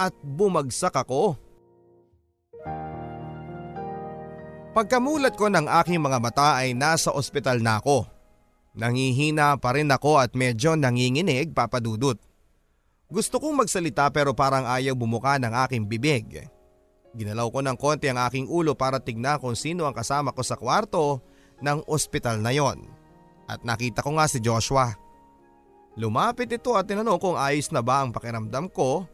at 0.00 0.14
bumagsak 0.24 0.96
ako. 0.96 1.36
Pagkamulat 4.74 5.38
ko 5.38 5.46
ng 5.46 5.70
aking 5.70 6.02
mga 6.02 6.18
mata 6.18 6.58
ay 6.58 6.74
nasa 6.74 7.14
ospital 7.14 7.62
na 7.62 7.78
ako. 7.78 8.10
Nangihina 8.74 9.54
pa 9.54 9.70
rin 9.70 9.86
ako 9.86 10.18
at 10.18 10.34
medyo 10.34 10.74
nanginginig 10.74 11.54
papadudot. 11.54 12.18
Gusto 13.06 13.38
kong 13.38 13.62
magsalita 13.62 14.10
pero 14.10 14.34
parang 14.34 14.66
ayaw 14.66 14.98
bumuka 14.98 15.38
ng 15.38 15.54
aking 15.62 15.86
bibig. 15.86 16.50
Ginalaw 17.14 17.46
ko 17.54 17.62
ng 17.62 17.78
konti 17.78 18.10
ang 18.10 18.18
aking 18.18 18.50
ulo 18.50 18.74
para 18.74 18.98
tignan 18.98 19.38
kung 19.38 19.54
sino 19.54 19.86
ang 19.86 19.94
kasama 19.94 20.34
ko 20.34 20.42
sa 20.42 20.58
kwarto 20.58 21.22
ng 21.62 21.86
ospital 21.86 22.42
na 22.42 22.50
yon. 22.50 22.82
At 23.46 23.62
nakita 23.62 24.02
ko 24.02 24.18
nga 24.18 24.26
si 24.26 24.42
Joshua. 24.42 24.90
Lumapit 25.94 26.50
ito 26.50 26.74
at 26.74 26.90
tinanong 26.90 27.22
kung 27.22 27.38
ayos 27.38 27.70
na 27.70 27.78
ba 27.78 28.02
ang 28.02 28.10
pakiramdam 28.10 28.66
ko. 28.74 29.06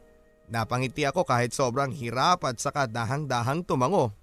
Napangiti 0.49 1.05
ako 1.05 1.29
kahit 1.29 1.53
sobrang 1.53 1.93
hirap 1.93 2.49
at 2.49 2.57
saka 2.57 2.89
dahang-dahang 2.89 3.63
tumango. 3.63 4.17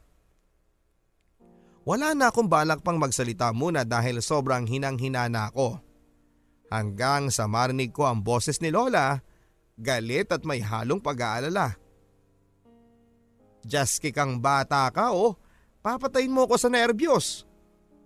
Wala 1.88 2.12
na 2.12 2.34
akong 2.34 2.52
balak 2.52 2.84
pang 2.84 3.00
magsalita 3.00 3.54
muna 3.56 3.88
dahil 3.88 4.20
sobrang 4.20 4.68
hinang-hina 4.68 5.32
na 5.32 5.48
ako. 5.48 5.80
Hanggang 6.68 7.32
sa 7.32 7.48
marinig 7.48 7.96
ko 7.96 8.10
ang 8.10 8.20
boses 8.20 8.60
ni 8.60 8.74
Lola 8.74 9.24
galit 9.80 10.28
at 10.34 10.44
may 10.44 10.60
halong 10.60 11.00
pag-aalala. 11.00 11.80
Jaski 13.67 14.15
kang 14.15 14.39
bata 14.39 14.88
ka 14.95 15.12
oh, 15.12 15.36
papatayin 15.84 16.32
mo 16.32 16.47
ko 16.47 16.56
sa 16.56 16.71
nervyos. 16.71 17.43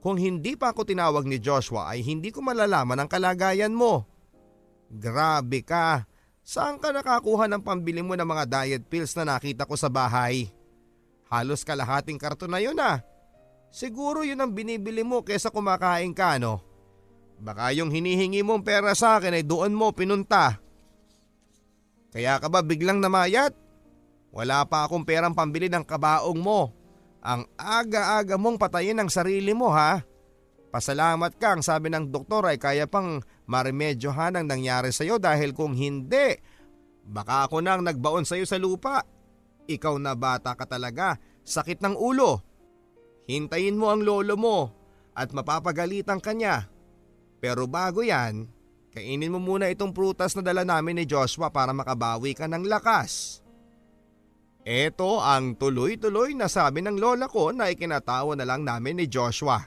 Kung 0.01 0.17
hindi 0.17 0.57
pa 0.57 0.73
ako 0.73 0.81
tinawag 0.89 1.29
ni 1.29 1.37
Joshua 1.37 1.93
ay 1.93 2.01
hindi 2.01 2.33
ko 2.33 2.41
malalaman 2.41 2.97
ang 2.97 3.05
kalagayan 3.05 3.69
mo. 3.69 4.09
Grabe 4.89 5.61
ka, 5.61 6.09
saan 6.41 6.81
ka 6.81 6.89
nakakuha 6.89 7.45
ng 7.45 7.61
pambili 7.61 8.01
mo 8.01 8.17
ng 8.17 8.25
mga 8.25 8.43
diet 8.49 8.83
pills 8.89 9.13
na 9.13 9.37
nakita 9.37 9.69
ko 9.69 9.77
sa 9.77 9.93
bahay? 9.93 10.49
Halos 11.29 11.61
kalahating 11.61 12.17
karton 12.17 12.49
na 12.49 12.59
yun 12.59 12.81
ah. 12.81 13.05
Siguro 13.69 14.25
yun 14.25 14.41
ang 14.41 14.51
binibili 14.51 15.05
mo 15.05 15.21
kesa 15.21 15.53
kumakain 15.53 16.11
ka 16.11 16.41
no? 16.41 16.59
Baka 17.37 17.69
yung 17.71 17.93
hinihingi 17.93 18.41
mong 18.41 18.65
pera 18.65 18.91
sa 18.97 19.21
akin 19.21 19.37
ay 19.37 19.45
doon 19.45 19.71
mo 19.71 19.93
pinunta. 19.93 20.59
Kaya 22.11 22.41
ka 22.41 22.51
ba 22.51 22.59
biglang 22.59 22.99
namayat? 22.99 23.55
Wala 24.31 24.63
pa 24.63 24.87
akong 24.87 25.03
perang 25.03 25.35
pambili 25.35 25.67
ng 25.67 25.83
kabaong 25.83 26.39
mo. 26.39 26.71
Ang 27.21 27.45
aga-aga 27.59 28.39
mong 28.39 28.57
patayin 28.57 28.97
ang 28.97 29.11
sarili 29.11 29.51
mo 29.51 29.69
ha. 29.69 30.01
Pasalamat 30.71 31.35
kang 31.35 31.59
sabi 31.59 31.91
ng 31.91 32.09
doktor 32.09 32.47
ay 32.47 32.55
kaya 32.55 32.87
pang 32.87 33.19
maremedyohan 33.45 34.39
ang 34.39 34.47
nangyari 34.47 34.95
sa 34.95 35.03
iyo 35.03 35.19
dahil 35.19 35.51
kung 35.51 35.75
hindi, 35.75 36.39
baka 37.03 37.51
ako 37.51 37.59
nang 37.59 37.83
nagbaon 37.83 38.23
sa 38.23 38.39
iyo 38.39 38.47
sa 38.47 38.55
lupa. 38.55 39.03
Ikaw 39.67 39.95
na 39.99 40.15
bata 40.15 40.55
ka 40.55 40.63
talaga, 40.63 41.19
sakit 41.43 41.83
ng 41.83 41.99
ulo. 41.99 42.39
Hintayin 43.27 43.75
mo 43.75 43.91
ang 43.91 44.01
lolo 44.01 44.39
mo 44.39 44.57
at 45.11 45.35
mapapagalitan 45.35 46.23
kanya. 46.23 46.71
Pero 47.43 47.67
bago 47.67 47.99
yan, 47.99 48.47
Kainin 48.91 49.31
mo 49.31 49.39
muna 49.39 49.71
itong 49.71 49.95
prutas 49.95 50.35
na 50.35 50.43
dala 50.43 50.67
namin 50.67 50.99
ni 50.99 51.03
Joshua 51.07 51.47
para 51.47 51.71
makabawi 51.71 52.35
ka 52.35 52.43
ng 52.43 52.67
lakas. 52.67 53.39
Ito 54.61 55.17
ang 55.17 55.57
tuloy-tuloy 55.57 56.37
na 56.37 56.45
sabi 56.45 56.85
ng 56.85 57.01
lola 57.01 57.25
ko 57.25 57.49
na 57.49 57.73
ikinatawa 57.73 58.37
na 58.37 58.45
lang 58.45 58.61
namin 58.61 59.01
ni 59.01 59.05
Joshua. 59.09 59.57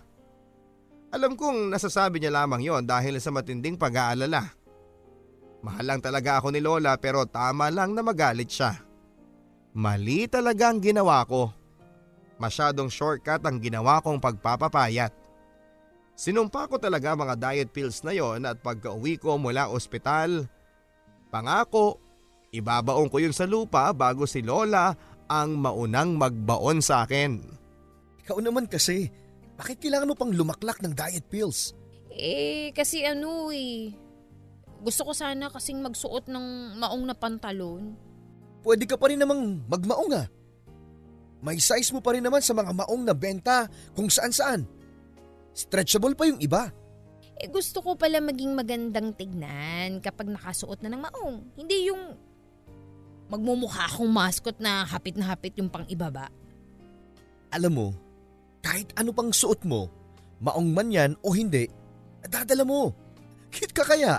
Alam 1.10 1.34
kong 1.34 1.70
nasasabi 1.70 2.22
niya 2.22 2.30
lamang 2.30 2.62
yon 2.62 2.86
dahil 2.86 3.18
sa 3.18 3.34
matinding 3.34 3.74
pag-aalala. 3.74 4.54
Mahal 5.66 5.84
lang 5.86 6.00
talaga 6.02 6.38
ako 6.38 6.54
ni 6.54 6.62
lola 6.62 6.94
pero 6.98 7.26
tama 7.26 7.70
lang 7.74 7.94
na 7.94 8.06
magalit 8.06 8.50
siya. 8.50 8.78
Mali 9.74 10.30
talaga 10.30 10.70
ang 10.70 10.78
ginawa 10.78 11.26
ko. 11.26 11.50
Masyadong 12.38 12.90
shortcut 12.90 13.42
ang 13.42 13.58
ginawa 13.58 13.98
kong 13.98 14.22
pagpapapayat. 14.22 15.10
Sinumpa 16.14 16.70
ko 16.70 16.78
talaga 16.78 17.18
mga 17.18 17.34
diet 17.34 17.70
pills 17.74 18.06
na 18.06 18.14
yon 18.14 18.46
at 18.46 18.62
pagka 18.62 18.94
uwi 18.94 19.18
ko 19.18 19.34
mula 19.34 19.66
ospital, 19.66 20.46
pangako, 21.34 21.98
ibabaon 22.54 23.10
ko 23.10 23.18
yun 23.18 23.34
sa 23.34 23.44
lupa 23.44 23.90
bago 23.90 24.24
si 24.24 24.40
Lola 24.40 24.94
ang 25.26 25.58
maunang 25.58 26.14
magbaon 26.14 26.78
sa 26.78 27.02
akin. 27.02 27.42
Ikaw 28.24 28.38
naman 28.40 28.70
kasi, 28.70 29.10
bakit 29.58 29.82
kailangan 29.82 30.08
mo 30.08 30.14
pang 30.16 30.32
lumaklak 30.32 30.78
ng 30.80 30.94
diet 30.94 31.26
pills? 31.28 31.74
Eh, 32.14 32.70
kasi 32.70 33.02
ano 33.02 33.50
eh. 33.50 33.90
Gusto 34.84 35.08
ko 35.08 35.12
sana 35.16 35.50
kasing 35.50 35.80
magsuot 35.82 36.30
ng 36.30 36.78
maong 36.78 37.04
na 37.04 37.16
pantalon. 37.16 37.96
Pwede 38.64 38.88
ka 38.88 38.96
pa 38.96 39.10
rin 39.10 39.20
namang 39.20 39.64
magmaong 39.66 40.12
ah. 40.14 40.26
May 41.44 41.60
size 41.60 41.92
mo 41.92 42.00
pa 42.00 42.16
rin 42.16 42.24
naman 42.24 42.40
sa 42.40 42.56
mga 42.56 42.72
maong 42.72 43.02
na 43.04 43.12
benta 43.12 43.68
kung 43.92 44.08
saan 44.08 44.32
saan. 44.32 44.60
Stretchable 45.52 46.16
pa 46.16 46.24
yung 46.24 46.40
iba. 46.40 46.72
Eh 47.36 47.50
gusto 47.50 47.84
ko 47.84 47.98
pala 47.98 48.22
maging 48.24 48.56
magandang 48.56 49.12
tignan 49.12 50.00
kapag 50.00 50.32
nakasuot 50.32 50.80
na 50.80 50.88
ng 50.88 51.02
maong. 51.04 51.36
Hindi 51.58 51.92
yung 51.92 52.16
magmumukha 53.28 53.88
akong 53.88 54.10
mascot 54.10 54.56
na 54.60 54.84
hapit 54.84 55.16
na 55.16 55.32
hapit 55.32 55.56
yung 55.56 55.70
pang 55.72 55.86
ibaba. 55.88 56.28
Alam 57.54 57.72
mo, 57.72 57.88
kahit 58.64 58.90
ano 58.98 59.14
pang 59.14 59.30
suot 59.30 59.62
mo, 59.64 59.88
maong 60.42 60.68
man 60.72 60.88
yan 60.92 61.12
o 61.24 61.32
hindi, 61.32 61.70
dadala 62.24 62.64
mo. 62.66 62.92
Cute 63.52 63.72
ka 63.76 63.84
kaya? 63.86 64.18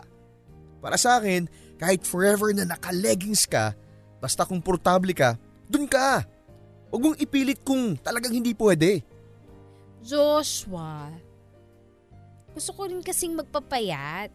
Para 0.80 0.96
sa 0.96 1.20
akin, 1.20 1.50
kahit 1.76 2.08
forever 2.08 2.54
na 2.56 2.64
naka-leggings 2.64 3.44
ka, 3.50 3.76
basta 4.24 4.48
komportable 4.48 5.12
ka, 5.12 5.36
dun 5.68 5.90
ka. 5.90 6.24
Huwag 6.94 7.02
mong 7.02 7.20
ipilit 7.20 7.60
kung 7.66 8.00
talagang 8.00 8.32
hindi 8.32 8.56
pwede. 8.56 9.04
Joshua, 10.06 11.12
gusto 12.56 12.72
ko 12.72 12.88
rin 12.88 13.04
kasing 13.04 13.36
magpapayat. 13.36 14.32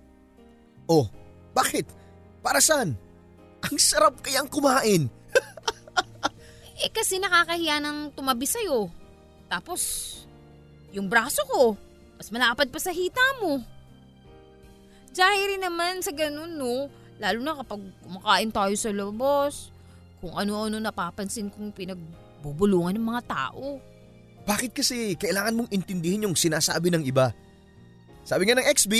Oh, 0.85 1.09
bakit? 1.57 1.89
Para 2.45 2.61
saan? 2.61 2.99
Ang 3.69 3.77
sarap 3.77 4.21
kayang 4.25 4.49
kumain. 4.49 5.09
Eh 6.81 6.89
kasi 6.89 7.21
nakakahiya 7.21 7.77
ng 7.85 8.17
tumabi 8.17 8.49
sa'yo. 8.49 8.89
Tapos, 9.53 9.81
yung 10.97 11.13
braso 11.13 11.45
ko, 11.45 11.77
mas 12.17 12.33
malapad 12.33 12.73
pa 12.73 12.81
sa 12.81 12.89
hita 12.89 13.21
mo. 13.45 13.61
Jahiri 15.13 15.61
naman 15.61 16.01
sa 16.01 16.09
ganun, 16.09 16.57
no? 16.57 16.89
Lalo 17.21 17.39
na 17.45 17.53
kapag 17.61 17.85
kumakain 18.01 18.49
tayo 18.49 18.75
sa 18.81 18.89
labas. 18.97 19.69
Kung 20.25 20.33
ano-ano 20.33 20.81
napapansin 20.81 21.53
kong 21.53 21.77
pinagbubulungan 21.77 22.97
ng 22.97 23.05
mga 23.05 23.23
tao. 23.29 23.77
Bakit 24.49 24.73
kasi 24.73 25.21
kailangan 25.21 25.61
mong 25.61 25.71
intindihin 25.77 26.25
yung 26.25 26.37
sinasabi 26.37 26.89
ng 26.89 27.05
iba? 27.05 27.29
Sabi 28.25 28.49
nga 28.49 28.57
ng 28.57 28.69
XB, 28.73 28.95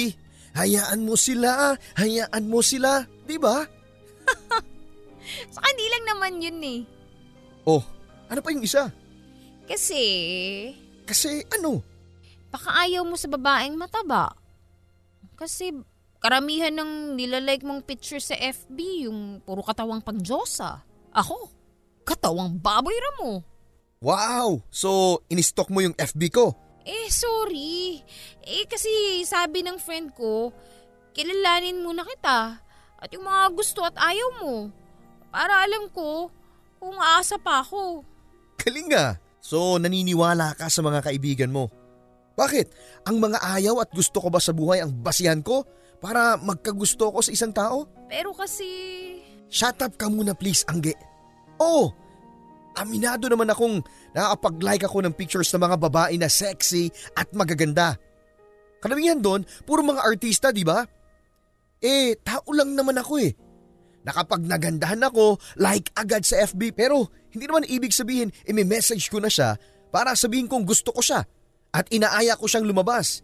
hayaan 0.53 1.01
mo 1.01 1.17
sila, 1.17 1.77
hayaan 1.97 2.45
mo 2.45 2.61
sila, 2.61 3.09
di 3.25 3.41
ba? 3.41 3.65
Sa 5.55 5.61
hindi 5.63 5.87
lang 5.91 6.05
naman 6.07 6.43
yun 6.43 6.61
eh. 6.63 6.81
Oh, 7.67 7.83
ano 8.27 8.41
pa 8.41 8.51
yung 8.51 8.65
isa? 8.65 8.91
Kasi, 9.71 10.03
Kasi 11.07 11.47
ano? 11.55 11.83
baka 12.51 12.83
ayaw 12.87 13.07
mo 13.07 13.15
sa 13.15 13.31
babaeng 13.31 13.79
mataba. 13.79 14.35
Kasi 15.39 15.71
karamihan 16.19 16.75
ng 16.75 17.15
nilalike 17.15 17.63
mong 17.63 17.87
picture 17.87 18.19
sa 18.19 18.35
FB, 18.35 19.07
yung 19.07 19.39
puro 19.47 19.63
katawang 19.63 20.03
pangjosa. 20.03 20.83
Ako, 21.15 21.49
katawang 22.03 22.59
baboy 22.59 22.95
ramo. 22.95 23.47
Wow! 24.03 24.65
So, 24.73 25.21
in-stock 25.31 25.71
mo 25.71 25.85
yung 25.85 25.95
FB 25.95 26.23
ko. 26.33 26.57
Eh, 26.83 27.13
sorry. 27.13 28.01
Eh, 28.43 28.65
kasi 28.67 28.89
sabi 29.29 29.61
ng 29.61 29.77
friend 29.77 30.17
ko, 30.17 30.51
kilalanin 31.13 31.85
muna 31.85 32.03
kita 32.03 32.65
at 33.01 33.09
yung 33.11 33.25
mga 33.25 33.45
gusto 33.57 33.81
at 33.81 33.97
ayaw 33.97 34.29
mo. 34.45 34.55
Para 35.33 35.65
alam 35.65 35.89
ko 35.91 36.29
kung 36.77 36.97
aasa 37.01 37.41
pa 37.41 37.65
ako. 37.65 38.05
Galing 38.61 38.93
nga. 38.93 39.17
So, 39.41 39.81
naniniwala 39.81 40.53
ka 40.53 40.69
sa 40.69 40.85
mga 40.85 41.01
kaibigan 41.01 41.49
mo. 41.49 41.73
Bakit? 42.37 42.73
Ang 43.09 43.21
mga 43.25 43.41
ayaw 43.41 43.81
at 43.81 43.91
gusto 43.93 44.21
ko 44.21 44.29
ba 44.29 44.41
sa 44.41 44.53
buhay 44.53 44.85
ang 44.85 44.93
basihan 44.93 45.41
ko 45.41 45.65
para 46.01 46.37
magkagusto 46.37 47.09
ko 47.09 47.25
sa 47.25 47.33
isang 47.33 47.53
tao? 47.53 47.89
Pero 48.09 48.37
kasi... 48.37 48.69
Shut 49.51 49.81
up 49.81 49.97
ka 49.97 50.07
muna 50.13 50.37
please, 50.37 50.63
Angge. 50.69 50.95
Oo, 51.59 51.93
aminado 52.79 53.27
naman 53.27 53.51
akong 53.51 53.83
nakakapag-like 54.15 54.85
ako 54.87 55.03
ng 55.03 55.15
pictures 55.17 55.51
ng 55.53 55.61
mga 55.67 55.77
babae 55.77 56.15
na 56.17 56.31
sexy 56.31 56.89
at 57.19 57.29
magaganda. 57.35 57.99
Karamihan 58.81 59.21
doon, 59.21 59.45
puro 59.69 59.85
mga 59.85 60.01
artista, 60.07 60.49
di 60.55 60.65
ba? 60.65 60.87
Eh, 61.81 62.17
tao 62.21 62.45
lang 62.53 62.77
naman 62.77 63.01
ako 63.01 63.21
eh. 63.25 63.33
Nakapag 64.05 64.45
nagandahan 64.45 65.01
ako, 65.05 65.37
like 65.61 65.93
agad 65.97 66.25
sa 66.25 66.41
FB 66.45 66.73
pero 66.73 67.09
hindi 67.33 67.45
naman 67.45 67.69
ibig 67.69 67.93
sabihin 67.93 68.33
imi-message 68.49 69.13
ko 69.13 69.21
na 69.21 69.29
siya 69.29 69.61
para 69.93 70.17
sabihin 70.17 70.49
kong 70.49 70.65
gusto 70.65 70.93
ko 70.93 71.05
siya 71.05 71.25
at 71.73 71.87
inaaya 71.93 72.37
ko 72.37 72.49
siyang 72.49 72.65
lumabas. 72.65 73.21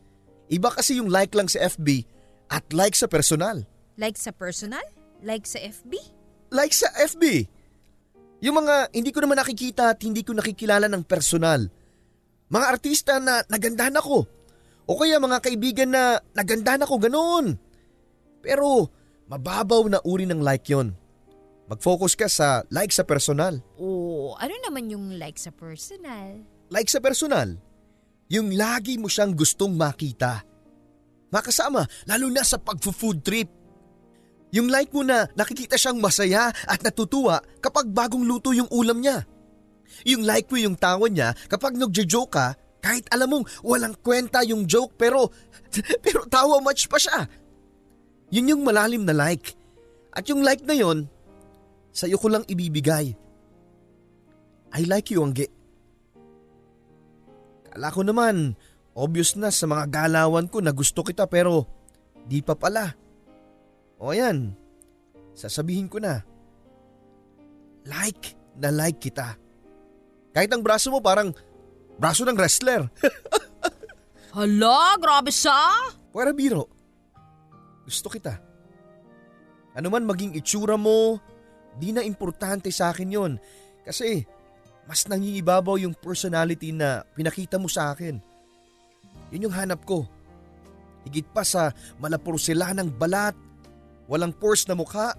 Iba 0.52 0.70
kasi 0.70 1.00
yung 1.00 1.08
like 1.08 1.32
lang 1.32 1.48
sa 1.48 1.64
FB 1.64 2.04
at 2.52 2.64
like 2.76 2.94
sa 2.94 3.08
personal. 3.08 3.64
Like 3.96 4.20
sa 4.20 4.30
personal? 4.30 4.84
Like 5.24 5.48
sa 5.48 5.58
FB? 5.58 5.96
Like 6.52 6.76
sa 6.76 6.92
FB. 6.92 7.48
Yung 8.44 8.60
mga 8.60 8.92
hindi 8.92 9.10
ko 9.10 9.24
naman 9.24 9.40
nakikita 9.40 9.96
at 9.96 10.00
hindi 10.04 10.20
ko 10.20 10.36
nakikilala 10.36 10.86
ng 10.92 11.02
personal. 11.08 11.66
Mga 12.52 12.66
artista 12.68 13.16
na 13.18 13.42
nagandahan 13.48 13.96
ako. 13.96 14.28
O 14.86 14.94
kaya 14.94 15.18
mga 15.18 15.42
kaibigan 15.42 15.90
na 15.90 16.22
nagandahan 16.36 16.84
ako, 16.86 16.94
ganoon. 17.02 17.58
Pero 18.46 18.86
mababaw 19.26 19.90
na 19.90 19.98
uri 20.06 20.22
ng 20.30 20.38
like 20.38 20.70
yon. 20.70 20.94
Mag-focus 21.66 22.14
ka 22.14 22.30
sa 22.30 22.62
like 22.70 22.94
sa 22.94 23.02
personal. 23.02 23.58
O 23.74 24.38
ano 24.38 24.54
naman 24.62 24.86
yung 24.86 25.18
like 25.18 25.34
sa 25.34 25.50
personal? 25.50 26.46
Like 26.70 26.86
sa 26.86 27.02
personal, 27.02 27.58
yung 28.30 28.54
lagi 28.54 28.94
mo 29.02 29.10
siyang 29.10 29.34
gustong 29.34 29.74
makita. 29.74 30.46
Makasama, 31.34 31.82
lalo 32.06 32.30
na 32.30 32.46
sa 32.46 32.62
pag-food 32.62 33.26
trip. 33.26 33.50
Yung 34.54 34.70
like 34.70 34.94
mo 34.94 35.02
na 35.02 35.26
nakikita 35.34 35.74
siyang 35.74 35.98
masaya 35.98 36.54
at 36.70 36.78
natutuwa 36.86 37.42
kapag 37.58 37.90
bagong 37.90 38.22
luto 38.22 38.54
yung 38.54 38.70
ulam 38.70 39.02
niya. 39.02 39.26
Yung 40.06 40.22
like 40.22 40.46
mo 40.46 40.58
yung 40.62 40.78
tawa 40.78 41.10
niya 41.10 41.34
kapag 41.50 41.74
nagjo-joke 41.74 42.30
ka 42.30 42.54
kahit 42.78 43.10
alam 43.10 43.26
mong 43.26 43.44
walang 43.66 43.98
kwenta 43.98 44.46
yung 44.46 44.70
joke 44.70 44.94
pero 44.94 45.34
pero 46.06 46.22
tawa 46.30 46.62
much 46.62 46.86
pa 46.86 46.98
siya. 47.02 47.26
Yun 48.30 48.50
yung 48.54 48.62
malalim 48.66 49.06
na 49.06 49.14
like. 49.14 49.54
At 50.16 50.26
yung 50.26 50.42
like 50.42 50.64
na 50.64 50.74
yon, 50.74 51.06
sa'yo 51.92 52.16
ko 52.16 52.32
lang 52.32 52.48
ibibigay. 52.48 53.12
I 54.74 54.82
like 54.88 55.12
you, 55.12 55.22
Angge. 55.22 55.48
Kala 57.70 57.92
ko 57.92 58.00
naman, 58.02 58.56
obvious 58.96 59.36
na 59.36 59.52
sa 59.52 59.68
mga 59.68 59.92
galawan 59.92 60.48
ko 60.48 60.64
na 60.64 60.72
gusto 60.72 61.04
kita 61.04 61.28
pero 61.28 61.68
di 62.24 62.40
pa 62.40 62.56
pala. 62.56 62.96
O 64.00 64.12
yan, 64.12 64.56
sasabihin 65.36 65.92
ko 65.92 66.00
na. 66.00 66.24
Like 67.86 68.34
na 68.56 68.72
like 68.72 68.98
kita. 68.98 69.36
Kahit 70.32 70.52
ang 70.52 70.64
braso 70.64 70.92
mo 70.92 71.00
parang 71.00 71.32
braso 71.96 72.24
ng 72.24 72.36
wrestler. 72.36 72.88
Hala, 74.36 75.00
grabe 75.00 75.32
siya! 75.32 75.92
Pwera 76.12 76.32
biro. 76.36 76.75
Gusto 77.86 78.10
kita. 78.10 78.34
Ano 79.78 79.88
man 79.88 80.02
maging 80.02 80.34
itsura 80.34 80.74
mo, 80.74 81.22
di 81.78 81.94
na 81.94 82.02
importante 82.02 82.68
sa 82.74 82.90
akin 82.90 83.08
yon. 83.14 83.32
Kasi 83.86 84.26
mas 84.86 85.06
nangingibabaw 85.06 85.78
yung 85.78 85.94
personality 85.94 86.74
na 86.74 87.06
pinakita 87.14 87.58
mo 87.58 87.70
sa 87.70 87.94
akin. 87.94 88.18
Yun 89.30 89.50
yung 89.50 89.54
hanap 89.54 89.82
ko. 89.86 90.06
Higit 91.06 91.26
pa 91.30 91.46
sa 91.46 91.70
malapursilan 92.02 92.82
ng 92.82 92.90
balat, 92.98 93.34
walang 94.10 94.34
pores 94.34 94.66
na 94.66 94.74
mukha, 94.74 95.14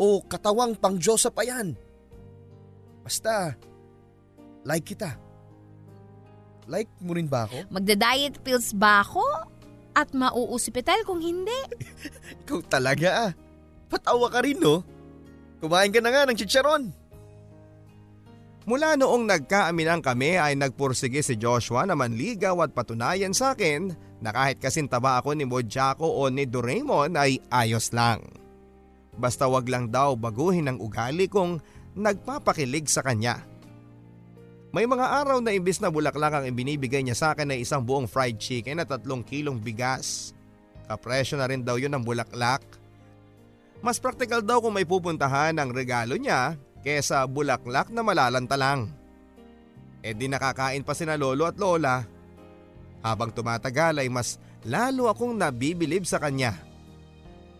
o 0.00 0.20
katawang 0.24 0.76
pang 0.76 0.96
Diyosa 0.96 1.28
pa 1.28 1.44
yan. 1.44 1.76
Basta, 3.04 3.52
like 4.64 4.84
kita. 4.84 5.16
Like 6.64 6.88
mo 7.04 7.12
rin 7.12 7.28
ba 7.28 7.44
ako? 7.44 7.68
Magda-diet 7.68 8.40
pills 8.40 8.72
ba 8.72 9.04
ako? 9.04 9.20
At 9.94 10.10
mauusipital 10.10 11.06
kung 11.06 11.22
hindi? 11.22 11.54
Ikaw 12.44 12.60
talaga 12.66 13.30
ah. 13.30 13.32
Patawa 13.86 14.26
ka 14.26 14.42
rin 14.42 14.58
no? 14.58 14.82
Kumain 15.62 15.94
ka 15.94 16.02
na 16.02 16.10
nga 16.10 16.26
ng 16.26 16.36
chicharon. 16.36 16.90
Mula 18.64 18.96
noong 18.96 19.28
nagkaaminan 19.28 20.00
kami 20.00 20.40
ay 20.40 20.56
nagpursige 20.56 21.20
si 21.20 21.36
Joshua 21.36 21.84
na 21.84 21.92
manligaw 21.92 22.64
at 22.64 22.72
patunayan 22.72 23.36
sa 23.36 23.52
akin 23.52 23.92
na 24.24 24.32
kahit 24.32 24.56
kasintaba 24.56 25.20
ako 25.20 25.36
ni 25.36 25.44
Modjako 25.44 26.08
o 26.08 26.32
ni 26.32 26.48
Doraemon 26.48 27.12
ay 27.12 27.44
ayos 27.52 27.92
lang. 27.92 28.24
Basta 29.14 29.46
wag 29.46 29.68
lang 29.68 29.92
daw 29.92 30.16
baguhin 30.16 30.72
ang 30.72 30.80
ugali 30.80 31.28
kong 31.28 31.60
nagpapakilig 31.94 32.88
sa 32.88 33.04
kanya. 33.04 33.44
May 34.74 34.90
mga 34.90 35.06
araw 35.22 35.38
na 35.38 35.54
imbis 35.54 35.78
na 35.78 35.86
bulaklak 35.86 36.34
ang 36.34 36.50
ibinibigay 36.50 36.98
niya 37.06 37.14
sa 37.14 37.30
akin 37.30 37.54
ay 37.54 37.62
isang 37.62 37.86
buong 37.86 38.10
fried 38.10 38.42
chicken 38.42 38.82
at 38.82 38.90
tatlong 38.90 39.22
kilong 39.22 39.62
bigas. 39.62 40.34
Kapresyo 40.90 41.38
na 41.38 41.46
rin 41.46 41.62
daw 41.62 41.78
yun 41.78 41.94
ng 41.94 42.02
bulaklak. 42.02 42.66
Mas 43.78 44.02
praktikal 44.02 44.42
daw 44.42 44.58
kung 44.58 44.74
may 44.74 44.82
pupuntahan 44.82 45.54
ang 45.54 45.70
regalo 45.70 46.18
niya 46.18 46.58
kesa 46.82 47.22
bulaklak 47.30 47.86
na 47.94 48.02
malalanta 48.02 48.58
lang. 48.58 48.90
E 50.02 50.10
di 50.10 50.26
nakakain 50.26 50.82
pa 50.82 50.90
sina 50.90 51.14
lolo 51.14 51.46
at 51.46 51.54
lola. 51.54 52.02
Habang 53.06 53.30
tumatagal 53.30 54.02
ay 54.02 54.10
mas 54.10 54.42
lalo 54.66 55.06
akong 55.06 55.38
nabibilib 55.38 56.02
sa 56.02 56.18
kanya. 56.18 56.50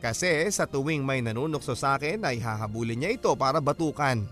Kasi 0.03 0.51
sa 0.51 0.67
tuwing 0.67 1.07
may 1.07 1.23
nanunukso 1.23 1.79
sa 1.79 1.95
akin 1.95 2.27
ay 2.27 2.43
hahabulin 2.43 3.07
niya 3.07 3.15
ito 3.15 3.31
para 3.39 3.62
batukan 3.62 4.27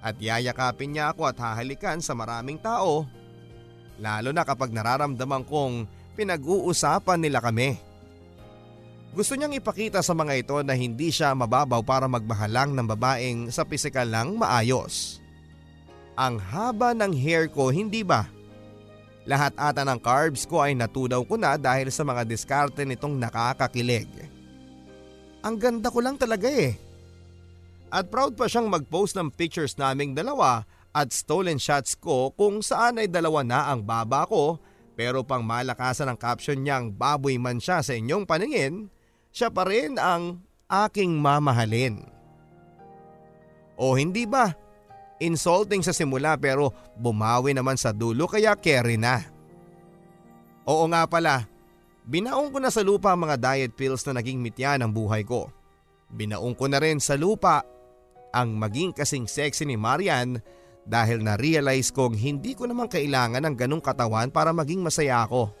at 0.00 0.16
yayakapin 0.16 0.96
niya 0.96 1.12
ako 1.12 1.28
at 1.28 1.36
hahalikan 1.36 2.00
sa 2.00 2.16
maraming 2.16 2.56
tao. 2.56 3.04
Lalo 4.00 4.32
na 4.32 4.42
kapag 4.48 4.72
nararamdaman 4.72 5.44
kong 5.44 5.84
pinag-uusapan 6.16 7.20
nila 7.20 7.44
kami. 7.44 7.76
Gusto 9.10 9.34
niyang 9.34 9.52
ipakita 9.52 10.00
sa 10.00 10.16
mga 10.16 10.40
ito 10.40 10.56
na 10.62 10.72
hindi 10.72 11.10
siya 11.10 11.36
mababaw 11.36 11.82
para 11.82 12.06
magmahalang 12.06 12.72
ng 12.72 12.86
babaeng 12.86 13.40
sa 13.50 13.66
pisikal 13.66 14.06
lang 14.06 14.38
maayos. 14.38 15.18
Ang 16.14 16.38
haba 16.38 16.94
ng 16.94 17.12
hair 17.16 17.50
ko 17.50 17.68
hindi 17.74 18.06
ba? 18.06 18.30
Lahat 19.28 19.52
ata 19.58 19.84
ng 19.84 20.00
carbs 20.00 20.48
ko 20.48 20.64
ay 20.64 20.72
natudaw 20.78 21.20
ko 21.26 21.36
na 21.36 21.60
dahil 21.60 21.92
sa 21.92 22.06
mga 22.06 22.24
diskarte 22.24 22.86
nitong 22.86 23.20
nakakakilig. 23.20 24.08
Ang 25.44 25.56
ganda 25.60 25.92
ko 25.92 26.00
lang 26.00 26.16
talaga 26.16 26.48
eh. 26.48 26.89
At 27.90 28.06
proud 28.06 28.38
pa 28.38 28.46
siyang 28.46 28.70
mag-post 28.70 29.18
ng 29.18 29.34
pictures 29.34 29.74
naming 29.74 30.14
dalawa 30.14 30.62
at 30.94 31.10
stolen 31.10 31.58
shots 31.58 31.98
ko 31.98 32.30
kung 32.38 32.62
saan 32.62 33.02
ay 33.02 33.10
dalawa 33.10 33.42
na 33.42 33.70
ang 33.70 33.82
baba 33.82 34.26
ko 34.30 34.62
pero 34.94 35.26
pang 35.26 35.42
malakasan 35.42 36.12
ang 36.12 36.18
caption 36.18 36.60
niyang 36.60 36.94
baboy 36.94 37.34
man 37.40 37.56
siya 37.56 37.80
sa 37.80 37.96
inyong 37.96 38.28
paningin, 38.28 38.92
siya 39.32 39.48
pa 39.48 39.64
rin 39.64 39.96
ang 39.96 40.44
aking 40.68 41.16
mamahalin. 41.16 42.04
O 43.80 43.96
hindi 43.96 44.28
ba? 44.28 44.52
Insulting 45.16 45.80
sa 45.80 45.96
simula 45.96 46.36
pero 46.36 46.76
bumawi 47.00 47.56
naman 47.56 47.80
sa 47.80 47.96
dulo 47.96 48.28
kaya 48.28 48.52
carry 48.60 49.00
na. 49.00 49.24
Oo 50.68 50.84
nga 50.92 51.08
pala, 51.08 51.48
binaong 52.04 52.52
ko 52.52 52.58
na 52.60 52.68
sa 52.68 52.84
lupa 52.84 53.16
ang 53.16 53.24
mga 53.24 53.40
diet 53.40 53.72
pills 53.72 54.04
na 54.04 54.20
naging 54.20 54.36
mitya 54.36 54.76
ng 54.76 54.92
buhay 54.92 55.24
ko. 55.24 55.48
Binaong 56.12 56.52
ko 56.52 56.68
na 56.68 56.76
rin 56.76 57.00
sa 57.00 57.16
lupa 57.16 57.64
ang 58.30 58.54
maging 58.56 58.94
kasing 58.94 59.26
sexy 59.26 59.66
ni 59.66 59.74
Marian 59.74 60.38
dahil 60.86 61.22
na-realize 61.22 61.92
kong 61.94 62.16
hindi 62.16 62.56
ko 62.56 62.66
naman 62.66 62.90
kailangan 62.90 63.44
ng 63.46 63.54
ganong 63.54 63.84
katawan 63.84 64.32
para 64.32 64.50
maging 64.50 64.82
masaya 64.82 65.22
ako. 65.22 65.52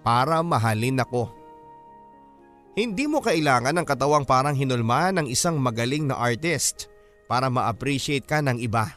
Para 0.00 0.40
mahalin 0.40 1.02
ako. 1.02 1.28
Hindi 2.78 3.10
mo 3.10 3.18
kailangan 3.18 3.74
ng 3.74 3.86
katawang 3.88 4.22
parang 4.22 4.54
hinulma 4.54 5.10
ng 5.10 5.26
isang 5.26 5.58
magaling 5.58 6.06
na 6.06 6.14
artist 6.14 6.86
para 7.26 7.50
ma-appreciate 7.50 8.24
ka 8.24 8.38
ng 8.38 8.62
iba. 8.62 8.94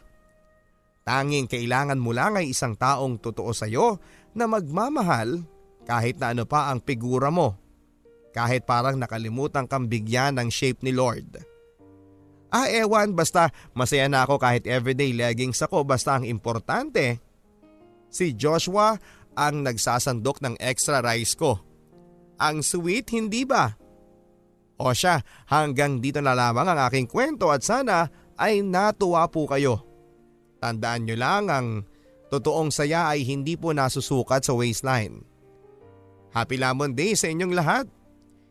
Tanging 1.02 1.50
kailangan 1.50 1.98
mo 1.98 2.14
lang 2.14 2.38
ay 2.38 2.54
isang 2.54 2.78
taong 2.78 3.18
totoo 3.18 3.50
sa 3.50 3.66
iyo 3.66 3.98
na 4.38 4.46
magmamahal 4.46 5.42
kahit 5.82 6.22
na 6.22 6.30
ano 6.30 6.46
pa 6.46 6.70
ang 6.70 6.78
figura 6.78 7.28
mo. 7.28 7.58
Kahit 8.32 8.64
parang 8.64 8.96
nakalimutan 8.96 9.66
kang 9.66 9.90
bigyan 9.90 10.38
ng 10.38 10.48
shape 10.48 10.80
ni 10.86 10.94
Lord. 10.94 11.51
Ah 12.52 12.68
ewan 12.68 13.16
basta 13.16 13.48
masaya 13.72 14.12
na 14.12 14.28
ako 14.28 14.36
kahit 14.36 14.68
everyday 14.68 15.16
leggings 15.16 15.64
ako 15.64 15.88
basta 15.88 16.20
ang 16.20 16.28
importante. 16.28 17.16
Si 18.12 18.36
Joshua 18.36 19.00
ang 19.32 19.64
nagsasandok 19.64 20.44
ng 20.44 20.54
extra 20.60 21.00
rice 21.00 21.32
ko. 21.32 21.56
Ang 22.36 22.60
sweet 22.60 23.08
hindi 23.16 23.48
ba? 23.48 23.72
O 24.76 24.92
siya 24.92 25.24
hanggang 25.48 26.04
dito 26.04 26.20
na 26.20 26.36
lamang 26.36 26.68
ang 26.68 26.92
aking 26.92 27.08
kwento 27.08 27.48
at 27.48 27.64
sana 27.64 28.12
ay 28.36 28.60
natuwa 28.60 29.24
po 29.32 29.48
kayo. 29.48 29.80
Tandaan 30.60 31.08
nyo 31.08 31.16
lang 31.16 31.48
ang 31.48 31.66
totoong 32.28 32.68
saya 32.68 33.08
ay 33.08 33.24
hindi 33.24 33.56
po 33.56 33.72
nasusukat 33.72 34.44
sa 34.44 34.52
waistline. 34.52 35.24
Happy 36.36 36.60
Lamon 36.60 36.92
Day 36.92 37.16
sa 37.16 37.32
inyong 37.32 37.56
lahat. 37.56 37.88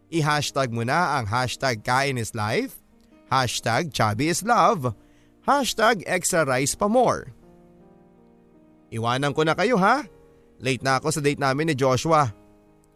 I-hashtag 0.09 0.73
mo 0.73 0.81
na 0.81 1.21
ang 1.21 1.29
hashtag 1.29 1.85
Kain 1.85 2.17
is 2.17 2.33
Life 2.33 2.80
Hashtag 3.31 3.95
Chubby 3.95 4.27
is 4.27 4.43
Love. 4.43 4.91
Hashtag 5.47 6.03
Extra 6.03 6.43
Rice 6.43 6.75
pa 6.75 6.91
more. 6.91 7.31
Iwanan 8.91 9.31
ko 9.31 9.47
na 9.47 9.55
kayo 9.55 9.79
ha. 9.79 10.03
Late 10.59 10.83
na 10.83 10.99
ako 10.99 11.15
sa 11.15 11.23
date 11.23 11.39
namin 11.39 11.71
ni 11.71 11.75
Joshua. 11.79 12.27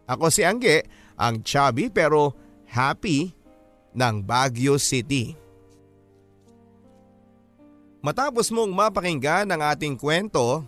Ako 0.05 0.27
si 0.27 0.43
Angge, 0.43 0.83
ang 1.15 1.39
chubby 1.39 1.87
pero 1.87 2.35
happy 2.67 3.31
ng 3.95 4.15
Baguio 4.21 4.75
City. 4.75 5.33
Matapos 8.03 8.51
mong 8.53 8.69
mapakinggan 8.69 9.49
ang 9.49 9.65
ating 9.65 9.97
kwento, 9.97 10.61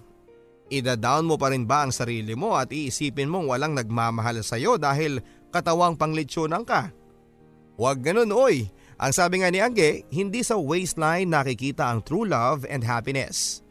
ida-down 0.72 1.28
mo 1.28 1.36
pa 1.38 1.54
rin 1.54 1.68
ba 1.68 1.86
ang 1.86 1.94
sarili 1.94 2.34
mo 2.34 2.58
at 2.58 2.72
iisipin 2.72 3.30
mong 3.30 3.52
walang 3.52 3.78
nagmamahal 3.78 4.42
sa 4.42 4.58
iyo 4.58 4.80
dahil 4.80 5.22
katawang 5.54 5.94
panglitsyonan 6.00 6.66
ka? 6.66 6.90
Huwag 7.78 8.02
ganun 8.02 8.34
oy, 8.34 8.66
ang 8.98 9.14
sabi 9.14 9.46
nga 9.46 9.54
ni 9.54 9.62
Angge, 9.62 10.10
hindi 10.10 10.42
sa 10.42 10.58
waistline 10.58 11.30
nakikita 11.30 11.86
ang 11.86 12.02
true 12.02 12.26
love 12.26 12.66
and 12.66 12.82
happiness. 12.82 13.62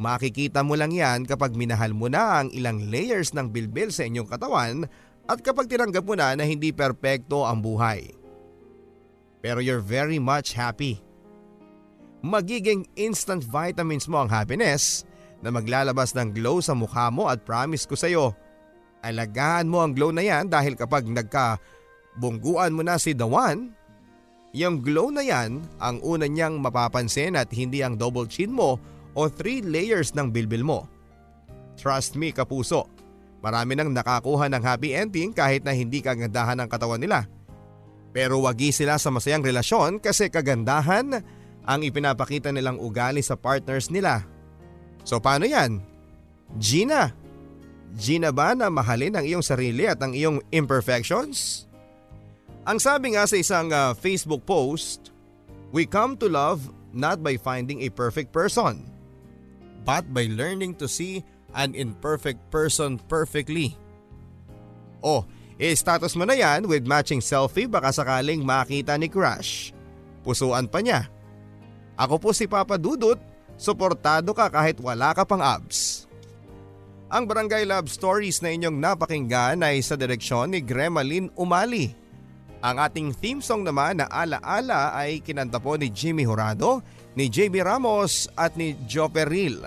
Makikita 0.00 0.64
mo 0.64 0.72
lang 0.72 0.96
yan 0.96 1.28
kapag 1.28 1.52
minahal 1.52 1.92
mo 1.92 2.08
na 2.08 2.40
ang 2.40 2.48
ilang 2.56 2.88
layers 2.88 3.36
ng 3.36 3.52
bilbil 3.52 3.92
sa 3.92 4.08
inyong 4.08 4.24
katawan 4.24 4.88
at 5.28 5.38
kapag 5.44 5.68
tinanggap 5.68 6.00
mo 6.00 6.16
na 6.16 6.32
na 6.32 6.48
hindi 6.48 6.72
perpekto 6.72 7.44
ang 7.44 7.60
buhay. 7.60 8.08
Pero 9.44 9.60
you're 9.60 9.84
very 9.84 10.16
much 10.16 10.56
happy. 10.56 11.04
Magiging 12.24 12.88
instant 12.96 13.44
vitamins 13.44 14.08
mo 14.08 14.24
ang 14.24 14.32
happiness 14.32 15.04
na 15.44 15.52
maglalabas 15.52 16.16
ng 16.16 16.32
glow 16.32 16.64
sa 16.64 16.72
mukha 16.72 17.12
mo 17.12 17.28
at 17.28 17.44
promise 17.44 17.84
ko 17.84 17.96
sa 17.96 18.08
iyo, 18.08 18.32
alagaan 19.04 19.68
mo 19.68 19.84
ang 19.84 19.92
glow 19.92 20.12
na 20.12 20.24
yan 20.24 20.48
dahil 20.48 20.76
kapag 20.76 21.04
nagka 21.08 21.60
bungguan 22.16 22.72
mo 22.72 22.80
na 22.80 22.96
si 22.96 23.12
The 23.12 23.28
One, 23.28 23.72
yung 24.50 24.82
glow 24.82 25.14
na 25.14 25.22
yan 25.22 25.62
ang 25.78 26.02
una 26.02 26.26
niyang 26.26 26.58
mapapansin 26.58 27.38
at 27.38 27.50
hindi 27.54 27.86
ang 27.86 27.94
double 27.94 28.26
chin 28.26 28.50
mo 28.50 28.78
o 29.14 29.30
three 29.30 29.62
layers 29.62 30.10
ng 30.14 30.30
bilbil 30.30 30.66
mo. 30.66 30.78
Trust 31.78 32.18
me 32.18 32.34
kapuso, 32.34 32.90
marami 33.40 33.78
nang 33.78 33.94
nakakuha 33.94 34.50
ng 34.50 34.62
happy 34.62 34.90
ending 34.92 35.30
kahit 35.30 35.62
na 35.62 35.70
hindi 35.70 36.02
kagandahan 36.02 36.58
ang 36.58 36.68
katawan 36.68 37.00
nila. 37.00 37.30
Pero 38.10 38.42
wagi 38.42 38.74
sila 38.74 38.98
sa 38.98 39.14
masayang 39.14 39.46
relasyon 39.46 40.02
kasi 40.02 40.26
kagandahan 40.28 41.22
ang 41.62 41.80
ipinapakita 41.86 42.50
nilang 42.50 42.82
ugali 42.82 43.22
sa 43.22 43.38
partners 43.38 43.86
nila. 43.86 44.26
So 45.06 45.22
paano 45.22 45.46
yan? 45.46 45.78
Gina, 46.58 47.14
Gina 47.94 48.30
ba 48.30 48.54
na 48.54 48.70
mahalin 48.70 49.18
ang 49.18 49.26
iyong 49.26 49.42
sarili 49.42 49.86
at 49.86 49.98
ang 49.98 50.14
iyong 50.14 50.38
imperfections? 50.54 51.66
Ang 52.68 52.76
sabi 52.76 53.16
nga 53.16 53.24
sa 53.24 53.40
isang 53.40 53.72
uh, 53.72 53.96
Facebook 53.96 54.44
post, 54.44 55.16
We 55.70 55.86
come 55.86 56.18
to 56.18 56.26
love 56.26 56.66
not 56.90 57.22
by 57.22 57.38
finding 57.38 57.86
a 57.86 57.94
perfect 57.94 58.34
person, 58.34 58.90
but 59.86 60.02
by 60.10 60.26
learning 60.26 60.74
to 60.82 60.90
see 60.90 61.22
an 61.54 61.78
imperfect 61.78 62.42
person 62.50 62.98
perfectly. 63.06 63.78
Oh, 64.98 65.24
i-status 65.56 66.18
mo 66.18 66.26
na 66.26 66.34
yan 66.34 66.66
with 66.66 66.84
matching 66.90 67.22
selfie 67.22 67.70
baka 67.70 67.94
sakaling 67.94 68.42
makita 68.42 68.98
ni 68.98 69.06
Crush. 69.06 69.70
Pusuan 70.26 70.66
pa 70.66 70.82
niya. 70.82 71.06
Ako 71.96 72.18
po 72.18 72.30
si 72.34 72.50
Papa 72.50 72.76
Dudut, 72.76 73.16
suportado 73.56 74.34
ka 74.34 74.50
kahit 74.50 74.76
wala 74.82 75.14
ka 75.14 75.22
pang 75.24 75.40
abs. 75.40 76.10
Ang 77.08 77.30
Barangay 77.30 77.62
Love 77.62 77.88
Stories 77.88 78.42
na 78.42 78.52
inyong 78.52 78.76
napakinggan 78.78 79.62
ay 79.64 79.80
sa 79.80 79.94
direksyon 79.94 80.54
ni 80.54 80.60
Gremaline 80.62 81.30
Umali 81.38 81.99
ang 82.60 82.76
ating 82.76 83.16
theme 83.16 83.40
song 83.40 83.64
naman 83.64 84.04
na 84.04 84.06
Ala-Ala 84.12 84.92
ay 84.92 85.24
kinanta 85.24 85.56
po 85.56 85.80
ni 85.80 85.88
Jimmy 85.88 86.28
Horado, 86.28 86.84
ni 87.16 87.32
JB 87.32 87.64
Ramos 87.64 88.28
at 88.36 88.52
ni 88.60 88.76
Joe 88.84 89.08
Peril. 89.08 89.64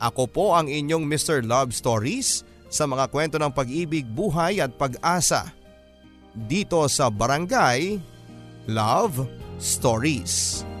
Ako 0.00 0.26
po 0.26 0.56
ang 0.56 0.66
inyong 0.66 1.04
Mr. 1.04 1.44
Love 1.44 1.76
Stories 1.76 2.42
sa 2.72 2.88
mga 2.88 3.06
kwento 3.12 3.36
ng 3.36 3.52
pag-ibig, 3.52 4.08
buhay 4.08 4.64
at 4.64 4.74
pag-asa. 4.80 5.52
Dito 6.32 6.88
sa 6.88 7.12
Barangay 7.12 8.00
Love 8.66 9.28
Stories. 9.60 10.71